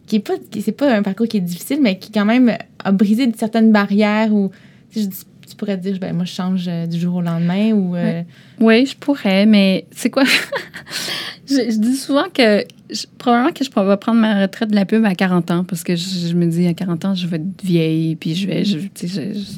qui 0.07 0.17
est 0.17 0.21
pas, 0.21 0.35
qui- 0.51 0.63
c'est 0.63 0.73
pas 0.73 0.93
un 0.95 1.03
parcours 1.03 1.27
qui 1.29 1.37
est 1.37 1.41
difficile, 1.41 1.79
mais 1.81 1.99
qui 1.99 2.11
quand 2.13 2.25
même 2.25 2.57
a 2.85 2.93
brisé 2.93 3.31
certaines 3.37 3.73
barrières 3.73 4.33
ou, 4.35 4.51
je 4.95 5.01
dis- 5.01 5.27
tu 5.53 5.57
pourrais 5.57 5.77
te 5.77 5.83
dire, 5.83 5.99
ben, 6.01 6.15
moi, 6.15 6.25
je 6.25 6.33
change 6.33 6.65
euh, 6.69 6.87
du 6.87 6.99
jour 6.99 7.17
au 7.17 7.21
lendemain 7.21 7.73
ou... 7.73 7.95
euh, 7.97 8.23
Oui, 8.61 8.87
je 8.87 8.97
pourrais, 8.97 9.47
mais 9.47 9.87
c'est 9.91 10.11
quoi? 10.11 10.25
je, 11.49 11.55
je 11.71 11.79
dis 11.79 11.97
souvent 11.97 12.25
que 12.33 12.65
je- 12.91 13.07
probablement 13.19 13.53
que 13.53 13.65
je 13.65 13.71
vais 13.71 13.97
prendre 13.97 14.21
ma 14.21 14.43
retraite 14.43 14.71
de 14.71 14.75
la 14.75 14.85
pub 14.85 15.05
à 15.05 15.15
40 15.15 15.51
ans 15.51 15.65
parce 15.65 15.83
que 15.83 15.97
je, 15.97 16.29
je 16.29 16.35
me 16.35 16.47
dis 16.47 16.67
à 16.67 16.75
40 16.75 17.05
ans, 17.05 17.15
je 17.15 17.27
vais 17.27 17.37
être 17.37 17.63
vieille, 17.65 18.17
puis 18.17 18.35
je 18.35 18.47
vais, 18.47 18.65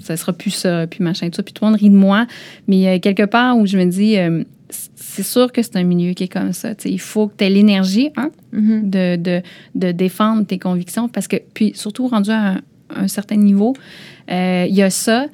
ça 0.02 0.16
sera 0.16 0.33
plus 0.33 0.50
ça, 0.50 0.87
puis 0.87 1.02
machin, 1.02 1.28
tout 1.30 1.37
ça, 1.37 1.42
puis 1.42 1.52
tout 1.52 1.64
le 1.64 1.70
monde 1.70 1.80
rit 1.80 1.90
de 1.90 1.96
moi. 1.96 2.26
Mais 2.68 2.76
il 2.76 2.83
y 2.83 2.88
a 2.88 2.98
quelque 2.98 3.24
part 3.24 3.57
où 3.59 3.66
je 3.66 3.76
me 3.78 3.85
dis, 3.87 4.16
euh, 4.18 4.44
c'est 4.96 5.22
sûr 5.24 5.52
que 5.52 5.62
c'est 5.62 5.76
un 5.76 5.85
milieu 5.85 6.12
qui 6.14 6.24
est 6.24 6.28
comme 6.28 6.52
ça. 6.52 6.74
tu 6.74 6.85
sais, 6.85 6.90
Il 6.90 7.00
faut 7.00 7.28
que 7.28 7.35
tu 7.38 7.44
aies 7.44 7.50
l'énergie, 7.50 8.11
hein, 8.16 8.30
mhm. 8.52 8.90
de, 8.90 9.16
de, 9.16 9.42
de 9.74 9.92
défendre 9.92 10.44
tes 10.46 10.59
convictions 10.59 11.09
parce 11.09 11.28
que, 11.28 11.37
puis 11.54 11.72
surtout 11.74 12.09
rendu 12.09 12.30
à 12.30 12.54
un, 12.54 12.61
un 12.96 13.09
certain 13.09 13.37
niveau, 13.37 13.74
euh, 14.30 14.66
il 14.68 14.74
y 14.74 14.83
a 14.83 14.90
ça. 14.90 15.26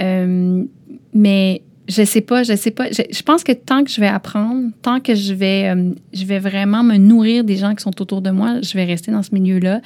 Euh, 0.00 0.64
mais 1.12 1.62
je 1.88 2.02
sais 2.04 2.20
pas, 2.20 2.42
je 2.42 2.54
sais 2.54 2.70
pas. 2.70 2.90
Je, 2.90 3.22
pense 3.22 3.44
que 3.44 3.52
tant 3.52 3.82
que 3.82 3.90
je 3.90 4.00
vais 4.00 4.08
apprendre, 4.08 4.70
tant 4.82 5.00
que 5.00 5.14
je 5.14 5.32
vais, 5.32 5.74
euh, 5.74 5.92
je 6.12 6.24
vais 6.24 6.38
vraiment 6.38 6.82
me 6.82 6.96
nourrir 6.96 7.44
des 7.44 7.56
gens 7.56 7.74
qui 7.74 7.82
sont 7.82 8.00
autour 8.00 8.20
de 8.20 8.30
moi, 8.30 8.60
je 8.62 8.74
vais 8.74 8.84
rester 8.84 9.10
dans 9.10 9.22
ce 9.22 9.34
milieu-là. 9.34 9.80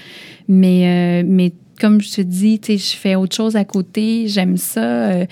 Mais, 0.49 1.23
euh, 1.23 1.27
mais 1.27 1.53
comme 1.81 2.01
je 2.01 2.13
te 2.13 2.21
dis, 2.21 2.59
tu 2.59 2.79
sais, 2.79 2.93
je 2.93 2.97
fais 2.97 3.15
autre 3.15 3.37
chose 3.37 3.57
à 3.57 3.65
côté, 3.65 4.27
j'aime 4.27 4.57
ça. 4.57 5.27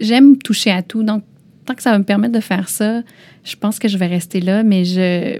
j'aime 0.00 0.38
toucher 0.38 0.70
à 0.70 0.82
tout. 0.82 1.02
Donc, 1.02 1.22
tant 1.66 1.74
que 1.74 1.82
ça 1.82 1.92
va 1.92 1.98
me 1.98 2.04
permettre 2.04 2.34
de 2.34 2.40
faire 2.40 2.68
ça, 2.68 3.02
je 3.44 3.56
pense 3.56 3.78
que 3.78 3.88
je 3.88 3.98
vais 3.98 4.06
rester 4.06 4.40
là. 4.40 4.62
Mais 4.62 4.84
je, 4.84 5.38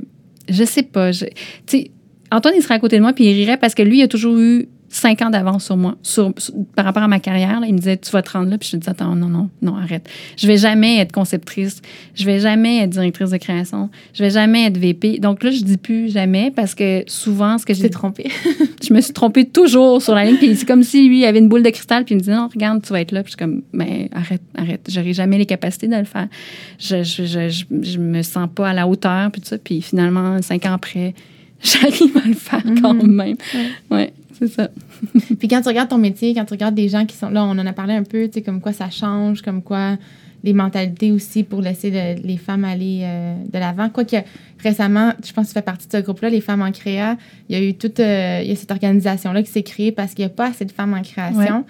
je 0.48 0.64
sais 0.64 0.82
pas. 0.82 1.12
Tu 1.12 1.26
sais, 1.66 1.90
Antoine, 2.30 2.54
il 2.56 2.62
serait 2.62 2.74
à 2.74 2.78
côté 2.78 2.96
de 2.96 3.02
moi 3.02 3.12
puis 3.12 3.24
il 3.24 3.34
rirait 3.34 3.56
parce 3.56 3.74
que 3.74 3.82
lui, 3.82 3.98
il 3.98 4.02
a 4.02 4.08
toujours 4.08 4.36
eu 4.38 4.68
cinq 4.94 5.22
ans 5.22 5.30
d'avance 5.30 5.64
sur 5.64 5.76
moi, 5.76 5.96
sur, 6.02 6.32
sur- 6.38 6.54
par 6.76 6.84
rapport 6.84 7.02
à 7.02 7.08
ma 7.08 7.18
carrière. 7.18 7.58
là. 7.60 7.66
il 7.66 7.72
me 7.74 7.78
disait, 7.78 7.96
tu 7.96 8.10
vas 8.12 8.22
te 8.22 8.30
rendre 8.30 8.48
là. 8.48 8.58
Puis 8.58 8.68
je 8.68 8.76
lui 8.76 8.78
disais, 8.80 8.90
attends, 8.92 9.16
non, 9.16 9.28
non, 9.28 9.50
non, 9.60 9.76
arrête. 9.76 10.08
Je 10.36 10.46
vais 10.46 10.56
jamais 10.56 10.98
être 10.98 11.10
conceptrice. 11.12 11.82
Je 12.14 12.24
vais 12.24 12.38
jamais 12.38 12.78
être 12.78 12.90
directrice 12.90 13.30
de 13.30 13.36
création. 13.36 13.90
Je 14.12 14.22
vais 14.22 14.30
jamais 14.30 14.66
être 14.66 14.76
VP. 14.78 15.18
Donc 15.18 15.42
là, 15.42 15.50
je 15.50 15.62
dis 15.62 15.76
plus 15.78 16.12
jamais 16.12 16.52
parce 16.54 16.74
que 16.76 17.02
souvent, 17.08 17.58
ce 17.58 17.66
que 17.66 17.74
j'ai 17.74 17.82
t'ai 17.82 17.90
trompée. 17.90 18.30
je 18.88 18.94
me 18.94 19.00
suis 19.00 19.12
trompée 19.12 19.44
toujours 19.46 20.00
sur 20.00 20.14
la 20.14 20.24
ligne. 20.24 20.36
Puis 20.36 20.54
c'est 20.56 20.66
comme 20.66 20.84
si 20.84 21.08
lui 21.08 21.24
avait 21.24 21.40
une 21.40 21.48
boule 21.48 21.62
de 21.64 21.70
cristal. 21.70 22.04
Puis 22.04 22.14
il 22.14 22.18
me 22.18 22.22
dit 22.22 22.30
non, 22.30 22.48
regarde, 22.52 22.80
tu 22.82 22.92
vas 22.92 23.00
être 23.00 23.10
là. 23.12 23.22
Puis 23.24 23.32
je 23.32 23.36
suis 23.36 23.50
comme, 23.50 23.62
mais 23.72 24.08
arrête, 24.14 24.42
arrête. 24.56 24.88
J'aurai 24.88 25.12
jamais 25.12 25.38
les 25.38 25.46
capacités 25.46 25.88
de 25.88 25.96
le 25.96 26.04
faire. 26.04 26.28
Je, 26.78 27.02
je, 27.02 27.24
je, 27.24 27.64
je, 27.82 27.98
me 27.98 28.22
sens 28.22 28.48
pas 28.54 28.68
à 28.68 28.72
la 28.72 28.86
hauteur. 28.86 29.30
Puis 29.32 29.40
tout 29.42 29.48
ça. 29.48 29.58
Puis 29.58 29.82
finalement, 29.82 30.40
cinq 30.42 30.66
ans 30.66 30.74
après, 30.74 31.14
j'arrive 31.64 32.16
à 32.22 32.28
le 32.28 32.34
faire 32.34 32.62
quand 32.80 32.94
Mhm. 32.94 33.10
même. 33.12 33.36
Ouais, 33.90 34.12
c'est 34.46 34.54
ça. 34.54 34.68
Puis 35.38 35.48
quand 35.48 35.60
tu 35.60 35.68
regardes 35.68 35.88
ton 35.88 35.98
métier, 35.98 36.34
quand 36.34 36.44
tu 36.44 36.54
regardes 36.54 36.74
des 36.74 36.88
gens 36.88 37.06
qui 37.06 37.16
sont 37.16 37.30
là, 37.30 37.44
on 37.44 37.50
en 37.50 37.66
a 37.66 37.72
parlé 37.72 37.94
un 37.94 38.02
peu, 38.02 38.26
tu 38.26 38.34
sais, 38.34 38.42
comme 38.42 38.60
quoi 38.60 38.72
ça 38.72 38.90
change, 38.90 39.42
comme 39.42 39.62
quoi, 39.62 39.96
des 40.44 40.52
mentalités 40.52 41.10
aussi 41.10 41.42
pour 41.42 41.62
laisser 41.62 42.16
les 42.22 42.36
femmes 42.36 42.64
aller 42.64 43.00
euh, 43.02 43.34
de 43.50 43.58
l'avant. 43.58 43.88
Quoique 43.88 44.16
récemment, 44.62 45.12
je 45.24 45.32
pense 45.32 45.46
que 45.46 45.48
tu 45.50 45.54
fais 45.54 45.62
partie 45.62 45.88
de 45.88 45.92
ce 45.92 46.02
groupe-là, 46.02 46.28
les 46.28 46.42
femmes 46.42 46.60
en 46.60 46.70
créa, 46.70 47.16
il 47.48 47.56
y 47.56 47.58
a 47.58 47.64
eu 47.64 47.74
toute 47.74 47.98
euh, 47.98 48.40
il 48.42 48.50
y 48.50 48.52
a 48.52 48.56
cette 48.56 48.70
organisation-là 48.70 49.42
qui 49.42 49.50
s'est 49.50 49.62
créée 49.62 49.90
parce 49.90 50.12
qu'il 50.12 50.24
n'y 50.24 50.30
a 50.30 50.34
pas 50.34 50.48
assez 50.48 50.66
de 50.66 50.72
femmes 50.72 50.92
en 50.92 51.02
création. 51.02 51.64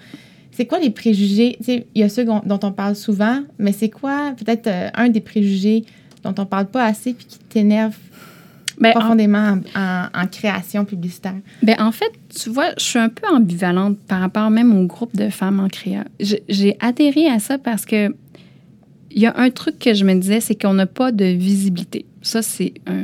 C'est 0.51 0.65
quoi 0.65 0.79
les 0.79 0.89
préjugés? 0.89 1.57
il 1.67 1.85
y 1.95 2.03
a 2.03 2.09
ceux 2.09 2.23
dont 2.23 2.59
on 2.63 2.71
parle 2.71 2.95
souvent, 2.95 3.41
mais 3.59 3.71
c'est 3.71 3.89
quoi 3.89 4.33
peut-être 4.37 4.67
euh, 4.67 4.89
un 4.93 5.09
des 5.09 5.21
préjugés 5.21 5.83
dont 6.23 6.35
on 6.37 6.45
parle 6.45 6.67
pas 6.67 6.83
assez 6.85 7.13
puis 7.13 7.25
qui 7.25 7.39
t'énerve 7.39 7.95
ben, 8.79 8.91
profondément 8.91 9.59
en, 9.75 10.27
création 10.27 10.85
publicitaire? 10.85 11.35
Ben, 11.63 11.75
en 11.79 11.91
fait, 11.91 12.11
tu 12.29 12.49
vois, 12.49 12.71
je 12.77 12.83
suis 12.83 12.99
un 12.99 13.09
peu 13.09 13.27
ambivalente 13.27 13.97
par 14.07 14.19
rapport 14.19 14.49
même 14.49 14.77
au 14.77 14.85
groupe 14.85 15.15
de 15.15 15.29
femmes 15.29 15.59
en 15.59 15.67
créa. 15.67 16.05
J'ai 16.19 16.77
adhéré 16.79 17.27
à 17.27 17.39
ça 17.39 17.57
parce 17.57 17.85
que 17.85 18.13
il 19.11 19.21
y 19.21 19.27
a 19.27 19.33
un 19.37 19.49
truc 19.49 19.79
que 19.79 19.93
je 19.93 20.03
me 20.03 20.13
disais, 20.13 20.41
c'est 20.41 20.55
qu'on 20.55 20.73
n'a 20.73 20.87
pas 20.87 21.13
de 21.13 21.23
visibilité. 21.23 22.05
Ça, 22.21 22.41
c'est 22.41 22.73
un. 22.85 23.03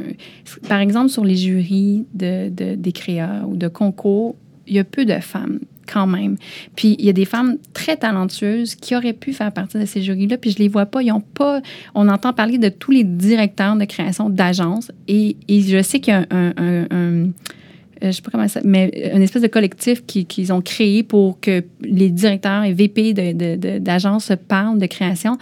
Par 0.67 0.79
exemple, 0.79 1.09
sur 1.09 1.23
les 1.23 1.37
jurys 1.37 2.05
de, 2.13 2.49
de, 2.49 2.75
des 2.75 2.91
créas 2.91 3.45
ou 3.47 3.55
de 3.55 3.69
concours, 3.69 4.35
il 4.67 4.75
y 4.75 4.79
a 4.79 4.83
peu 4.83 5.05
de 5.05 5.19
femmes 5.19 5.59
quand 5.91 6.07
même. 6.07 6.37
Puis 6.75 6.95
il 6.99 7.05
y 7.05 7.09
a 7.09 7.13
des 7.13 7.25
femmes 7.25 7.57
très 7.73 7.97
talentueuses 7.97 8.75
qui 8.75 8.95
auraient 8.95 9.13
pu 9.13 9.33
faire 9.33 9.51
partie 9.51 9.77
de 9.77 9.85
ces 9.85 10.01
jurys-là, 10.01 10.37
puis 10.37 10.51
je 10.51 10.59
les 10.59 10.67
vois 10.67 10.85
pas. 10.85 11.01
Ils 11.01 11.11
ont 11.11 11.21
pas. 11.21 11.61
On 11.95 12.07
entend 12.07 12.33
parler 12.33 12.57
de 12.57 12.69
tous 12.69 12.91
les 12.91 13.03
directeurs 13.03 13.75
de 13.75 13.85
création 13.85 14.29
d'agences, 14.29 14.91
et, 15.07 15.35
je 15.49 15.81
sais 15.81 15.99
qu'il 15.99 16.13
y 16.13 16.17
a 16.17 16.25
un, 16.31 16.53
un, 16.57 16.85
un, 16.91 17.29
je 18.01 18.11
sais 18.11 18.21
pas 18.21 18.31
comment 18.31 18.47
ça, 18.47 18.61
mais 18.63 19.11
une 19.13 19.21
espèce 19.21 19.41
de 19.41 19.47
collectif 19.47 20.05
qu'ils 20.05 20.53
ont 20.53 20.61
créé 20.61 21.03
pour 21.03 21.39
que 21.39 21.63
les 21.81 22.09
directeurs 22.09 22.63
et 22.63 22.73
VP 22.73 23.13
d'agences 23.79 24.31
parlent 24.47 24.79
de 24.79 24.87
création. 24.87 25.37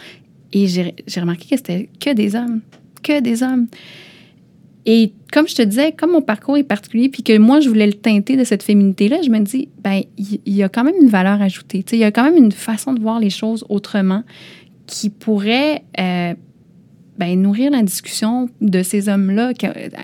Et 0.52 0.68
j'ai 0.68 1.20
remarqué 1.20 1.48
que 1.50 1.58
c'était 1.58 1.90
que 2.00 2.14
des 2.14 2.36
hommes, 2.36 2.62
que 3.04 3.22
des 3.22 3.44
hommes. 3.44 3.68
Et 4.92 5.14
comme 5.32 5.48
je 5.48 5.54
te 5.54 5.62
disais, 5.62 5.92
comme 5.92 6.14
mon 6.14 6.22
parcours 6.24 6.58
est 6.58 6.64
particulier, 6.64 7.10
puis 7.10 7.22
que 7.22 7.38
moi, 7.38 7.60
je 7.60 7.70
voulais 7.70 7.86
le 7.86 7.94
teinter 7.94 8.38
de 8.38 8.44
cette 8.44 8.64
féminité-là, 8.64 9.22
je 9.24 9.30
me 9.30 9.38
dis, 9.38 9.70
ben 9.84 10.02
il 10.18 10.40
y, 10.48 10.64
a 10.64 10.70
quand 10.70 10.84
même 10.84 10.96
une 11.00 11.10
valeur 11.10 11.40
ajoutée. 11.44 11.86
Il 11.92 12.00
y 12.00 12.04
a 12.04 12.12
quand 12.12 12.24
même 12.24 12.38
une 12.38 12.52
façon 12.52 12.94
de 12.94 13.00
voir 13.00 13.20
les 13.20 13.30
choses 13.30 13.64
autrement 13.70 14.24
qui 14.88 15.12
pourrait 15.12 15.84
euh, 16.00 16.34
ben, 17.20 17.40
nourrir 17.40 17.70
la 17.70 17.84
discussion 17.84 18.50
de 18.62 18.82
ces 18.82 19.10
hommes-là 19.10 19.52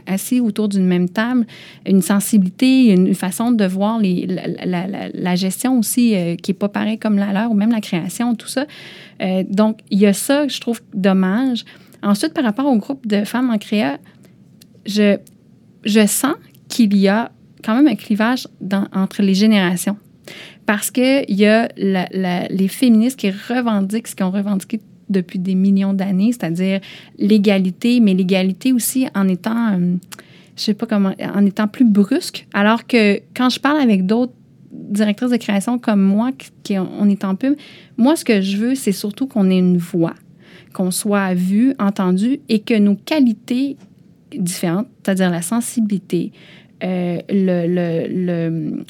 assis 0.06 0.39
autour 0.39 0.69
d'une 0.69 0.86
même 0.86 1.10
table, 1.10 1.48
une 1.88 2.04
sensibilité, 2.04 2.91
une 2.93 3.15
façon 3.15 3.50
de 3.52 3.65
voir 3.65 4.00
la, 4.00 5.36
gestion 5.36 5.80
aussi 5.80 6.15
euh, 6.15 6.36
qui 6.36 6.52
n'est 6.52 6.58
pas 6.60 6.69
pareil 6.69 7.00
comme 7.00 7.17
la 7.17 7.34
leur, 7.34 7.50
ou 7.50 7.56
même 7.56 7.71
la 7.71 7.82
création, 7.82 8.36
tout 8.36 8.50
ça. 8.50 8.67
Euh, 9.24 9.43
donc, 9.50 9.80
il 9.89 9.98
y 9.98 10.06
a 10.06 10.13
ça 10.13 10.45
que 10.45 10.54
je 10.54 10.62
trouve 10.62 10.82
dommage. 10.93 11.65
Ensuite, 12.04 12.36
par 12.36 12.43
rapport 12.43 12.67
au 12.67 12.78
groupe 12.78 13.08
de 13.08 13.24
femmes 13.24 13.50
en 13.50 13.58
créa, 13.58 13.98
je, 14.86 15.17
je 15.84 16.06
sens 16.06 16.36
qu'il 16.67 16.95
y 16.95 17.08
a 17.08 17.32
quand 17.63 17.76
même 17.76 17.88
un 17.88 17.95
clivage 17.95 18.48
entre 18.93 19.21
les 19.21 19.34
générations. 19.34 19.98
Parce 20.65 20.89
qu'il 20.91 21.26
y 21.30 21.45
a 21.45 21.69
les 21.76 22.67
féministes 22.67 23.19
qui 23.19 23.30
revendiquent 23.30 24.08
ce 24.08 24.15
qu'ils 24.15 24.26
ont 24.26 24.32
revendiqué 24.32 24.80
depuis 25.10 25.39
des 25.39 25.56
millions 25.56 25.93
d'années, 25.93 26.32
c'est-à-dire 26.32 26.80
l'égalité, 27.19 28.00
mais 28.00 28.13
l'égalité 28.13 28.74
aussi 28.74 29.08
en 29.13 29.28
étant, 29.28 29.74
euh, 29.74 29.95
je 30.56 30.62
sais 30.62 30.74
pas 30.74 30.88
comment, 30.88 31.13
en 31.19 31.45
étant 31.45 31.67
plus 31.67 31.86
brusque. 31.86 32.48
Alors 32.54 32.88
que 32.88 33.19
quand 33.36 33.50
je 33.50 33.60
parle 33.60 33.80
avec 33.80 34.06
d'autres 34.06 34.34
directrices 34.71 35.30
de 35.30 35.38
création 35.38 35.78
comme 35.78 36.02
moi, 36.02 36.32
qui, 36.63 36.78
on 36.78 37.08
est 37.08 37.24
en 37.24 37.36
pub, 37.36 37.56
moi, 37.98 38.15
ce 38.15 38.26
que 38.26 38.41
je 38.41 38.58
veux, 38.58 38.76
c'est 38.76 38.91
surtout 38.91 39.28
qu'on 39.28 39.50
ait 39.50 39.60
une 39.60 39.78
voix, 39.78 40.15
qu'on 40.74 40.91
soit 40.91 41.34
vu, 41.34 41.76
entendu 41.80 42.39
et 42.50 42.60
que 42.60 42.78
nos 42.78 42.95
qualités 42.95 43.78
différentes, 44.34 44.88
c'est-à-dire 45.04 45.30
la 45.30 45.42
sensibilité, 45.42 46.32
euh, 46.84 47.20
le, 47.30 47.68
le, 48.08 48.84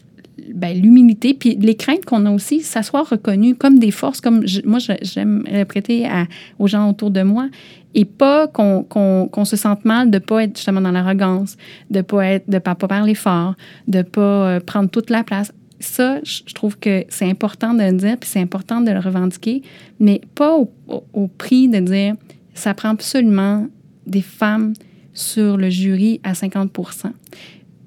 ben, 0.54 0.80
l'humilité, 0.80 1.34
puis 1.34 1.56
les 1.56 1.76
craintes 1.76 2.06
qu'on 2.06 2.26
a 2.26 2.32
aussi, 2.32 2.62
ça 2.62 2.84
soit 2.84 3.04
reconnu 3.04 3.56
comme 3.56 3.80
des 3.80 3.92
forces, 3.92 4.22
comme 4.22 4.46
moi, 4.64 4.80
j'aime 5.02 5.44
répéter 5.50 6.06
à, 6.06 6.26
aux 6.60 6.68
gens 6.68 6.90
autour 6.90 7.12
de 7.12 7.22
moi, 7.22 7.50
et 7.94 8.06
pas 8.06 8.48
qu'on 8.48 8.84
qu'on 8.84 9.46
se 9.46 9.56
sente 9.56 9.86
mal 9.86 10.12
de 10.12 10.18
ne 10.18 10.20
pas 10.20 10.44
être 10.44 10.58
justement 10.58 10.82
dans 10.82 10.92
l'arrogance, 10.92 11.58
de 11.90 11.98
ne 11.98 12.04
pas, 12.04 12.40
de 12.40 12.60
pas, 12.60 12.76
parler 12.76 13.16
fort, 13.16 13.56
de 13.88 14.00
ne 14.00 14.04
pas 14.04 14.22
euh, 14.22 14.60
prendre 14.60 14.90
toute 14.90 15.10
la 15.10 15.24
place. 15.24 15.54
Ça, 15.80 16.20
je 16.24 16.54
trouve 16.54 16.78
que 16.80 17.04
c'est 17.10 17.30
important 17.30 17.74
de 17.74 17.84
le 17.84 17.94
dire, 17.94 18.18
puis 18.18 18.30
c'est 18.30 18.40
important 18.40 18.82
de 18.82 18.92
le 18.92 19.00
revendiquer, 19.00 19.62
mais 20.00 20.22
pas 20.34 20.58
au 20.58 21.28
prix 21.28 21.68
de 21.68 21.80
dire 21.80 22.16
ça 22.54 22.74
prend 22.74 22.90
absolument 22.90 23.68
des 24.08 24.22
femmes 24.22 24.74
sur 25.16 25.58
le 25.58 25.72
jury 25.72 26.20
à 26.24 26.34
50% 26.34 27.12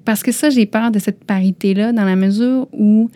Parce 0.03 0.23
que 0.23 0.33
ça, 0.33 0.49
j'ai 0.49 0.65
peur 0.65 0.91
de 0.91 0.99
cette 0.99 1.23
parité-là 1.23 1.93
dans 1.93 2.03
la 2.03 2.17
mesure 2.17 2.67
où 2.73 3.09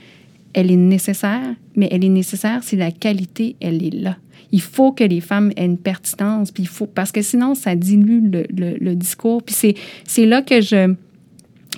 elle 0.53 0.71
est 0.71 0.77
nécessaire, 0.77 1.55
mais 1.75 1.89
elle 1.91 2.05
est 2.05 2.09
nécessaire 2.09 2.63
si 2.63 2.77
la 2.77 2.91
qualité, 2.91 3.57
elle 3.59 3.83
est 3.83 3.93
là. 3.93 4.15
Il 4.51 4.61
faut 4.61 4.91
que 4.91 5.03
les 5.03 5.19
femmes 5.19 5.51
aient 5.57 5.65
une 5.65 5.79
pertinence, 5.79 6.51
puis 6.51 6.63
il 6.63 6.69
faut, 6.69 6.85
parce 6.85 7.11
que 7.11 7.23
sinon, 7.23 7.55
ça 7.55 7.75
dilue 7.75 8.21
le, 8.31 8.93
discours. 8.93 9.41
Puis 9.41 9.55
c'est, 9.55 9.75
c'est 10.05 10.25
là 10.25 10.41
que 10.41 10.61
je 10.61 10.93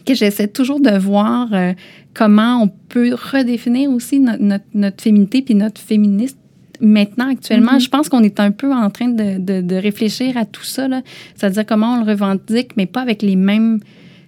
que 0.05 0.13
j'essaie 0.13 0.47
toujours 0.47 0.79
de 0.79 0.95
voir 0.95 1.51
euh, 1.53 1.73
comment 2.13 2.61
on 2.61 2.67
peut 2.67 3.15
redéfinir 3.15 3.89
aussi 3.89 4.19
notre, 4.19 4.63
notre, 4.75 5.01
féminité 5.01 5.41
puis 5.41 5.55
notre 5.55 5.81
féministe 5.81 6.37
maintenant, 6.81 7.29
actuellement, 7.29 7.73
mm-hmm. 7.73 7.83
je 7.83 7.89
pense 7.89 8.09
qu'on 8.09 8.23
est 8.23 8.39
un 8.39 8.51
peu 8.51 8.73
en 8.73 8.89
train 8.89 9.07
de, 9.07 9.61
de, 9.61 9.75
réfléchir 9.75 10.37
à 10.37 10.45
tout 10.45 10.63
ça. 10.63 10.87
C'est-à-dire 11.35 11.65
comment 11.65 11.95
on 11.95 12.03
le 12.03 12.09
revendique, 12.11 12.71
mais 12.77 12.85
pas 12.85 13.01
avec 13.01 13.21
les 13.21 13.35
mêmes, 13.35 13.79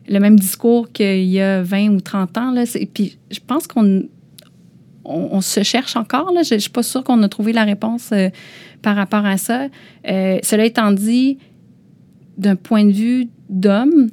le 0.07 0.19
même 0.19 0.39
discours 0.39 0.91
qu'il 0.91 1.25
y 1.25 1.41
a 1.41 1.61
20 1.61 1.89
ou 1.89 2.01
30 2.01 2.37
ans. 2.37 2.51
Là. 2.51 2.63
Puis 2.93 3.17
je 3.31 3.39
pense 3.45 3.67
qu'on 3.67 4.03
on, 5.05 5.41
se 5.41 5.63
cherche 5.63 5.95
encore. 5.95 6.31
Là. 6.33 6.43
Je 6.43 6.55
ne 6.55 6.59
suis 6.59 6.69
pas 6.69 6.83
sûre 6.83 7.03
qu'on 7.03 7.21
a 7.23 7.29
trouvé 7.29 7.53
la 7.53 7.63
réponse 7.63 8.09
euh, 8.11 8.29
par 8.81 8.95
rapport 8.95 9.25
à 9.25 9.37
ça. 9.37 9.67
Euh, 10.07 10.39
cela 10.43 10.65
étant 10.65 10.91
dit, 10.91 11.37
d'un 12.37 12.55
point 12.55 12.85
de 12.85 12.91
vue 12.91 13.27
d'homme, 13.49 14.09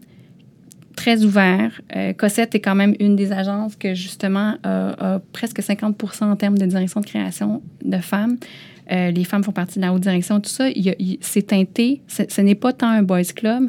très 0.94 1.24
ouvert. 1.24 1.80
Euh, 1.94 2.12
Cossette 2.12 2.54
est 2.54 2.60
quand 2.60 2.74
même 2.74 2.94
une 3.00 3.16
des 3.16 3.32
agences 3.32 3.76
que, 3.76 3.94
justement, 3.94 4.54
a, 4.62 5.20
presque 5.32 5.60
50% 5.60 6.24
en 6.24 6.36
termes 6.36 6.58
de 6.58 6.66
direction 6.66 7.00
de 7.00 7.06
création 7.06 7.62
de 7.84 7.98
femmes. 7.98 8.36
Euh, 8.92 9.10
les 9.10 9.24
femmes 9.24 9.44
font 9.44 9.52
partie 9.52 9.78
de 9.78 9.84
la 9.84 9.92
haute 9.92 10.02
direction, 10.02 10.40
tout 10.40 10.50
ça. 10.50 10.68
C'est 11.20 11.46
teinté. 11.46 12.02
Ce 12.08 12.40
n'est 12.40 12.54
pas 12.54 12.72
tant 12.72 12.88
un 12.88 13.02
boys 13.02 13.22
club. 13.34 13.68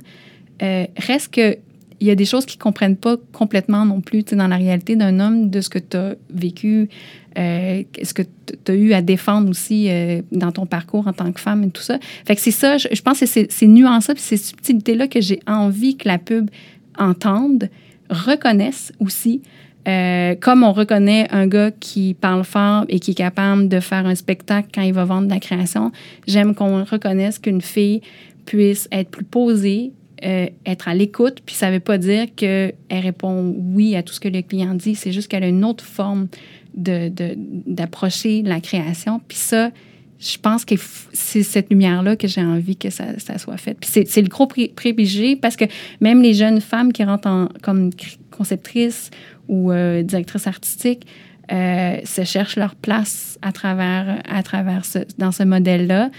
Euh, 0.61 0.85
reste 0.97 1.33
que 1.33 1.57
il 2.01 2.07
y 2.07 2.11
a 2.11 2.15
des 2.15 2.25
choses 2.25 2.45
qu'ils 2.45 2.59
ne 2.59 2.63
comprennent 2.63 2.97
pas 2.97 3.15
complètement 3.31 3.85
non 3.85 4.01
plus 4.01 4.25
dans 4.25 4.49
la 4.49 4.57
réalité 4.57 4.97
d'un 4.97 5.21
homme, 5.21 5.49
de 5.49 5.61
ce 5.61 5.69
que 5.69 5.79
tu 5.79 5.95
as 5.95 6.15
vécu, 6.29 6.89
ce 7.37 8.13
que 8.13 8.21
tu 8.21 8.71
as 8.71 8.75
eu 8.75 8.91
à 8.91 9.01
défendre 9.01 9.49
aussi 9.49 9.89
dans 10.33 10.51
ton 10.51 10.65
parcours 10.65 11.07
en 11.07 11.13
tant 11.13 11.31
que 11.31 11.39
femme 11.39 11.63
et 11.63 11.69
tout 11.69 11.81
ça. 11.81 11.97
Fait 12.27 12.35
que 12.35 12.41
c'est 12.41 12.51
ça, 12.51 12.77
je, 12.77 13.01
pense 13.01 13.21
que 13.21 13.25
c'est 13.25 13.49
ces 13.49 13.67
nuances-là 13.67 14.13
ces 14.17 14.35
subtilités-là 14.35 15.07
que 15.07 15.21
j'ai 15.21 15.39
envie 15.47 15.95
que 15.95 16.09
la 16.09 16.17
pub 16.17 16.49
entendent, 16.97 17.69
reconnaissent 18.09 18.91
aussi, 18.99 19.41
euh, 19.87 20.33
comme 20.35 20.63
on 20.63 20.73
reconnaît 20.73 21.27
un 21.31 21.45
gars 21.47 21.71
qui 21.71 22.15
parle 22.15 22.43
fort 22.43 22.85
et 22.89 22.99
qui 22.99 23.11
est 23.11 23.15
capable 23.15 23.69
de 23.69 23.79
faire 23.79 24.05
un 24.05 24.15
spectacle 24.15 24.69
quand 24.73 24.81
il 24.81 24.93
va 24.93 25.05
vendre 25.05 25.29
la 25.29 25.39
création, 25.39 25.91
j'aime 26.27 26.55
qu'on 26.55 26.83
reconnaisse 26.83 27.37
qu'une 27.37 27.61
fille 27.61 28.01
puisse 28.45 28.87
être 28.91 29.11
plus 29.11 29.25
posée, 29.25 29.91
euh, 30.23 30.47
être 30.65 30.87
à 30.87 30.95
l'écoute, 30.95 31.41
puis 31.45 31.55
ça 31.55 31.67
ne 31.69 31.75
veut 31.75 31.79
pas 31.79 31.97
dire 31.97 32.27
qu'elle 32.35 32.73
répond 32.89 33.55
oui 33.73 33.95
à 33.95 34.01
tout 34.01 34.13
ce 34.13 34.19
que 34.19 34.27
le 34.27 34.41
client 34.41 34.73
dit, 34.73 34.95
c'est 34.95 35.11
juste 35.11 35.27
qu'elle 35.27 35.43
a 35.43 35.47
une 35.47 35.65
autre 35.65 35.83
forme 35.83 36.27
d'approcher 36.73 38.41
de, 38.41 38.49
la 38.49 38.59
création. 38.59 39.21
Puis 39.27 39.37
ça, 39.37 39.71
je 40.19 40.37
pense 40.37 40.63
que 40.63 40.75
c'est 41.13 41.43
cette 41.43 41.69
lumière-là 41.69 42.15
que 42.15 42.27
j'ai 42.27 42.41
envie 42.41 42.77
que 42.77 42.89
ça, 42.89 43.05
soit 43.37 43.57
fait. 43.57 43.75
Puis 43.79 44.05
c'est 44.07 44.21
le 44.21 44.27
gros 44.27 44.47
préjugé 44.47 45.35
parce 45.35 45.55
que 45.55 45.65
même 45.99 46.21
les 46.21 46.33
jeunes 46.33 46.61
femmes 46.61 46.93
qui 46.93 47.03
rentrent 47.03 47.27
en, 47.27 47.49
comme 47.61 47.89
conceptrices 48.31 49.11
ou 49.47 49.71
euh, 49.71 50.03
directrices 50.03 50.47
artistiques 50.47 51.05
euh, 51.51 51.97
se 52.05 52.23
cherchent 52.23 52.55
leur 52.55 52.75
place 52.75 53.37
à 53.41 53.51
travers, 53.51 54.21
à 54.27 54.41
travers 54.41 54.83
dans 55.17 55.31
ce 55.31 55.43
modèle-là. 55.43 56.09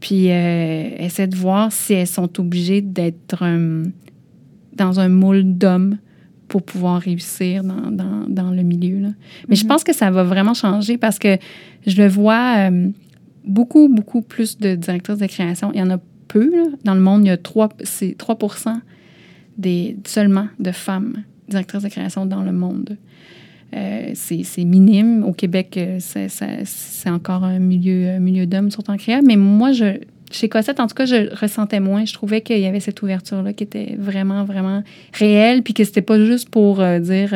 Puis 0.00 0.30
euh, 0.30 0.90
essaient 0.98 1.26
de 1.26 1.36
voir 1.36 1.72
si 1.72 1.94
elles 1.94 2.06
sont 2.06 2.38
obligées 2.38 2.82
d'être 2.82 3.42
dans 4.74 5.00
un 5.00 5.08
moule 5.08 5.56
d'hommes 5.56 5.96
pour 6.48 6.62
pouvoir 6.62 7.00
réussir 7.00 7.64
dans, 7.64 7.90
dans, 7.90 8.26
dans 8.28 8.50
le 8.50 8.62
milieu. 8.62 9.00
Là. 9.00 9.08
Mais 9.48 9.56
je 9.56 9.64
mm-hmm. 9.64 9.68
pense 9.68 9.82
que 9.82 9.94
ça 9.94 10.10
va 10.10 10.22
vraiment 10.22 10.54
changer 10.54 10.98
parce 10.98 11.18
que 11.18 11.38
je 11.86 11.96
le 11.96 12.06
vois 12.06 12.70
beaucoup, 13.46 13.88
beaucoup 13.88 14.22
plus 14.22 14.58
de 14.58 14.74
directrices 14.74 15.18
de 15.18 15.26
création. 15.26 15.70
Il 15.72 15.78
y 15.78 15.82
en 15.82 15.90
a 15.90 15.98
peu. 16.28 16.50
Dans 16.84 16.94
le 16.94 17.00
monde, 17.00 17.24
il 17.24 17.28
y 17.28 17.30
a 17.30 17.36
3, 17.36 17.68
3 18.18 18.38
des, 19.56 19.96
seulement 20.04 20.48
de 20.58 20.70
femmes 20.72 21.22
directrices 21.48 21.82
de 21.82 21.88
création 21.88 22.26
dans 22.26 22.42
le 22.42 22.52
monde. 22.52 22.96
euh, 23.74 24.10
c'est 24.14 24.64
minime. 24.64 25.24
Au 25.24 25.32
Québec, 25.32 25.76
euh, 25.76 25.98
c'est 26.00 27.10
encore 27.10 27.44
un 27.44 27.58
milieu, 27.58 28.10
un 28.10 28.20
milieu 28.20 28.46
d'hommes, 28.46 28.70
surtout 28.70 28.90
en 28.90 28.96
créa. 28.96 29.22
Mais 29.22 29.36
moi, 29.36 29.72
je, 29.72 29.98
chez 30.30 30.48
Cossette, 30.48 30.80
en 30.80 30.86
tout 30.86 30.94
cas, 30.94 31.06
je 31.06 31.34
ressentais 31.40 31.80
moins. 31.80 32.04
Je 32.04 32.12
trouvais 32.12 32.40
qu'il 32.40 32.58
y 32.58 32.66
avait 32.66 32.80
cette 32.80 33.00
ouverture-là 33.02 33.52
qui 33.52 33.64
était 33.64 33.96
vraiment, 33.98 34.44
vraiment 34.44 34.82
réelle, 35.12 35.62
puis 35.62 35.74
que 35.74 35.84
c'était 35.84 36.02
pas 36.02 36.18
juste 36.18 36.48
pour 36.48 36.80
euh, 36.80 36.98
dire 36.98 37.32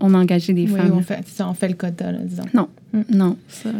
on 0.00 0.14
a 0.14 0.18
engagé 0.18 0.52
des 0.52 0.66
femmes. 0.66 0.92
On 0.94 1.02
fait, 1.02 1.24
on 1.40 1.54
fait 1.54 1.68
le 1.68 1.74
quota, 1.74 2.12
disons. 2.12 2.44
Non, 2.54 2.68
mm. 2.92 3.02
non. 3.10 3.36
Ça, 3.48 3.70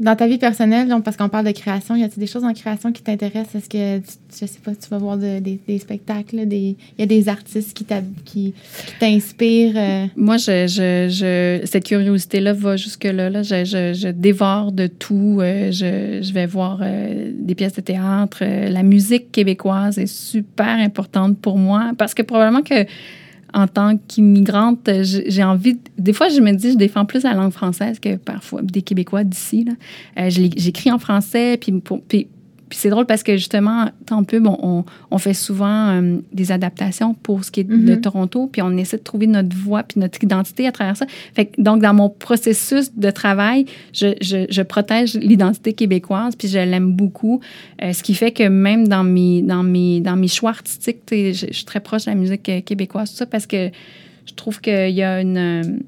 dans 0.00 0.14
ta 0.14 0.28
vie 0.28 0.38
personnelle, 0.38 0.94
parce 1.04 1.16
qu'on 1.16 1.28
parle 1.28 1.46
de 1.46 1.50
création, 1.52 1.96
y 1.96 2.04
a-t-il 2.04 2.20
des 2.20 2.26
choses 2.28 2.44
en 2.44 2.52
création 2.52 2.92
qui 2.92 3.02
t'intéressent? 3.02 3.56
Est-ce 3.56 3.68
que, 3.68 4.06
je 4.30 4.46
sais 4.46 4.60
pas, 4.64 4.70
tu 4.72 4.88
vas 4.90 4.98
voir 4.98 5.16
des, 5.16 5.60
spectacles, 5.78 6.46
il 6.50 6.76
y 6.98 7.02
a 7.02 7.06
des 7.06 7.28
artistes 7.28 7.76
qui 8.24 8.54
t'inspirent? 9.00 9.76
Euh? 9.76 10.06
Moi, 10.16 10.38
cette 10.38 11.84
curiosité-là 11.84 12.52
va 12.52 12.76
jusque-là. 12.76 13.28
Là. 13.30 13.42
Je, 13.42 14.10
dévore 14.10 14.70
de 14.72 14.86
tout. 14.86 15.38
Euh, 15.40 15.72
je, 15.72 16.32
vais 16.32 16.46
voir 16.46 16.80
euh, 16.82 17.32
des 17.34 17.54
pièces 17.56 17.74
de 17.74 17.80
théâtre. 17.80 18.44
La 18.44 18.82
musique 18.84 19.32
québécoise 19.32 19.98
est 19.98 20.06
super 20.06 20.78
importante 20.78 21.38
pour 21.38 21.58
moi 21.58 21.92
parce 21.98 22.14
que 22.14 22.22
probablement 22.22 22.62
que 22.62 22.86
en 23.54 23.66
tant 23.66 23.96
qu'immigrante, 23.96 24.88
j'ai 25.02 25.44
envie. 25.44 25.78
Des 25.96 26.12
fois, 26.12 26.28
je 26.28 26.40
me 26.40 26.52
dis, 26.52 26.72
je 26.72 26.76
défends 26.76 27.04
plus 27.04 27.22
la 27.22 27.34
langue 27.34 27.52
française 27.52 27.98
que 27.98 28.16
parfois 28.16 28.62
des 28.62 28.82
Québécois 28.82 29.24
d'ici. 29.24 29.66
Euh, 30.18 30.28
J'écris 30.28 30.90
en 30.90 30.98
français, 30.98 31.56
puis, 31.56 31.72
puis 32.08 32.28
puis 32.68 32.78
c'est 32.78 32.90
drôle 32.90 33.06
parce 33.06 33.22
que 33.22 33.36
justement, 33.36 33.90
tant 34.06 34.24
peu, 34.24 34.40
on, 34.44 34.84
on, 35.10 35.18
fait 35.18 35.34
souvent 35.34 35.88
euh, 35.88 36.18
des 36.32 36.52
adaptations 36.52 37.14
pour 37.14 37.44
ce 37.44 37.50
qui 37.50 37.60
est 37.60 37.64
de 37.64 37.74
mm-hmm. 37.74 38.00
Toronto, 38.00 38.48
puis 38.50 38.62
on 38.62 38.76
essaie 38.76 38.98
de 38.98 39.02
trouver 39.02 39.26
notre 39.26 39.56
voix 39.56 39.82
puis 39.82 40.00
notre 40.00 40.22
identité 40.22 40.66
à 40.66 40.72
travers 40.72 40.96
ça. 40.96 41.06
Fait 41.34 41.52
donc, 41.58 41.82
dans 41.82 41.94
mon 41.94 42.08
processus 42.08 42.94
de 42.94 43.10
travail, 43.10 43.66
je, 43.92 44.14
je, 44.20 44.46
je 44.50 44.62
protège 44.62 45.14
l'identité 45.14 45.72
québécoise, 45.72 46.36
puis 46.36 46.48
je 46.48 46.58
l'aime 46.58 46.92
beaucoup. 46.92 47.40
Euh, 47.82 47.92
ce 47.92 48.02
qui 48.02 48.14
fait 48.14 48.32
que 48.32 48.48
même 48.48 48.88
dans 48.88 49.04
mes, 49.04 49.42
dans 49.42 49.62
mes, 49.62 50.00
dans 50.00 50.16
mes 50.16 50.28
choix 50.28 50.50
artistiques, 50.50 50.98
je, 51.10 51.32
je, 51.32 51.52
suis 51.52 51.64
très 51.64 51.80
proche 51.80 52.04
de 52.04 52.10
la 52.10 52.16
musique 52.16 52.64
québécoise, 52.64 53.10
tout 53.10 53.16
ça, 53.16 53.26
parce 53.26 53.46
que 53.46 53.70
je 54.26 54.34
trouve 54.34 54.60
qu'il 54.60 54.90
y 54.90 55.02
a 55.02 55.20
une 55.20 55.80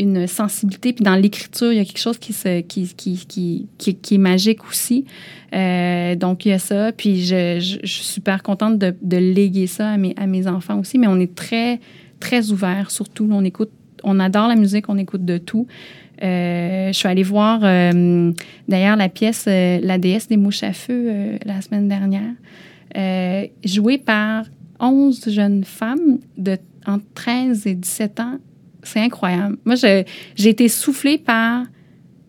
une 0.00 0.26
sensibilité. 0.26 0.92
Puis 0.92 1.04
dans 1.04 1.14
l'écriture, 1.14 1.72
il 1.72 1.76
y 1.76 1.80
a 1.80 1.84
quelque 1.84 2.00
chose 2.00 2.18
qui, 2.18 2.34
qui, 2.66 2.94
qui, 2.94 3.68
qui, 3.78 3.94
qui, 3.94 4.14
est 4.14 4.18
magique 4.18 4.66
aussi. 4.66 5.04
Euh, 5.54 6.16
donc, 6.16 6.46
il 6.46 6.48
y 6.48 6.52
a 6.52 6.58
ça. 6.58 6.90
Puis 6.92 7.22
je, 7.24 7.58
je, 7.60 7.86
suis 7.86 8.04
super 8.04 8.42
contente 8.42 8.78
de, 8.78 8.94
de, 9.02 9.16
léguer 9.18 9.66
ça 9.66 9.90
à 9.90 9.96
mes, 9.98 10.14
à 10.16 10.26
mes 10.26 10.46
enfants 10.46 10.78
aussi. 10.80 10.98
Mais 10.98 11.06
on 11.06 11.20
est 11.20 11.34
très, 11.34 11.80
très 12.18 12.50
ouvert, 12.50 12.90
surtout. 12.90 13.28
On 13.30 13.44
écoute, 13.44 13.70
on 14.02 14.18
adore 14.18 14.48
la 14.48 14.56
musique, 14.56 14.88
on 14.88 14.96
écoute 14.96 15.24
de 15.24 15.36
tout. 15.36 15.66
Euh, 16.22 16.88
je 16.88 16.92
suis 16.92 17.08
allée 17.08 17.22
voir 17.22 17.60
euh, 17.62 18.32
d'ailleurs 18.68 18.96
la 18.96 19.08
pièce 19.08 19.46
La 19.46 19.96
déesse 19.96 20.28
des 20.28 20.36
mouches 20.36 20.62
à 20.62 20.72
feu 20.72 21.38
la 21.46 21.60
semaine 21.62 21.88
dernière, 21.88 22.34
jouée 23.64 23.98
par 23.98 24.44
11 24.80 25.28
jeunes 25.28 25.64
femmes 25.64 26.18
de 26.36 26.58
entre 26.86 27.04
13 27.14 27.66
et 27.66 27.74
17 27.74 28.20
ans 28.20 28.38
c'est 28.82 29.00
incroyable. 29.00 29.56
Moi, 29.64 29.74
j'ai 29.76 30.04
été 30.36 30.68
soufflée 30.68 31.18
par 31.18 31.64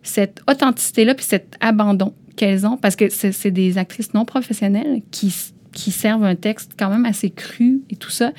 cette 0.02 0.40
authenticité-là 0.48 1.14
puis 1.14 1.24
cet 1.24 1.56
abandon 1.60 2.12
qu'elles 2.36 2.66
ont 2.66 2.76
parce 2.76 2.96
que 2.96 3.08
c'est 3.08 3.50
des 3.50 3.78
actrices 3.78 4.14
non 4.14 4.24
professionnelles 4.24 5.02
qui, 5.10 5.34
qui 5.72 5.90
servent 5.90 6.24
un 6.24 6.34
texte 6.34 6.72
quand 6.78 6.90
même 6.90 7.04
assez 7.04 7.30
cru 7.30 7.82
et 7.90 7.96
tout 7.96 8.10
ça. 8.10 8.32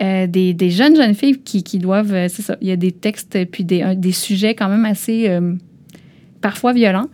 Euh, 0.00 0.26
des, 0.26 0.54
des, 0.54 0.70
jeunes 0.70 0.96
jeunes 0.96 1.14
filles 1.14 1.38
qui, 1.38 1.62
qui 1.62 1.78
doivent, 1.78 2.14
euh, 2.14 2.28
c'est 2.28 2.42
ça, 2.42 2.56
il 2.60 2.68
y 2.68 2.72
a 2.72 2.76
des 2.76 2.92
textes 2.92 3.38
puis 3.50 3.64
des, 3.64 3.94
des 3.96 4.12
sujets 4.12 4.54
quand 4.54 4.68
même 4.68 4.86
assez 4.86 5.28
euh, 5.28 5.54
parfois 6.40 6.72
violents. 6.72 7.08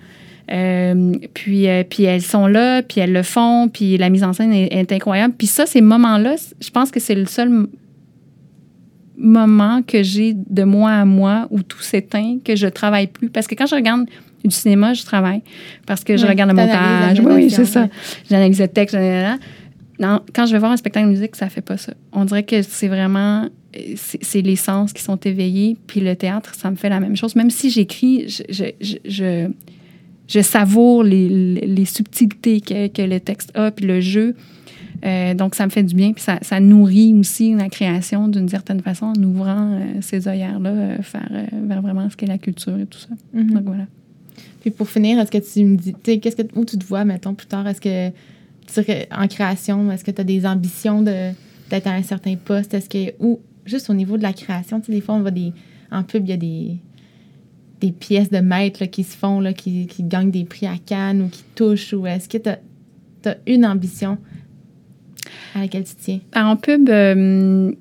puis, 0.46 1.66
puis 1.90 2.04
elles 2.04 2.22
sont 2.22 2.46
là, 2.46 2.82
puis 2.82 3.00
elles 3.00 3.12
le 3.12 3.22
font, 3.22 3.68
puis 3.68 3.98
la 3.98 4.10
mise 4.10 4.24
en 4.24 4.32
scène 4.32 4.52
est, 4.52 4.72
est 4.72 4.92
incroyable. 4.92 5.34
Puis 5.36 5.48
ça, 5.48 5.66
ces 5.66 5.80
moments-là, 5.80 6.36
je 6.60 6.70
pense 6.70 6.90
que 6.90 7.00
c'est 7.00 7.14
le 7.14 7.26
seul 7.26 7.68
moment 9.18 9.82
que 9.82 10.02
j'ai 10.02 10.34
de 10.34 10.64
moi 10.64 10.92
à 10.92 11.04
moi 11.04 11.46
où 11.50 11.62
tout 11.62 11.80
s'éteint, 11.80 12.38
que 12.44 12.56
je 12.56 12.66
travaille 12.66 13.08
plus. 13.08 13.28
Parce 13.28 13.46
que 13.46 13.54
quand 13.54 13.66
je 13.66 13.74
regarde 13.74 14.06
du 14.44 14.54
cinéma, 14.54 14.94
je 14.94 15.04
travaille. 15.04 15.42
Parce 15.86 16.04
que 16.04 16.16
je 16.16 16.26
regarde 16.26 16.50
le 16.50 16.56
montage. 16.56 17.20
Oui, 17.20 17.50
c'est 17.50 17.64
ça. 17.64 17.88
J'analyse 18.30 18.60
le 18.60 18.68
texte. 18.68 18.96
Non, 20.00 20.20
quand 20.32 20.46
je 20.46 20.52
vais 20.52 20.58
voir 20.58 20.70
un 20.70 20.76
spectacle 20.76 21.06
de 21.06 21.10
musique, 21.10 21.34
ça 21.34 21.48
fait 21.48 21.60
pas 21.60 21.76
ça. 21.76 21.92
On 22.12 22.24
dirait 22.24 22.44
que 22.44 22.62
c'est 22.62 22.86
vraiment 22.86 23.48
c'est 23.94 24.40
les 24.40 24.56
sens 24.56 24.92
qui 24.92 25.02
sont 25.02 25.16
éveillés. 25.16 25.76
Puis 25.86 26.00
le 26.00 26.16
théâtre, 26.16 26.54
ça 26.54 26.70
me 26.70 26.76
fait 26.76 26.88
la 26.88 27.00
même 27.00 27.16
chose. 27.16 27.36
Même 27.36 27.50
si 27.50 27.70
j'écris, 27.70 28.28
je, 28.28 28.42
je, 28.48 28.96
je, 29.04 29.48
je, 30.28 30.40
savoure 30.40 31.02
les, 31.02 31.28
les 31.28 31.84
subtilités 31.84 32.60
que, 32.60 32.88
que, 32.88 33.02
le 33.02 33.20
texte 33.20 33.50
a, 33.54 33.70
puis 33.70 33.86
le 33.86 34.00
jeu. 34.00 34.34
Euh, 35.04 35.34
donc, 35.34 35.54
ça 35.54 35.64
me 35.64 35.70
fait 35.70 35.82
du 35.82 35.94
bien. 35.94 36.12
Puis 36.12 36.22
ça, 36.22 36.38
ça 36.42 36.60
nourrit 36.60 37.14
aussi 37.14 37.54
la 37.54 37.68
création 37.68 38.28
d'une 38.28 38.48
certaine 38.48 38.80
façon 38.80 39.06
en 39.06 39.22
ouvrant 39.22 39.72
euh, 39.72 40.00
ces 40.00 40.28
œillères-là 40.28 40.70
euh, 40.70 40.96
vers, 41.66 41.82
vraiment 41.82 42.08
ce 42.10 42.16
qu'est 42.16 42.26
la 42.26 42.38
culture 42.38 42.78
et 42.78 42.86
tout 42.86 42.98
ça. 42.98 43.10
Mm-hmm. 43.34 43.52
Donc, 43.52 43.64
voilà. 43.64 43.86
Puis 44.60 44.70
pour 44.70 44.88
finir, 44.88 45.18
est-ce 45.20 45.30
que 45.30 45.38
tu 45.38 45.64
me 45.64 45.76
dis, 45.76 45.94
qu'est-ce 46.02 46.36
que, 46.36 46.58
où 46.58 46.64
tu 46.64 46.78
te 46.78 46.84
vois, 46.84 47.04
mettons, 47.04 47.34
plus 47.34 47.46
tard? 47.46 47.66
Est-ce 47.68 47.80
que, 47.80 48.10
en 49.14 49.28
création, 49.28 49.90
est-ce 49.90 50.04
que 50.04 50.10
tu 50.10 50.20
as 50.20 50.24
des 50.24 50.44
ambitions 50.46 51.02
de, 51.02 51.30
d'être 51.70 51.86
à 51.86 51.92
un 51.92 52.02
certain 52.02 52.34
poste? 52.36 52.74
Est-ce 52.74 52.88
que, 52.88 53.14
ou 53.20 53.40
juste 53.64 53.88
au 53.90 53.94
niveau 53.94 54.16
de 54.16 54.22
la 54.22 54.32
création, 54.32 54.80
tu 54.80 54.86
sais, 54.86 54.92
des 54.92 55.00
fois, 55.00 55.14
on 55.14 55.20
va 55.20 55.30
des, 55.30 55.52
en 55.92 56.02
pub, 56.02 56.24
il 56.26 56.30
y 56.30 56.32
a 56.32 56.36
des, 56.36 56.76
des 57.80 57.92
pièces 57.92 58.30
de 58.30 58.38
maître 58.38 58.84
qui 58.86 59.04
se 59.04 59.16
font, 59.16 59.40
là, 59.40 59.52
qui, 59.52 59.86
qui 59.86 60.02
gagnent 60.02 60.30
des 60.30 60.44
prix 60.44 60.66
à 60.66 60.76
Cannes 60.84 61.22
ou 61.22 61.28
qui 61.28 61.44
touchent, 61.54 61.92
ou 61.92 62.06
est-ce 62.06 62.28
que 62.28 62.38
tu 62.38 62.48
as 62.48 63.36
une 63.46 63.64
ambition 63.64 64.18
à 65.54 65.60
laquelle 65.60 65.84
tu 65.84 65.94
tiens? 65.98 66.20
En 66.34 66.56
pub, 66.56 66.88
euh, 66.88 67.72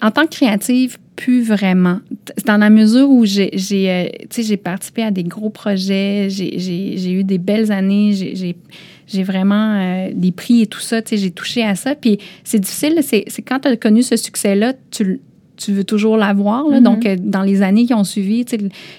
en 0.00 0.10
tant 0.10 0.24
que 0.24 0.30
créative, 0.30 0.98
plus 1.16 1.42
vraiment. 1.42 2.00
Dans 2.46 2.56
la 2.56 2.70
mesure 2.70 3.08
où 3.08 3.24
j'ai 3.24 3.50
euh, 3.54 4.56
participé 4.56 5.02
à 5.02 5.10
des 5.10 5.24
gros 5.24 5.50
projets, 5.50 6.28
j'ai 6.30 7.12
eu 7.12 7.24
des 7.24 7.38
belles 7.38 7.70
années, 7.70 8.12
j'ai 8.12 9.22
vraiment 9.22 9.74
euh, 9.74 10.10
des 10.14 10.32
prix 10.32 10.62
et 10.62 10.66
tout 10.66 10.80
ça, 10.80 11.00
j'ai 11.10 11.30
touché 11.30 11.62
à 11.62 11.74
ça. 11.74 11.94
Puis 11.94 12.18
c'est 12.44 12.58
difficile, 12.58 12.98
c'est 13.02 13.42
quand 13.42 13.60
tu 13.60 13.68
as 13.68 13.76
connu 13.76 14.02
ce 14.02 14.16
succès-là, 14.16 14.72
tu, 14.90 15.20
tu 15.64 15.72
veux 15.72 15.84
toujours 15.84 16.16
l'avoir. 16.16 16.64
Mm-hmm. 16.64 16.82
Donc, 16.82 17.06
euh, 17.06 17.16
dans 17.18 17.42
les 17.42 17.62
années 17.62 17.86
qui 17.86 17.94
ont 17.94 18.04
suivi, 18.04 18.44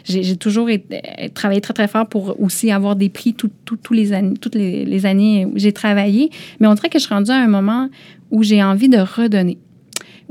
j'ai 0.05 0.35
toujours 0.37 0.69
été, 0.69 1.01
euh, 1.21 1.27
travaillé 1.33 1.61
très, 1.61 1.73
très 1.73 1.87
fort 1.87 2.07
pour 2.07 2.39
aussi 2.41 2.71
avoir 2.71 2.95
des 2.95 3.09
prix 3.09 3.33
tout, 3.33 3.49
les 3.91 4.13
années, 4.13 4.35
toutes 4.39 4.55
les, 4.55 5.05
années 5.05 5.45
où 5.45 5.53
j'ai 5.55 5.73
travaillé. 5.73 6.29
Mais 6.59 6.67
on 6.67 6.73
dirait 6.73 6.89
que 6.89 6.99
je 6.99 7.05
suis 7.05 7.13
rendue 7.13 7.31
à 7.31 7.35
un 7.35 7.47
moment 7.47 7.89
où 8.31 8.43
j'ai 8.43 8.63
envie 8.63 8.89
de 8.89 8.97
redonner 8.97 9.57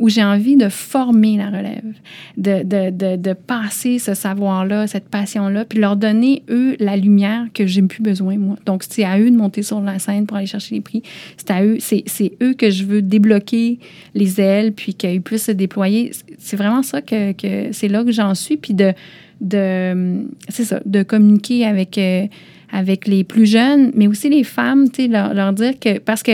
où 0.02 0.08
j'ai 0.08 0.24
envie 0.24 0.56
de 0.56 0.68
former 0.68 1.36
la 1.36 1.46
relève, 1.46 1.94
de, 2.36 2.64
de, 2.64 2.90
de, 2.90 3.14
de 3.14 3.32
passer 3.34 4.00
ce 4.00 4.14
savoir-là, 4.14 4.88
cette 4.88 5.08
passion-là, 5.08 5.64
puis 5.64 5.78
leur 5.78 5.94
donner, 5.94 6.42
eux, 6.50 6.74
la 6.80 6.96
lumière 6.96 7.46
que 7.54 7.68
j'ai 7.68 7.82
plus 7.82 8.02
besoin, 8.02 8.36
moi. 8.36 8.56
Donc, 8.66 8.82
c'est 8.88 9.04
à 9.04 9.20
eux 9.20 9.30
de 9.30 9.36
monter 9.36 9.62
sur 9.62 9.80
la 9.80 10.00
scène 10.00 10.26
pour 10.26 10.38
aller 10.38 10.46
chercher 10.46 10.74
les 10.74 10.80
prix. 10.80 11.04
C'est 11.36 11.52
à 11.52 11.64
eux, 11.64 11.76
c'est, 11.78 12.32
eux 12.42 12.54
que 12.54 12.68
je 12.68 12.82
veux 12.82 13.00
débloquer 13.00 13.78
les 14.16 14.40
ailes, 14.40 14.72
puis 14.72 14.94
qu'ils 14.94 15.22
puissent 15.22 15.44
se 15.44 15.52
déployer. 15.52 16.10
C'est 16.36 16.56
vraiment 16.56 16.82
ça 16.82 17.00
que, 17.00 17.30
que 17.30 17.70
c'est 17.70 17.88
là 17.88 18.02
que 18.02 18.10
j'en 18.10 18.34
suis, 18.34 18.56
puis 18.56 18.74
de, 18.74 18.92
de 19.40 20.26
c'est 20.48 20.64
ça, 20.64 20.80
de 20.84 21.04
communiquer 21.04 21.64
avec, 21.64 21.96
euh, 21.96 22.26
avec 22.72 23.06
les 23.06 23.22
plus 23.22 23.46
jeunes, 23.46 23.92
mais 23.94 24.08
aussi 24.08 24.28
les 24.28 24.42
femmes, 24.42 24.90
tu 24.90 25.02
sais, 25.02 25.08
leur, 25.08 25.32
leur 25.32 25.52
dire 25.52 25.78
que, 25.78 26.00
parce 26.00 26.24
que 26.24 26.32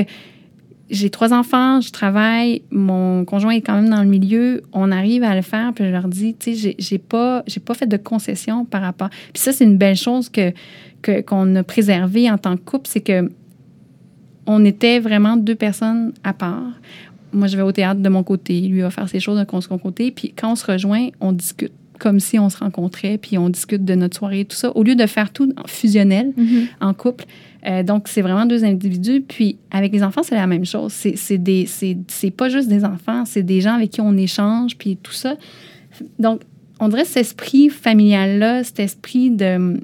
j'ai 0.90 1.10
trois 1.10 1.32
enfants, 1.32 1.80
je 1.80 1.90
travaille, 1.90 2.62
mon 2.70 3.24
conjoint 3.24 3.52
est 3.52 3.60
quand 3.60 3.74
même 3.74 3.90
dans 3.90 4.02
le 4.02 4.08
milieu, 4.08 4.62
on 4.72 4.90
arrive 4.90 5.22
à 5.22 5.34
le 5.34 5.42
faire, 5.42 5.72
puis 5.74 5.84
je 5.84 5.90
leur 5.90 6.08
dis, 6.08 6.34
tu 6.34 6.56
sais, 6.56 6.74
j'ai 6.78 6.98
pas, 6.98 7.44
pas 7.64 7.74
fait 7.74 7.86
de 7.86 7.96
concession 7.96 8.64
par 8.64 8.82
rapport. 8.82 9.10
Puis 9.32 9.42
ça, 9.42 9.52
c'est 9.52 9.64
une 9.64 9.76
belle 9.76 9.96
chose 9.96 10.28
que 10.28 10.52
qu'on 11.26 11.54
a 11.54 11.62
préservée 11.62 12.28
en 12.28 12.38
tant 12.38 12.56
que 12.56 12.62
couple, 12.62 12.88
c'est 12.88 13.00
que 13.00 13.30
on 14.46 14.64
était 14.64 14.98
vraiment 14.98 15.36
deux 15.36 15.54
personnes 15.54 16.12
à 16.24 16.32
part. 16.32 16.72
Moi, 17.32 17.46
je 17.46 17.56
vais 17.56 17.62
au 17.62 17.70
théâtre 17.72 18.00
de 18.00 18.08
mon 18.08 18.22
côté, 18.24 18.60
lui 18.62 18.80
va 18.80 18.90
faire 18.90 19.08
ses 19.08 19.20
choses 19.20 19.38
de 19.38 19.60
son 19.60 19.78
côté, 19.78 20.10
puis 20.10 20.32
quand 20.36 20.52
on 20.52 20.56
se 20.56 20.66
rejoint, 20.66 21.08
on 21.20 21.32
discute 21.32 21.72
comme 21.98 22.20
si 22.20 22.38
on 22.38 22.48
se 22.48 22.58
rencontrait, 22.58 23.18
puis 23.18 23.38
on 23.38 23.48
discute 23.48 23.84
de 23.84 23.94
notre 23.94 24.16
soirée, 24.16 24.44
tout 24.44 24.56
ça, 24.56 24.74
au 24.76 24.82
lieu 24.82 24.94
de 24.94 25.06
faire 25.06 25.32
tout 25.32 25.52
fusionnel 25.66 26.32
mm-hmm. 26.38 26.66
en 26.80 26.94
couple. 26.94 27.24
Euh, 27.66 27.82
donc, 27.82 28.08
c'est 28.08 28.22
vraiment 28.22 28.46
deux 28.46 28.64
individus. 28.64 29.22
Puis, 29.26 29.58
avec 29.70 29.92
les 29.92 30.02
enfants, 30.02 30.22
c'est 30.22 30.34
la 30.34 30.46
même 30.46 30.64
chose. 30.64 30.92
C'est, 30.92 31.38
des, 31.38 31.66
c'est, 31.66 32.30
pas 32.30 32.48
juste 32.48 32.68
des 32.68 32.84
enfants, 32.84 33.24
c'est 33.24 33.42
des 33.42 33.60
gens 33.60 33.74
avec 33.74 33.90
qui 33.90 34.00
on 34.00 34.16
échange, 34.16 34.76
puis 34.76 34.96
tout 34.96 35.12
ça. 35.12 35.36
Donc, 36.18 36.42
on 36.80 36.88
dirait 36.88 37.04
cet 37.04 37.18
esprit 37.18 37.68
familial-là, 37.68 38.62
cet 38.62 38.80
esprit 38.80 39.30
de, 39.30 39.80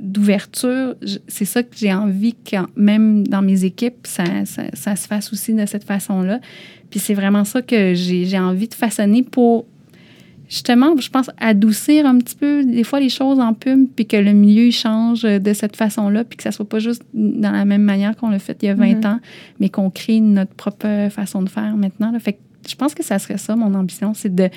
d'ouverture, 0.00 0.94
c'est 1.26 1.44
ça 1.44 1.62
que 1.62 1.76
j'ai 1.76 1.92
envie 1.92 2.34
que 2.34 2.56
même 2.76 3.26
dans 3.26 3.42
mes 3.42 3.64
équipes, 3.64 4.06
ça, 4.06 4.24
ça, 4.46 4.96
se 4.96 5.06
fasse 5.06 5.32
aussi 5.32 5.52
de 5.52 5.66
cette 5.66 5.84
façon-là. 5.84 6.40
Puis 6.90 7.00
c'est 7.00 7.14
vraiment 7.14 7.44
ça 7.44 7.60
que 7.60 7.94
j'ai, 7.94 8.24
j'ai 8.24 8.38
envie 8.38 8.68
de 8.68 8.74
façonner 8.74 9.22
pour 9.22 9.66
justement, 10.48 10.96
je 10.98 11.10
pense, 11.10 11.30
adoucir 11.38 12.06
un 12.06 12.18
petit 12.18 12.34
peu 12.34 12.64
des 12.64 12.84
fois 12.84 13.00
les 13.00 13.08
choses 13.10 13.38
en 13.38 13.52
pub, 13.54 13.86
puis 13.94 14.06
que 14.06 14.16
le 14.16 14.32
milieu 14.32 14.70
change 14.70 15.22
de 15.22 15.52
cette 15.52 15.76
façon-là, 15.76 16.24
puis 16.24 16.36
que 16.38 16.42
ça 16.42 16.52
soit 16.52 16.68
pas 16.68 16.78
juste 16.78 17.02
dans 17.14 17.50
la 17.52 17.64
même 17.64 17.82
manière 17.82 18.16
qu'on 18.16 18.30
l'a 18.30 18.38
fait 18.38 18.56
il 18.62 18.66
y 18.66 18.68
a 18.70 18.74
20 18.74 19.04
Mhm. 19.04 19.06
ans, 19.12 19.20
mais 19.60 19.68
qu'on 19.68 19.90
crée 19.90 20.20
notre 20.20 20.54
propre 20.54 21.08
façon 21.10 21.42
de 21.42 21.48
faire 21.48 21.76
maintenant. 21.76 22.10
là. 22.10 22.18
Fait 22.18 22.32
que 22.34 22.38
je 22.68 22.74
pense 22.74 22.94
que 22.94 23.04
ça 23.04 23.18
serait 23.18 23.38
ça, 23.38 23.56
mon 23.56 23.74
ambition, 23.74 24.12
c'est 24.14 24.34
de 24.34 24.48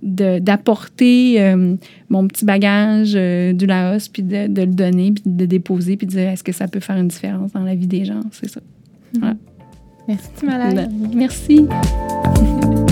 d'apporter 0.00 1.40
euh, 1.42 1.74
mon 2.08 2.28
petit 2.28 2.44
bagage 2.44 3.14
euh, 3.16 3.52
du 3.52 3.66
Laos, 3.66 4.08
puis 4.08 4.22
de, 4.22 4.46
de 4.46 4.60
le 4.62 4.68
donner, 4.68 5.10
puis 5.10 5.24
de 5.26 5.40
le 5.42 5.46
déposer, 5.48 5.96
puis 5.96 6.06
de 6.06 6.12
dire 6.12 6.28
est-ce 6.28 6.44
que 6.44 6.52
ça 6.52 6.68
peut 6.68 6.78
faire 6.78 6.96
une 6.98 7.08
différence 7.08 7.50
dans 7.52 7.64
la 7.64 7.74
vie 7.74 7.88
des 7.88 8.04
gens? 8.04 8.20
C'est 8.30 8.48
ça. 8.48 8.60
Merci, 10.06 10.28
Timalaï. 10.36 10.88
Merci. 11.14 11.66